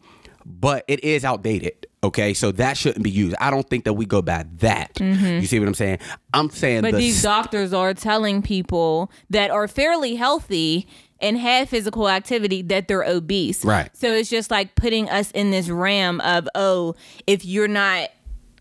but 0.46 0.84
it 0.88 1.02
is 1.04 1.24
outdated. 1.24 1.86
Okay, 2.04 2.34
so 2.34 2.52
that 2.52 2.76
shouldn't 2.76 3.02
be 3.02 3.10
used. 3.10 3.34
I 3.40 3.50
don't 3.50 3.68
think 3.68 3.84
that 3.84 3.94
we 3.94 4.04
go 4.04 4.20
by 4.20 4.44
that. 4.58 5.00
You 5.00 5.46
see 5.46 5.58
what 5.58 5.66
I'm 5.66 5.74
saying? 5.74 5.98
I'm 6.34 6.50
saying 6.50 6.82
Mm-hmm. 6.82 6.82
But 6.82 6.92
the 6.92 6.98
these 6.98 7.16
s- 7.16 7.22
doctors 7.22 7.72
are 7.72 7.94
telling 7.94 8.42
people 8.42 9.10
that 9.30 9.50
are 9.50 9.66
fairly 9.66 10.14
healthy 10.16 10.86
and 11.20 11.38
have 11.38 11.70
physical 11.70 12.08
activity 12.10 12.60
that 12.62 12.88
they're 12.88 13.04
obese. 13.04 13.64
Right. 13.64 13.88
So 13.96 14.08
it's 14.12 14.28
just 14.28 14.50
like 14.50 14.74
putting 14.74 15.08
us 15.08 15.30
in 15.30 15.50
this 15.50 15.68
ram 15.70 16.20
of, 16.20 16.46
oh, 16.54 16.94
if 17.26 17.44
you're 17.46 17.68
not 17.68 18.10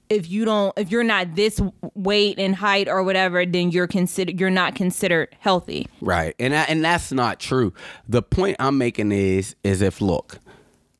if 0.09 0.29
you 0.29 0.45
don't 0.45 0.77
if 0.77 0.91
you're 0.91 1.03
not 1.03 1.35
this 1.35 1.59
weight 1.95 2.37
and 2.39 2.55
height 2.55 2.87
or 2.87 3.03
whatever, 3.03 3.45
then 3.45 3.71
you're 3.71 3.87
considered 3.87 4.39
you're 4.39 4.49
not 4.49 4.75
considered 4.75 5.35
healthy. 5.39 5.87
Right. 5.99 6.33
And 6.39 6.55
I, 6.55 6.63
and 6.63 6.85
that's 6.85 7.11
not 7.11 7.39
true. 7.39 7.73
The 8.07 8.21
point 8.21 8.55
I'm 8.59 8.77
making 8.77 9.11
is 9.11 9.55
is 9.65 9.81
if 9.81 9.99
look, 9.99 10.39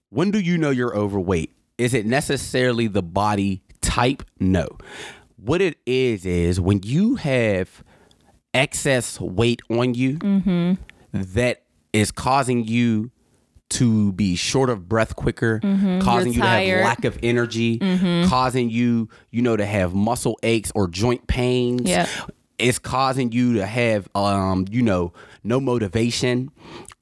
when 0.09 0.31
do 0.31 0.39
you 0.39 0.57
know 0.57 0.71
you're 0.71 0.95
overweight? 0.95 1.51
Is 1.77 1.93
it 1.93 2.05
necessarily 2.05 2.87
the 2.87 3.01
body 3.03 3.61
type? 3.81 4.23
No. 4.39 4.67
What 5.37 5.61
it 5.61 5.77
is 5.85 6.25
is 6.25 6.59
when 6.59 6.81
you 6.83 7.15
have 7.15 7.83
excess 8.53 9.19
weight 9.19 9.61
on 9.69 9.93
you 9.93 10.17
Mm-hmm. 10.19 10.73
that 11.13 11.63
is 11.91 12.11
causing 12.11 12.65
you 12.65 13.11
to 13.71 14.11
be 14.13 14.35
short 14.35 14.69
of 14.69 14.87
breath 14.87 15.15
quicker, 15.15 15.59
causing 15.59 15.79
Mm-hmm. 15.79 16.07
You're 16.09 16.27
you 16.27 16.33
to 16.33 16.39
tired. 16.39 16.67
Mm-hmm. 16.67 16.77
have 16.77 16.85
lack 16.85 17.05
of 17.05 17.19
energy, 17.23 17.79
causing 18.29 18.69
you, 18.69 19.09
you 19.31 19.41
know, 19.41 19.57
to 19.57 19.65
have 19.65 19.93
muscle 19.95 20.37
aches 20.43 20.71
or 20.75 20.87
joint 20.87 21.25
pains. 21.27 21.89
Yep. 21.89 22.07
It's 22.59 22.77
causing 22.77 23.31
you 23.31 23.53
to 23.55 23.65
have, 23.65 24.07
um, 24.15 24.65
you 24.69 24.83
know, 24.83 25.11
no 25.43 25.59
motivation. 25.59 26.51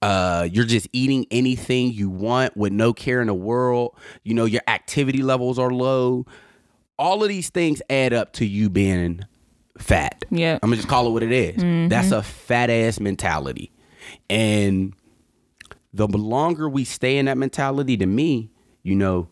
Uh, 0.01 0.47
you're 0.51 0.65
just 0.65 0.87
eating 0.93 1.27
anything 1.29 1.93
you 1.93 2.09
want 2.09 2.57
with 2.57 2.73
no 2.73 2.91
care 2.93 3.21
in 3.21 3.27
the 3.27 3.33
world. 3.33 3.95
You 4.23 4.33
know, 4.33 4.45
your 4.45 4.61
activity 4.67 5.21
levels 5.21 5.59
are 5.59 5.69
low. 5.69 6.25
All 6.97 7.21
of 7.23 7.29
these 7.29 7.49
things 7.49 7.81
add 7.89 8.13
up 8.13 8.33
to 8.33 8.45
you 8.45 8.69
being 8.69 9.21
fat. 9.77 10.23
Yeah. 10.29 10.55
I'm 10.61 10.69
gonna 10.69 10.77
just 10.77 10.87
call 10.87 11.07
it 11.07 11.11
what 11.11 11.23
it 11.23 11.31
is. 11.31 11.89
That's 11.89 12.11
a 12.11 12.23
fat 12.23 12.69
ass 12.69 12.99
mentality. 12.99 13.71
And 14.29 14.93
the 15.93 16.07
longer 16.07 16.69
we 16.69 16.83
stay 16.83 17.17
in 17.17 17.25
that 17.25 17.37
mentality, 17.37 17.97
to 17.97 18.05
me, 18.05 18.49
you 18.83 18.95
know, 18.95 19.27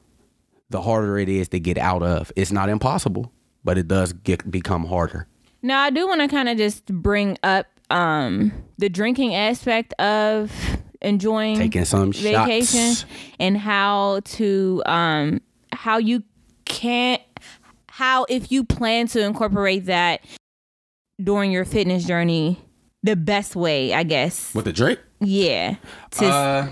the 0.69 0.81
harder 0.81 1.17
it 1.17 1.29
is 1.29 1.49
to 1.49 1.59
get 1.59 1.77
out 1.77 2.03
of. 2.03 2.31
It's 2.35 2.51
not 2.51 2.69
impossible, 2.69 3.31
but 3.63 3.77
it 3.77 3.87
does 3.87 4.13
get 4.13 4.49
become 4.49 4.85
harder. 4.85 5.27
Now 5.61 5.81
I 5.81 5.89
do 5.89 6.07
want 6.07 6.21
to 6.21 6.27
kind 6.27 6.47
of 6.47 6.57
just 6.57 6.85
bring 6.85 7.37
up 7.43 7.67
um 7.89 8.51
the 8.77 8.89
drinking 8.89 9.33
aspect 9.35 9.93
of 9.99 10.51
enjoying 11.01 11.57
Taking 11.57 11.85
some 11.85 12.11
vacation 12.11 12.93
shots. 12.93 13.05
and 13.39 13.57
how 13.57 14.19
to 14.25 14.83
um 14.85 15.41
how 15.71 15.97
you 15.97 16.23
can't 16.65 17.21
how 17.89 18.25
if 18.29 18.51
you 18.51 18.63
plan 18.63 19.07
to 19.07 19.21
incorporate 19.23 19.85
that 19.85 20.21
during 21.21 21.51
your 21.51 21.65
fitness 21.65 22.05
journey 22.05 22.59
the 23.03 23.15
best 23.15 23.55
way 23.55 23.93
i 23.93 24.03
guess 24.03 24.53
With 24.53 24.65
the 24.65 24.73
drink? 24.73 24.99
yeah 25.21 25.75
to 26.11 26.25
Uh 26.25 26.67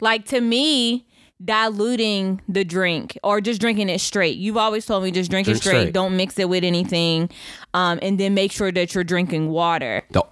like 0.00 0.26
to 0.26 0.40
me 0.40 1.06
diluting 1.44 2.40
the 2.48 2.64
drink 2.64 3.16
or 3.22 3.40
just 3.40 3.60
drinking 3.60 3.88
it 3.88 4.00
straight 4.00 4.36
you've 4.38 4.56
always 4.56 4.84
told 4.86 5.04
me 5.04 5.10
just 5.12 5.30
drink, 5.30 5.44
Drink 5.46 5.58
it 5.58 5.60
straight. 5.62 5.80
straight. 5.82 5.94
don't 5.94 6.16
mix 6.16 6.36
it 6.38 6.48
with 6.48 6.64
anything 6.64 7.30
um 7.74 7.98
and 8.02 8.18
then 8.18 8.34
make 8.34 8.50
sure 8.52 8.70
that 8.72 8.92
you're 8.94 9.04
drinking 9.04 9.48
water 9.48 10.02
the 10.10 10.22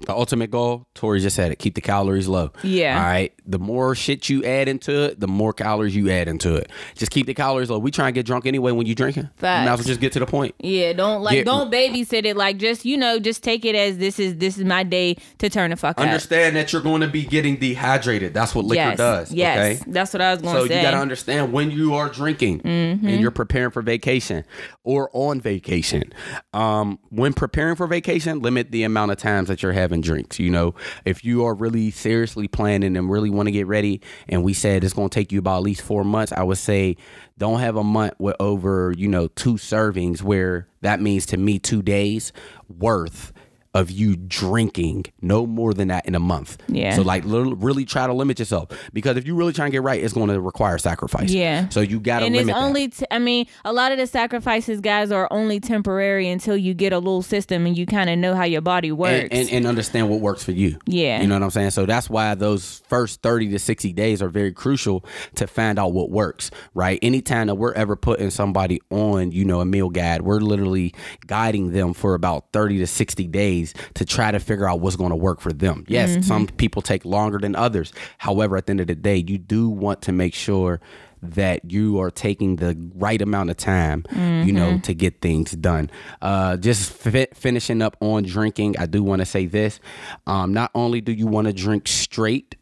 the 0.00 0.12
ultimate 0.12 0.50
goal, 0.50 0.86
Tori 0.94 1.20
just 1.20 1.34
said 1.36 1.50
it, 1.52 1.58
keep 1.58 1.74
the 1.74 1.80
calories 1.80 2.28
low. 2.28 2.50
Yeah. 2.62 2.98
All 2.98 3.04
right. 3.04 3.32
The 3.46 3.58
more 3.58 3.94
shit 3.94 4.28
you 4.28 4.44
add 4.44 4.68
into 4.68 5.04
it, 5.04 5.20
the 5.20 5.28
more 5.28 5.52
calories 5.52 5.94
you 5.96 6.10
add 6.10 6.28
into 6.28 6.54
it. 6.56 6.70
Just 6.94 7.10
keep 7.10 7.26
the 7.26 7.34
calories 7.34 7.70
low. 7.70 7.78
We 7.78 7.90
try 7.90 8.06
and 8.08 8.14
get 8.14 8.26
drunk 8.26 8.44
anyway 8.46 8.72
when 8.72 8.86
you're 8.86 8.94
drinking. 8.94 9.24
You 9.24 9.30
might 9.42 9.64
as 9.64 9.78
well 9.78 9.86
just 9.86 10.00
get 10.00 10.12
to 10.12 10.18
the 10.18 10.26
point. 10.26 10.54
Yeah, 10.58 10.92
don't 10.92 11.22
like 11.22 11.34
Get- 11.34 11.46
don't 11.46 11.72
babysit 11.72 12.24
it. 12.26 12.36
Like 12.36 12.58
just 12.58 12.84
you 12.84 12.96
know, 12.96 13.18
just 13.18 13.42
take 13.42 13.64
it 13.64 13.74
as 13.74 13.98
this 13.98 14.18
is 14.18 14.36
this 14.36 14.58
is 14.58 14.64
my 14.64 14.82
day 14.82 15.16
to 15.38 15.48
turn 15.48 15.70
the 15.70 15.76
fuck 15.76 15.98
up. 15.98 16.04
Understand 16.06 16.56
that 16.56 16.72
you're 16.72 16.82
going 16.82 17.00
to 17.00 17.08
be 17.08 17.24
getting 17.24 17.56
dehydrated. 17.56 18.34
That's 18.34 18.54
what 18.54 18.64
liquor 18.66 18.82
yes, 18.82 18.96
does. 18.98 19.32
Yes, 19.32 19.80
Okay. 19.82 19.90
that's 19.90 20.12
what 20.12 20.20
I 20.20 20.32
was 20.32 20.42
going 20.42 20.54
So 20.54 20.62
to 20.62 20.68
say. 20.68 20.74
So 20.74 20.80
you 20.80 20.82
got 20.86 20.90
to 20.92 20.98
understand 20.98 21.52
when 21.52 21.70
you 21.70 21.94
are 21.94 22.08
drinking 22.08 22.60
Mm-hmm. 22.60 23.06
and 23.08 23.20
you're 23.20 23.30
preparing 23.30 23.70
for 23.70 23.80
vacation 23.82 24.44
or 24.82 25.08
on 25.12 25.40
vacation. 25.40 26.12
Um, 26.52 26.98
when 27.10 27.32
preparing 27.32 27.76
for 27.76 27.86
vacation, 27.86 28.40
limit 28.40 28.70
the 28.70 28.82
amount 28.84 29.10
of 29.12 29.18
times 29.18 29.48
that 29.48 29.62
you're 29.62 29.72
having 29.72 29.93
drinks. 30.00 30.38
You 30.38 30.50
know, 30.50 30.74
if 31.04 31.24
you 31.24 31.44
are 31.44 31.54
really 31.54 31.90
seriously 31.90 32.48
planning 32.48 32.96
and 32.96 33.10
really 33.10 33.30
want 33.30 33.46
to 33.48 33.52
get 33.52 33.66
ready, 33.66 34.00
and 34.28 34.42
we 34.42 34.54
said 34.54 34.82
it's 34.82 34.94
going 34.94 35.10
to 35.10 35.14
take 35.14 35.32
you 35.32 35.38
about 35.38 35.58
at 35.58 35.62
least 35.62 35.82
four 35.82 36.04
months, 36.04 36.32
I 36.32 36.42
would 36.42 36.58
say 36.58 36.96
don't 37.36 37.60
have 37.60 37.76
a 37.76 37.84
month 37.84 38.14
with 38.18 38.36
over 38.40 38.94
you 38.96 39.08
know 39.08 39.28
two 39.28 39.54
servings, 39.54 40.22
where 40.22 40.68
that 40.80 41.00
means 41.00 41.26
to 41.26 41.36
me 41.36 41.58
two 41.58 41.82
days 41.82 42.32
worth 42.78 43.32
of 43.74 43.90
you 43.90 44.16
drinking 44.16 45.04
no 45.20 45.46
more 45.46 45.74
than 45.74 45.88
that 45.88 46.06
in 46.06 46.14
a 46.14 46.20
month. 46.20 46.62
Yeah. 46.68 46.94
So 46.94 47.02
like 47.02 47.24
li- 47.24 47.54
really 47.56 47.84
try 47.84 48.06
to 48.06 48.12
limit 48.12 48.38
yourself 48.38 48.68
because 48.92 49.16
if 49.16 49.26
you 49.26 49.34
really 49.34 49.52
try 49.52 49.64
and 49.66 49.72
get 49.72 49.82
right, 49.82 50.02
it's 50.02 50.12
going 50.14 50.28
to 50.28 50.40
require 50.40 50.78
sacrifice. 50.78 51.30
Yeah. 51.30 51.68
So 51.70 51.80
you 51.80 51.98
got 51.98 52.20
to 52.20 52.26
and 52.26 52.36
it's 52.36 52.50
only 52.50 52.88
t- 52.88 53.04
I 53.10 53.18
mean, 53.18 53.46
a 53.64 53.72
lot 53.72 53.90
of 53.90 53.98
the 53.98 54.06
sacrifices 54.06 54.80
guys 54.80 55.10
are 55.10 55.26
only 55.32 55.58
temporary 55.58 56.28
until 56.28 56.56
you 56.56 56.72
get 56.72 56.92
a 56.92 56.98
little 56.98 57.22
system 57.22 57.66
and 57.66 57.76
you 57.76 57.84
kind 57.84 58.08
of 58.08 58.16
know 58.18 58.34
how 58.36 58.44
your 58.44 58.60
body 58.60 58.92
works. 58.92 59.28
and, 59.30 59.32
and, 59.32 59.50
and 59.50 59.66
understand 59.66 60.08
what 60.08 60.20
works 60.20 60.44
for 60.44 60.52
you. 60.52 60.78
Yeah. 60.86 61.20
You 61.20 61.26
know 61.26 61.34
what 61.34 61.42
I'm 61.42 61.50
saying? 61.50 61.70
So 61.70 61.84
that's 61.84 62.08
why 62.08 62.34
those 62.36 62.80
first 62.88 63.22
30 63.22 63.48
to 63.50 63.58
60 63.58 63.92
days 63.92 64.22
are 64.22 64.28
very 64.28 64.52
crucial 64.52 65.04
to 65.34 65.48
find 65.48 65.80
out 65.80 65.92
what 65.92 66.10
works, 66.10 66.52
right? 66.74 66.98
Anytime 67.02 67.48
that 67.48 67.56
we're 67.56 67.72
ever 67.72 67.96
putting 67.96 68.30
somebody 68.30 68.80
on, 68.90 69.32
you 69.32 69.44
know, 69.44 69.60
a 69.60 69.64
meal 69.64 69.90
guide, 69.90 70.22
we're 70.22 70.38
literally 70.40 70.94
guiding 71.26 71.72
them 71.72 71.92
for 71.92 72.14
about 72.14 72.52
30 72.52 72.78
to 72.78 72.86
60 72.86 73.26
days 73.26 73.63
to 73.94 74.04
try 74.04 74.30
to 74.30 74.38
figure 74.38 74.68
out 74.68 74.80
what's 74.80 74.96
going 74.96 75.10
to 75.10 75.16
work 75.16 75.40
for 75.40 75.52
them. 75.52 75.84
Yes, 75.88 76.10
Mm-hmm. 76.10 76.22
some 76.22 76.46
people 76.48 76.82
take 76.82 77.04
longer 77.04 77.38
than 77.38 77.56
others. 77.56 77.92
However, 78.18 78.56
at 78.58 78.66
the 78.66 78.70
end 78.72 78.80
of 78.80 78.88
the 78.88 78.94
day, 78.94 79.16
you 79.26 79.38
do 79.38 79.68
want 79.68 80.02
to 80.02 80.12
make 80.12 80.34
sure 80.34 80.80
that 81.22 81.70
you 81.70 81.98
are 82.00 82.10
taking 82.10 82.56
the 82.56 82.76
right 82.94 83.22
amount 83.22 83.48
of 83.48 83.56
time, 83.56 84.04
you 84.10 84.16
Mm-hmm. 84.18 84.54
know, 84.56 84.78
to 84.80 84.92
get 84.92 85.22
things 85.22 85.52
done. 85.52 85.90
Uh, 86.20 86.58
just 86.58 86.92
fi- 86.92 87.28
finishing 87.32 87.80
up 87.80 87.96
on 88.00 88.24
drinking, 88.24 88.76
I 88.78 88.84
do 88.84 89.02
want 89.02 89.20
to 89.20 89.26
say 89.26 89.46
this. 89.46 89.80
Um, 90.26 90.52
not 90.52 90.70
only 90.74 91.00
do 91.00 91.12
you 91.12 91.26
want 91.26 91.46
to 91.46 91.52
drink 91.54 91.88
straight, 91.88 92.56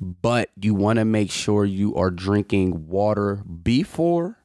but 0.00 0.50
you 0.60 0.74
want 0.74 0.98
to 1.00 1.04
make 1.04 1.30
sure 1.32 1.64
you 1.64 1.96
are 1.96 2.10
drinking 2.12 2.86
water 2.86 3.36
before, 3.62 4.38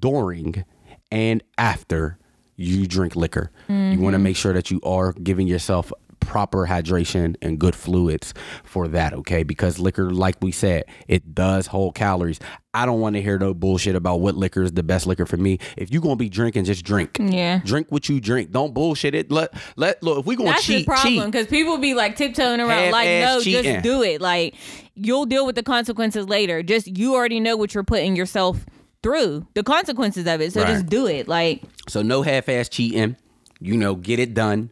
during, 0.00 0.64
and 1.10 1.42
after 1.58 2.18
you 2.56 2.86
drink 2.86 3.16
liquor. 3.16 3.50
You 3.68 3.74
want 3.74 3.90
to 3.90 3.98
mm-hmm. 3.98 4.22
make 4.22 4.36
sure 4.36 4.52
that 4.52 4.70
you 4.70 4.80
are 4.82 5.12
giving 5.12 5.46
yourself 5.46 5.92
proper 6.24 6.66
hydration 6.66 7.36
and 7.42 7.58
good 7.58 7.74
fluids 7.74 8.34
for 8.64 8.88
that, 8.88 9.12
okay? 9.12 9.42
Because 9.42 9.78
liquor, 9.78 10.10
like 10.12 10.36
we 10.40 10.52
said, 10.52 10.84
it 11.06 11.34
does 11.34 11.66
hold 11.66 11.94
calories. 11.94 12.40
I 12.72 12.86
don't 12.86 13.00
want 13.00 13.14
to 13.14 13.22
hear 13.22 13.38
no 13.38 13.54
bullshit 13.54 13.94
about 13.94 14.20
what 14.20 14.34
liquor 14.34 14.62
is 14.62 14.72
the 14.72 14.82
best 14.82 15.06
liquor 15.06 15.26
for 15.26 15.36
me. 15.36 15.58
If 15.76 15.92
you're 15.92 16.02
gonna 16.02 16.16
be 16.16 16.28
drinking, 16.28 16.64
just 16.64 16.84
drink. 16.84 17.18
Yeah. 17.20 17.60
Drink 17.64 17.86
what 17.90 18.08
you 18.08 18.20
drink. 18.20 18.50
Don't 18.50 18.74
bullshit 18.74 19.14
it. 19.14 19.30
Let 19.30 19.54
let 19.76 20.02
look 20.02 20.20
if 20.20 20.26
we 20.26 20.34
gonna 20.34 20.50
That's 20.50 20.64
cheat, 20.64 20.86
That's 20.86 21.02
the 21.02 21.08
problem 21.08 21.30
because 21.30 21.46
people 21.46 21.78
be 21.78 21.94
like 21.94 22.16
tiptoeing 22.16 22.60
around, 22.60 22.90
like 22.90 23.06
Half-ass 23.06 23.36
no, 23.36 23.40
cheating. 23.42 23.74
just 23.74 23.84
do 23.84 24.02
it. 24.02 24.20
Like 24.20 24.56
you'll 24.94 25.26
deal 25.26 25.46
with 25.46 25.54
the 25.54 25.62
consequences 25.62 26.28
later. 26.28 26.62
Just 26.62 26.86
you 26.86 27.14
already 27.14 27.38
know 27.38 27.56
what 27.56 27.74
you're 27.74 27.84
putting 27.84 28.16
yourself 28.16 28.66
through, 29.04 29.46
the 29.54 29.62
consequences 29.62 30.26
of 30.26 30.40
it. 30.40 30.52
So 30.52 30.62
Right. 30.62 30.72
just 30.72 30.86
do 30.86 31.06
it. 31.06 31.28
Like 31.28 31.62
So 31.88 32.02
no 32.02 32.22
half-ass 32.22 32.68
cheating. 32.68 33.14
You 33.60 33.76
know, 33.76 33.94
get 33.94 34.18
it 34.18 34.34
done. 34.34 34.70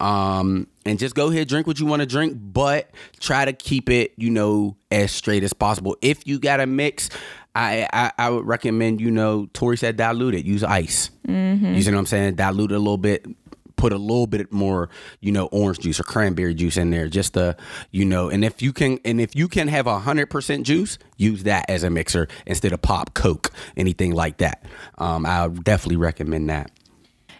Um, 0.00 0.66
and 0.84 0.98
just 0.98 1.14
go 1.14 1.28
ahead, 1.30 1.48
drink 1.48 1.66
what 1.66 1.80
you 1.80 1.86
want 1.86 2.00
to 2.00 2.06
drink, 2.06 2.36
but 2.38 2.90
try 3.18 3.44
to 3.44 3.52
keep 3.52 3.90
it, 3.90 4.12
you 4.16 4.30
know, 4.30 4.76
as 4.92 5.10
straight 5.10 5.42
as 5.42 5.52
possible. 5.52 5.96
If 6.02 6.26
you 6.26 6.38
got 6.38 6.60
a 6.60 6.66
mix, 6.66 7.08
I, 7.56 7.88
I 7.92 8.12
I 8.16 8.30
would 8.30 8.46
recommend, 8.46 9.00
you 9.00 9.10
know, 9.10 9.48
Tori 9.54 9.76
said 9.76 9.96
dilute 9.96 10.34
it. 10.34 10.44
Use 10.44 10.62
ice. 10.62 11.10
You 11.26 11.82
see 11.82 11.90
what 11.90 11.98
I'm 11.98 12.06
saying? 12.06 12.34
Dilute 12.36 12.70
it 12.70 12.76
a 12.76 12.78
little 12.78 12.96
bit. 12.98 13.26
Put 13.78 13.94
a 13.94 13.96
little 13.96 14.26
bit 14.26 14.52
more, 14.52 14.90
you 15.20 15.32
know, 15.32 15.46
orange 15.46 15.78
juice 15.78 15.98
or 15.98 16.02
cranberry 16.02 16.52
juice 16.52 16.76
in 16.76 16.90
there, 16.90 17.08
just 17.08 17.34
to, 17.34 17.56
you 17.90 18.04
know, 18.04 18.28
and 18.28 18.44
if 18.44 18.60
you 18.60 18.74
can, 18.74 18.98
and 19.06 19.20
if 19.20 19.34
you 19.34 19.48
can 19.48 19.68
have 19.68 19.86
a 19.86 19.98
hundred 20.00 20.28
percent 20.28 20.66
juice, 20.66 20.98
use 21.16 21.44
that 21.44 21.64
as 21.70 21.82
a 21.82 21.88
mixer 21.88 22.28
instead 22.44 22.72
of 22.74 22.82
pop, 22.82 23.14
Coke, 23.14 23.50
anything 23.76 24.12
like 24.14 24.36
that. 24.38 24.64
Um, 24.98 25.24
I 25.24 25.48
definitely 25.48 25.96
recommend 25.96 26.50
that. 26.50 26.70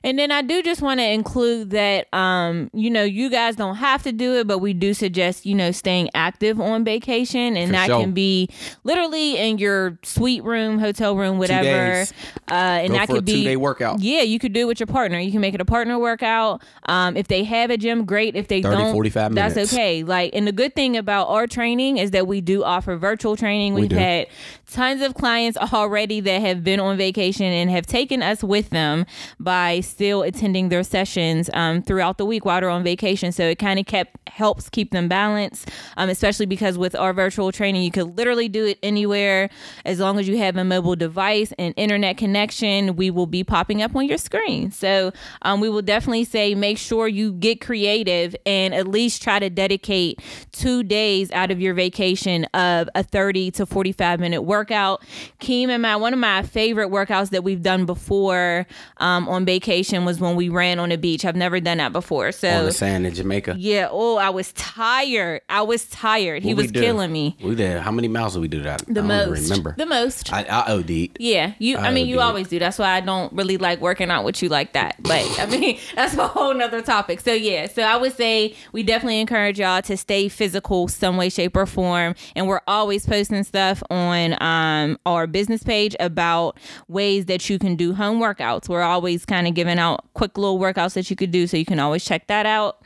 And 0.05 0.19
then 0.19 0.31
I 0.31 0.43
do 0.43 0.63
just 0.63 0.83
want 0.83 1.01
to 1.01 1.07
include 1.07 1.71
that, 1.71 2.13
um, 2.15 2.71
you 2.73 2.91
know, 2.91 3.03
you 3.03 3.31
guys 3.31 3.57
don't 3.57 3.77
have 3.77 4.03
to 4.05 4.13
do 4.13 4.35
it, 4.37 4.47
but 4.47 4.59
we 4.59 4.73
do 4.73 4.95
suggest, 4.95 5.47
you 5.47 5.55
know, 5.55 5.71
staying 5.71 6.11
active 6.15 6.61
on 6.61 6.85
vacation. 6.85 7.57
And 7.57 7.69
For 7.69 7.73
that 7.73 7.87
sure. 7.87 8.01
can 8.01 8.13
be 8.13 8.49
literally 8.85 9.37
in 9.37 9.59
your 9.59 9.99
suite 10.03 10.45
room, 10.45 10.79
hotel 10.79 11.17
room, 11.17 11.39
whatever. 11.39 12.03
Uh, 12.51 12.55
and 12.55 12.89
Go 12.89 12.95
that 12.95 13.11
a 13.11 13.13
could 13.13 13.25
be 13.25 13.33
two-day 13.33 13.57
workout. 13.57 14.01
Yeah, 14.01 14.23
you 14.23 14.39
could 14.39 14.53
do 14.53 14.61
it 14.61 14.67
with 14.67 14.81
your 14.81 14.87
partner. 14.87 15.19
You 15.19 15.33
can 15.33 15.41
make 15.41 15.55
it 15.55 15.61
a 15.61 15.65
partner 15.65 15.99
workout. 15.99 16.63
Um, 16.87 17.17
if 17.17 17.29
they 17.29 17.45
have 17.45 17.71
a 17.71 17.77
gym, 17.77 18.05
great. 18.05 18.37
If 18.37 18.49
they 18.49 18.63
30, 18.63 18.77
don't, 18.77 18.93
45 18.93 19.33
minutes. 19.33 19.55
that's 19.55 19.73
okay. 19.73 20.05
Like, 20.05 20.35
and 20.35 20.47
the 20.47 20.53
good 20.53 20.75
thing 20.75 20.97
about 20.97 21.29
our 21.29 21.47
training 21.47 21.99
is 21.99 22.13
that 22.13 22.27
we 22.27 22.41
do 22.41 22.65
offer 22.65 22.97
virtual 22.97 23.37
training. 23.37 23.75
We've 23.75 23.89
do. 23.89 23.97
had 23.97 24.29
tons 24.71 25.03
of 25.03 25.15
clients 25.15 25.57
already 25.59 26.21
that 26.21 26.41
have 26.41 26.63
been 26.63 26.81
on 26.81 26.97
vacation 26.97 27.47
and 27.47 27.71
have 27.71 27.87
taken 27.87 28.23
us 28.23 28.45
with 28.45 28.71
them 28.71 29.07
by 29.41 29.81
still 29.81 30.23
attending 30.23 30.69
their 30.69 30.83
sessions 30.83 31.51
um, 31.55 31.83
throughout 31.83 32.19
the 32.19 32.25
week 32.25 32.45
while 32.45 32.61
they're 32.61 32.71
on 32.71 32.85
vacation. 32.85 33.33
So 33.33 33.45
it 33.45 33.59
kind 33.59 33.79
of 33.79 33.87
kept 33.87 34.17
helps 34.29 34.69
keep 34.69 34.93
them 34.93 35.09
balanced, 35.09 35.71
um, 35.97 36.09
especially 36.09 36.47
because 36.47 36.79
with 36.79 36.95
our 36.95 37.13
virtual 37.13 37.51
training, 37.51 37.83
you 37.83 37.91
could 37.91 38.17
literally 38.17 38.49
do 38.49 38.67
it 38.67 38.79
anywhere 38.83 39.51
as 39.85 39.99
long 39.99 40.19
as 40.19 40.29
you 40.29 40.39
have 40.39 40.57
a 40.57 40.65
mobile 40.65 40.97
device 40.97 41.53
and 41.59 41.75
internet 41.77 42.17
connection. 42.17 42.97
We 42.97 43.11
will 43.11 43.27
be 43.27 43.43
popping 43.43 43.83
up 43.83 43.97
on 43.97 44.07
your 44.07 44.19
screen. 44.19 44.71
So 44.71 45.13
um, 45.43 45.61
we 45.61 45.69
will 45.69 45.83
definitely 45.83 46.25
say 46.25 46.55
make 46.55 46.79
sure 46.79 47.09
you 47.09 47.33
get 47.33 47.61
creative 47.61 48.37
and 48.47 48.75
at 48.75 48.87
least 48.87 49.23
try 49.23 49.39
to 49.39 49.51
dedicate 49.51 50.21
two 50.53 50.83
days 50.83 51.33
out 51.33 51.51
of 51.51 51.61
your 51.61 51.75
vacation 51.75 52.45
of 52.55 52.89
a 52.95 53.03
30 53.03 53.51
to 53.53 53.67
45 53.67 54.21
minute 54.21 54.43
workout. 54.59 55.03
Keem 55.41 55.69
and 55.69 55.83
my 55.83 55.97
one 55.97 56.13
of 56.13 56.19
my 56.19 56.43
favorite 56.43 56.91
workouts 56.91 57.31
that 57.31 57.45
we've 57.45 57.63
done 57.63 57.87
before 57.87 58.67
um, 58.99 59.29
on 59.29 59.45
vacation 59.45 60.05
was 60.05 60.19
when 60.21 60.35
we 60.37 60.49
ran 60.49 60.79
on 60.81 60.89
the 60.89 60.99
beach. 60.99 61.25
I've 61.25 61.37
never 61.37 61.61
done 61.61 61.79
that 61.79 61.93
before. 61.93 62.33
So 62.33 62.49
on 62.51 62.65
the 62.65 62.73
sand 62.73 63.07
in 63.07 63.15
Jamaica. 63.15 63.55
Yeah. 63.59 63.89
Oh, 63.91 64.17
I 64.17 64.31
was 64.31 64.53
tired. 64.55 65.43
I 65.49 65.63
was 65.63 65.87
tired. 65.87 66.43
He 66.43 66.49
What 66.55 66.57
we 66.59 66.63
was 66.65 66.73
do? 66.73 66.81
killing 66.81 67.13
me. 67.13 67.37
We 67.43 67.55
did. 67.55 67.81
How 67.81 67.91
many 67.93 68.09
miles 68.09 68.35
did 68.35 68.41
we 68.41 68.49
do 68.49 68.63
that? 68.63 68.83
The 68.89 69.01
I 69.01 69.05
most. 69.05 69.43
remember. 69.49 69.75
The 69.79 69.87
most. 69.87 70.33
I, 70.33 70.43
I 70.45 70.73
OD'd. 70.73 71.19
Yeah, 71.21 71.53
you. 71.59 71.77
I, 71.77 71.89
I 71.89 71.91
mean, 71.93 72.07
you 72.09 72.21
always 72.21 72.49
do. 72.49 72.59
That's 72.59 72.79
why 72.79 72.91
I 72.91 73.01
don't 73.01 73.33
really 73.33 73.57
like 73.59 73.81
working 73.81 74.11
out 74.11 74.25
with 74.25 74.43
you 74.43 74.49
like 74.49 74.73
that. 74.73 74.97
But 75.03 75.25
I 75.39 75.47
mean, 75.47 75.79
that's 75.95 76.15
a 76.17 76.27
whole 76.27 76.53
nother 76.55 76.83
topic. 76.83 77.21
So 77.21 77.33
yeah, 77.33 77.69
so 77.69 77.83
I 77.83 77.97
would 77.97 78.17
say 78.17 78.55
we 78.73 78.83
definitely 78.83 79.21
encourage 79.21 79.61
y'all 79.61 79.83
to 79.83 79.97
stay 79.97 80.29
physical, 80.29 80.89
some 80.89 81.17
way, 81.17 81.29
shape, 81.29 81.57
or 81.57 81.67
form. 81.67 82.15
And 82.35 82.49
we're 82.49 82.61
always 82.67 83.07
posting 83.07 83.45
stuff 83.45 83.83
on 83.91 84.33
um, 84.49 84.99
our 85.07 85.27
business 85.27 85.63
page 85.63 85.95
about 86.01 86.59
ways 86.89 87.27
that 87.27 87.49
you 87.51 87.59
can 87.59 87.77
do 87.77 87.95
home 87.95 88.21
workouts. 88.21 88.69
We're 88.69 88.83
always 88.83 89.25
kind 89.25 89.47
of 89.47 89.55
giving 89.55 89.79
out 89.79 90.05
quick 90.15 90.39
little 90.39 90.59
workouts 90.59 90.95
that 90.95 91.11
you 91.11 91.17
could 91.17 91.31
do, 91.31 91.47
so 91.47 91.57
you 91.57 91.67
can 91.67 91.79
always 91.79 92.05
check 92.05 92.27
that 92.29 92.47
out. 92.47 92.83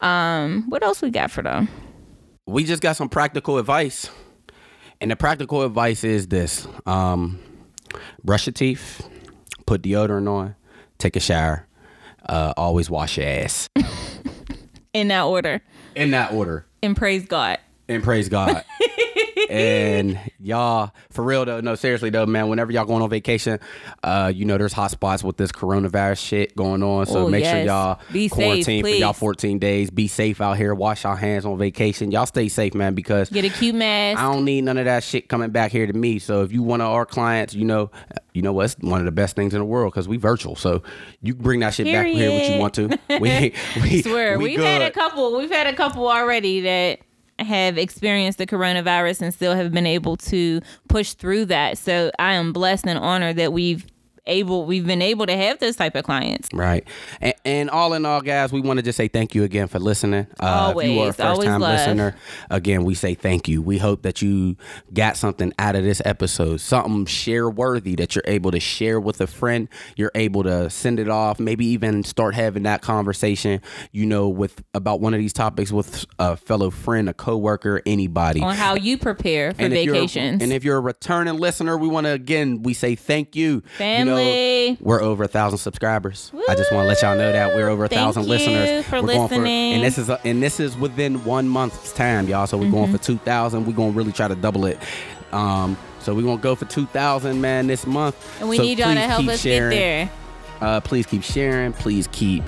Um, 0.00 0.64
what 0.68 0.82
else 0.82 1.00
we 1.02 1.10
got 1.10 1.30
for 1.30 1.42
them? 1.42 1.68
we 2.46 2.64
just 2.64 2.82
got 2.82 2.96
some 2.96 3.08
practical 3.08 3.58
advice. 3.58 4.08
And 5.00 5.10
the 5.10 5.16
practical 5.16 5.62
advice 5.62 6.04
is 6.04 6.28
this 6.28 6.66
um, 6.86 7.38
brush 8.24 8.46
your 8.46 8.54
teeth, 8.54 9.08
put 9.66 9.82
deodorant 9.82 10.28
on, 10.28 10.54
take 10.98 11.16
a 11.16 11.20
shower, 11.20 11.66
uh, 12.28 12.54
always 12.56 12.88
wash 12.88 13.18
your 13.18 13.26
ass. 13.26 13.68
In 14.94 15.08
that 15.08 15.24
order. 15.24 15.60
In 15.94 16.12
that 16.12 16.32
order. 16.32 16.64
And 16.82 16.96
praise 16.96 17.26
God. 17.26 17.58
And 17.88 18.02
praise 18.02 18.30
God. 18.30 18.64
and 19.50 20.18
y'all, 20.38 20.92
for 21.10 21.24
real 21.24 21.44
though, 21.44 21.60
no, 21.60 21.74
seriously 21.74 22.10
though, 22.10 22.26
man, 22.26 22.48
whenever 22.48 22.72
y'all 22.72 22.84
going 22.84 23.02
on 23.02 23.10
vacation, 23.10 23.58
uh, 24.02 24.30
you 24.34 24.44
know, 24.44 24.58
there's 24.58 24.72
hot 24.72 24.90
spots 24.90 25.22
with 25.24 25.36
this 25.36 25.52
coronavirus 25.52 26.18
shit 26.18 26.56
going 26.56 26.82
on. 26.82 27.06
So 27.06 27.26
Oh, 27.26 27.28
make 27.28 27.44
sure 27.44 27.62
y'all 27.62 28.00
Be 28.12 28.28
safe, 28.28 28.32
quarantine 28.34 28.82
for 28.84 28.88
y'all 28.90 29.12
14 29.12 29.58
days. 29.58 29.90
Be 29.90 30.08
safe 30.08 30.40
out 30.40 30.56
here. 30.56 30.74
Wash 30.74 31.04
your 31.04 31.16
hands 31.16 31.44
on 31.44 31.58
vacation. 31.58 32.10
Y'all 32.10 32.26
stay 32.26 32.48
safe, 32.48 32.74
man, 32.74 32.94
because 32.94 33.30
Get 33.30 33.44
a 33.44 33.48
cute 33.48 33.74
mask. 33.74 34.20
I 34.20 34.32
don't 34.32 34.44
need 34.44 34.64
none 34.64 34.78
of 34.78 34.84
that 34.84 35.02
shit 35.02 35.28
coming 35.28 35.50
back 35.50 35.72
here 35.72 35.86
to 35.86 35.92
me. 35.92 36.18
So 36.18 36.42
if 36.42 36.52
you 36.52 36.62
one 36.62 36.80
of 36.80 36.88
our 36.88 37.06
clients, 37.06 37.54
you 37.54 37.64
know, 37.64 37.90
you 38.32 38.42
know 38.42 38.52
what's 38.52 38.74
one 38.80 39.00
of 39.00 39.06
the 39.06 39.12
best 39.12 39.34
things 39.36 39.54
in 39.54 39.60
the 39.60 39.64
world 39.64 39.92
because 39.92 40.06
we 40.06 40.16
virtual. 40.18 40.56
So 40.56 40.82
you 41.22 41.34
can 41.34 41.42
bring 41.42 41.60
that 41.60 41.72
shit 41.74 41.86
back 41.86 42.06
here 42.06 42.30
what 42.30 42.50
you 42.50 42.58
want 42.58 42.74
to. 42.74 43.18
We, 43.20 43.54
we 43.82 44.02
swear 44.02 44.38
we 44.38 44.44
we've 44.44 44.60
had 44.60 44.82
a 44.82 44.90
couple 44.90 45.36
we've 45.38 45.50
had 45.50 45.66
a 45.66 45.74
couple 45.74 46.06
already 46.08 46.60
that 46.60 47.00
have 47.38 47.78
experienced 47.78 48.38
the 48.38 48.46
coronavirus 48.46 49.22
and 49.22 49.34
still 49.34 49.54
have 49.54 49.72
been 49.72 49.86
able 49.86 50.16
to 50.16 50.60
push 50.88 51.12
through 51.12 51.46
that. 51.46 51.78
So 51.78 52.10
i 52.18 52.32
am 52.32 52.52
blessed 52.52 52.86
and 52.86 52.98
honored 52.98 53.36
that 53.36 53.52
we've 53.52 53.86
able 54.26 54.64
we've 54.66 54.86
been 54.86 55.02
able 55.02 55.26
to 55.26 55.36
have 55.36 55.58
those 55.58 55.76
type 55.76 55.94
of 55.94 56.04
clients 56.04 56.48
Right. 56.52 56.86
And, 57.20 57.34
and 57.44 57.70
all 57.70 57.92
in 57.92 58.06
all, 58.06 58.20
guys, 58.20 58.52
we 58.52 58.60
want 58.60 58.78
to 58.78 58.82
just 58.82 58.96
say 58.96 59.08
thank 59.08 59.34
you 59.34 59.44
again 59.44 59.68
for 59.68 59.78
listening. 59.78 60.26
Uh, 60.40 60.72
if 60.76 60.84
you 60.84 60.92
are 60.92 60.94
a 60.94 60.98
Always, 61.00 61.16
first 61.16 61.20
always 61.20 61.48
time 61.48 61.60
listener, 61.60 62.16
again, 62.50 62.84
we 62.84 62.94
say 62.94 63.14
thank 63.14 63.48
you. 63.48 63.62
We 63.62 63.78
hope 63.78 64.02
that 64.02 64.22
you 64.22 64.56
got 64.92 65.16
something 65.16 65.52
out 65.58 65.76
of 65.76 65.84
this 65.84 66.00
episode, 66.04 66.60
something 66.60 67.06
share 67.06 67.48
worthy 67.50 67.94
that 67.96 68.14
you're 68.14 68.24
able 68.26 68.50
to 68.52 68.60
share 68.60 69.00
with 69.00 69.20
a 69.20 69.26
friend. 69.26 69.68
You're 69.96 70.12
able 70.14 70.42
to 70.44 70.70
send 70.70 70.98
it 71.00 71.08
off, 71.08 71.38
maybe 71.40 71.66
even 71.66 72.04
start 72.04 72.34
having 72.34 72.62
that 72.64 72.82
conversation, 72.82 73.60
you 73.92 74.06
know, 74.06 74.28
with 74.28 74.62
about 74.74 75.00
one 75.00 75.14
of 75.14 75.18
these 75.20 75.32
topics 75.32 75.70
with 75.72 76.04
a 76.18 76.36
fellow 76.36 76.70
friend, 76.70 77.08
a 77.08 77.14
coworker, 77.14 77.82
anybody. 77.86 78.40
on 78.40 78.54
how 78.54 78.74
you 78.74 78.98
prepare 78.98 79.52
for 79.52 79.62
if 79.62 79.72
you're- 79.72 79.86
vacations 79.98 80.42
and 80.42 80.52
if 80.52 80.64
you're 80.64 80.76
a 80.76 80.80
returning 80.80 81.38
listener, 81.38 81.76
we 81.76 81.88
want 81.88 82.06
to 82.06 82.12
again 82.12 82.62
we 82.62 82.72
say 82.74 82.94
thank 82.94 83.36
you. 83.36 83.46
You 83.46 83.62
Family. 83.76 84.15
We're 84.80 85.00
over 85.02 85.24
a 85.24 85.28
thousand 85.28 85.58
subscribers. 85.58 86.32
I 86.48 86.54
just 86.54 86.72
want 86.72 86.84
to 86.84 86.88
let 86.88 87.02
y'all 87.02 87.16
know 87.16 87.32
that 87.32 87.54
we're 87.54 87.68
over 87.68 87.84
a 87.84 87.88
Thank 87.88 88.00
thousand 88.00 88.26
listeners. 88.26 88.84
for 88.86 89.02
we're 89.02 89.08
going 89.14 89.20
listening. 89.22 89.74
and 89.74 89.82
this 89.82 89.98
is 89.98 90.08
a, 90.08 90.20
and 90.24 90.42
this 90.42 90.60
is 90.60 90.76
within 90.76 91.24
one 91.24 91.48
month's 91.48 91.92
time, 91.92 92.28
y'all. 92.28 92.46
So 92.46 92.56
we're 92.58 92.70
going 92.70 92.86
Mm-hmm. 92.86 92.96
for 92.96 93.02
two 93.02 93.18
thousand. 93.18 93.66
We're 93.66 93.72
going 93.74 93.92
to 93.92 93.96
really 93.98 94.12
try 94.12 94.28
to 94.28 94.34
double 94.36 94.64
it. 94.66 94.78
Um, 95.32 95.76
so 96.00 96.14
we're 96.14 96.22
gonna 96.22 96.40
go 96.40 96.54
for 96.54 96.66
two 96.66 96.86
thousand, 96.86 97.40
man, 97.40 97.66
this 97.66 97.86
month. 97.86 98.16
and 98.40 98.48
we 98.48 98.56
So 98.56 98.62
need 98.62 98.78
y'all 98.78 98.94
to 98.94 99.00
help 99.00 99.26
us 99.26 99.40
sharing. 99.40 99.70
get 99.72 99.76
there 99.78 100.10
Uh, 100.60 100.80
please 100.80 101.04
keep 101.04 101.22
sharing. 101.22 101.72
Please 101.72 102.06
keep 102.12 102.44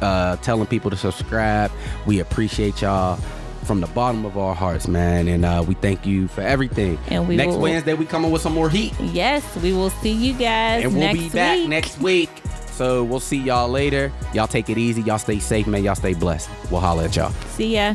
uh, 0.00 0.36
telling 0.36 0.66
people 0.66 0.90
to 0.90 0.96
subscribe. 0.96 1.70
We 2.06 2.20
appreciate 2.20 2.80
y'all 2.82 3.18
from 3.70 3.80
the 3.80 3.86
bottom 3.86 4.24
of 4.24 4.36
our 4.36 4.52
hearts, 4.52 4.88
man. 4.88 5.28
And 5.28 5.44
uh, 5.44 5.64
we 5.64 5.74
thank 5.74 6.04
you 6.04 6.26
for 6.26 6.40
everything. 6.40 6.98
And 7.06 7.28
we 7.28 7.36
next 7.36 7.52
will- 7.52 7.60
Wednesday 7.60 7.94
we 7.94 8.04
coming 8.04 8.32
with 8.32 8.42
some 8.42 8.52
more 8.52 8.68
heat, 8.68 8.92
yes 9.00 9.44
we 9.62 9.72
will 9.72 9.90
see 9.90 10.10
you 10.10 10.32
guys 10.32 10.82
and 10.82 10.92
we'll 10.92 11.12
be 11.12 11.28
back 11.28 11.56
week. 11.56 11.68
next 11.68 12.00
week. 12.00 12.30
So 12.72 13.04
we'll 13.04 13.20
see 13.20 13.36
y'all 13.36 13.68
later. 13.68 14.10
Y'all 14.34 14.48
take 14.48 14.70
it 14.70 14.76
easy. 14.76 15.02
Y'all 15.02 15.18
stay 15.18 15.38
safe, 15.38 15.68
man. 15.68 15.84
Y'all 15.84 15.94
stay 15.94 16.14
blessed. 16.14 16.50
We'll 16.68 16.80
holler 16.80 17.04
at 17.04 17.14
y'all. 17.14 17.30
see 17.54 17.74
ya 17.76 17.94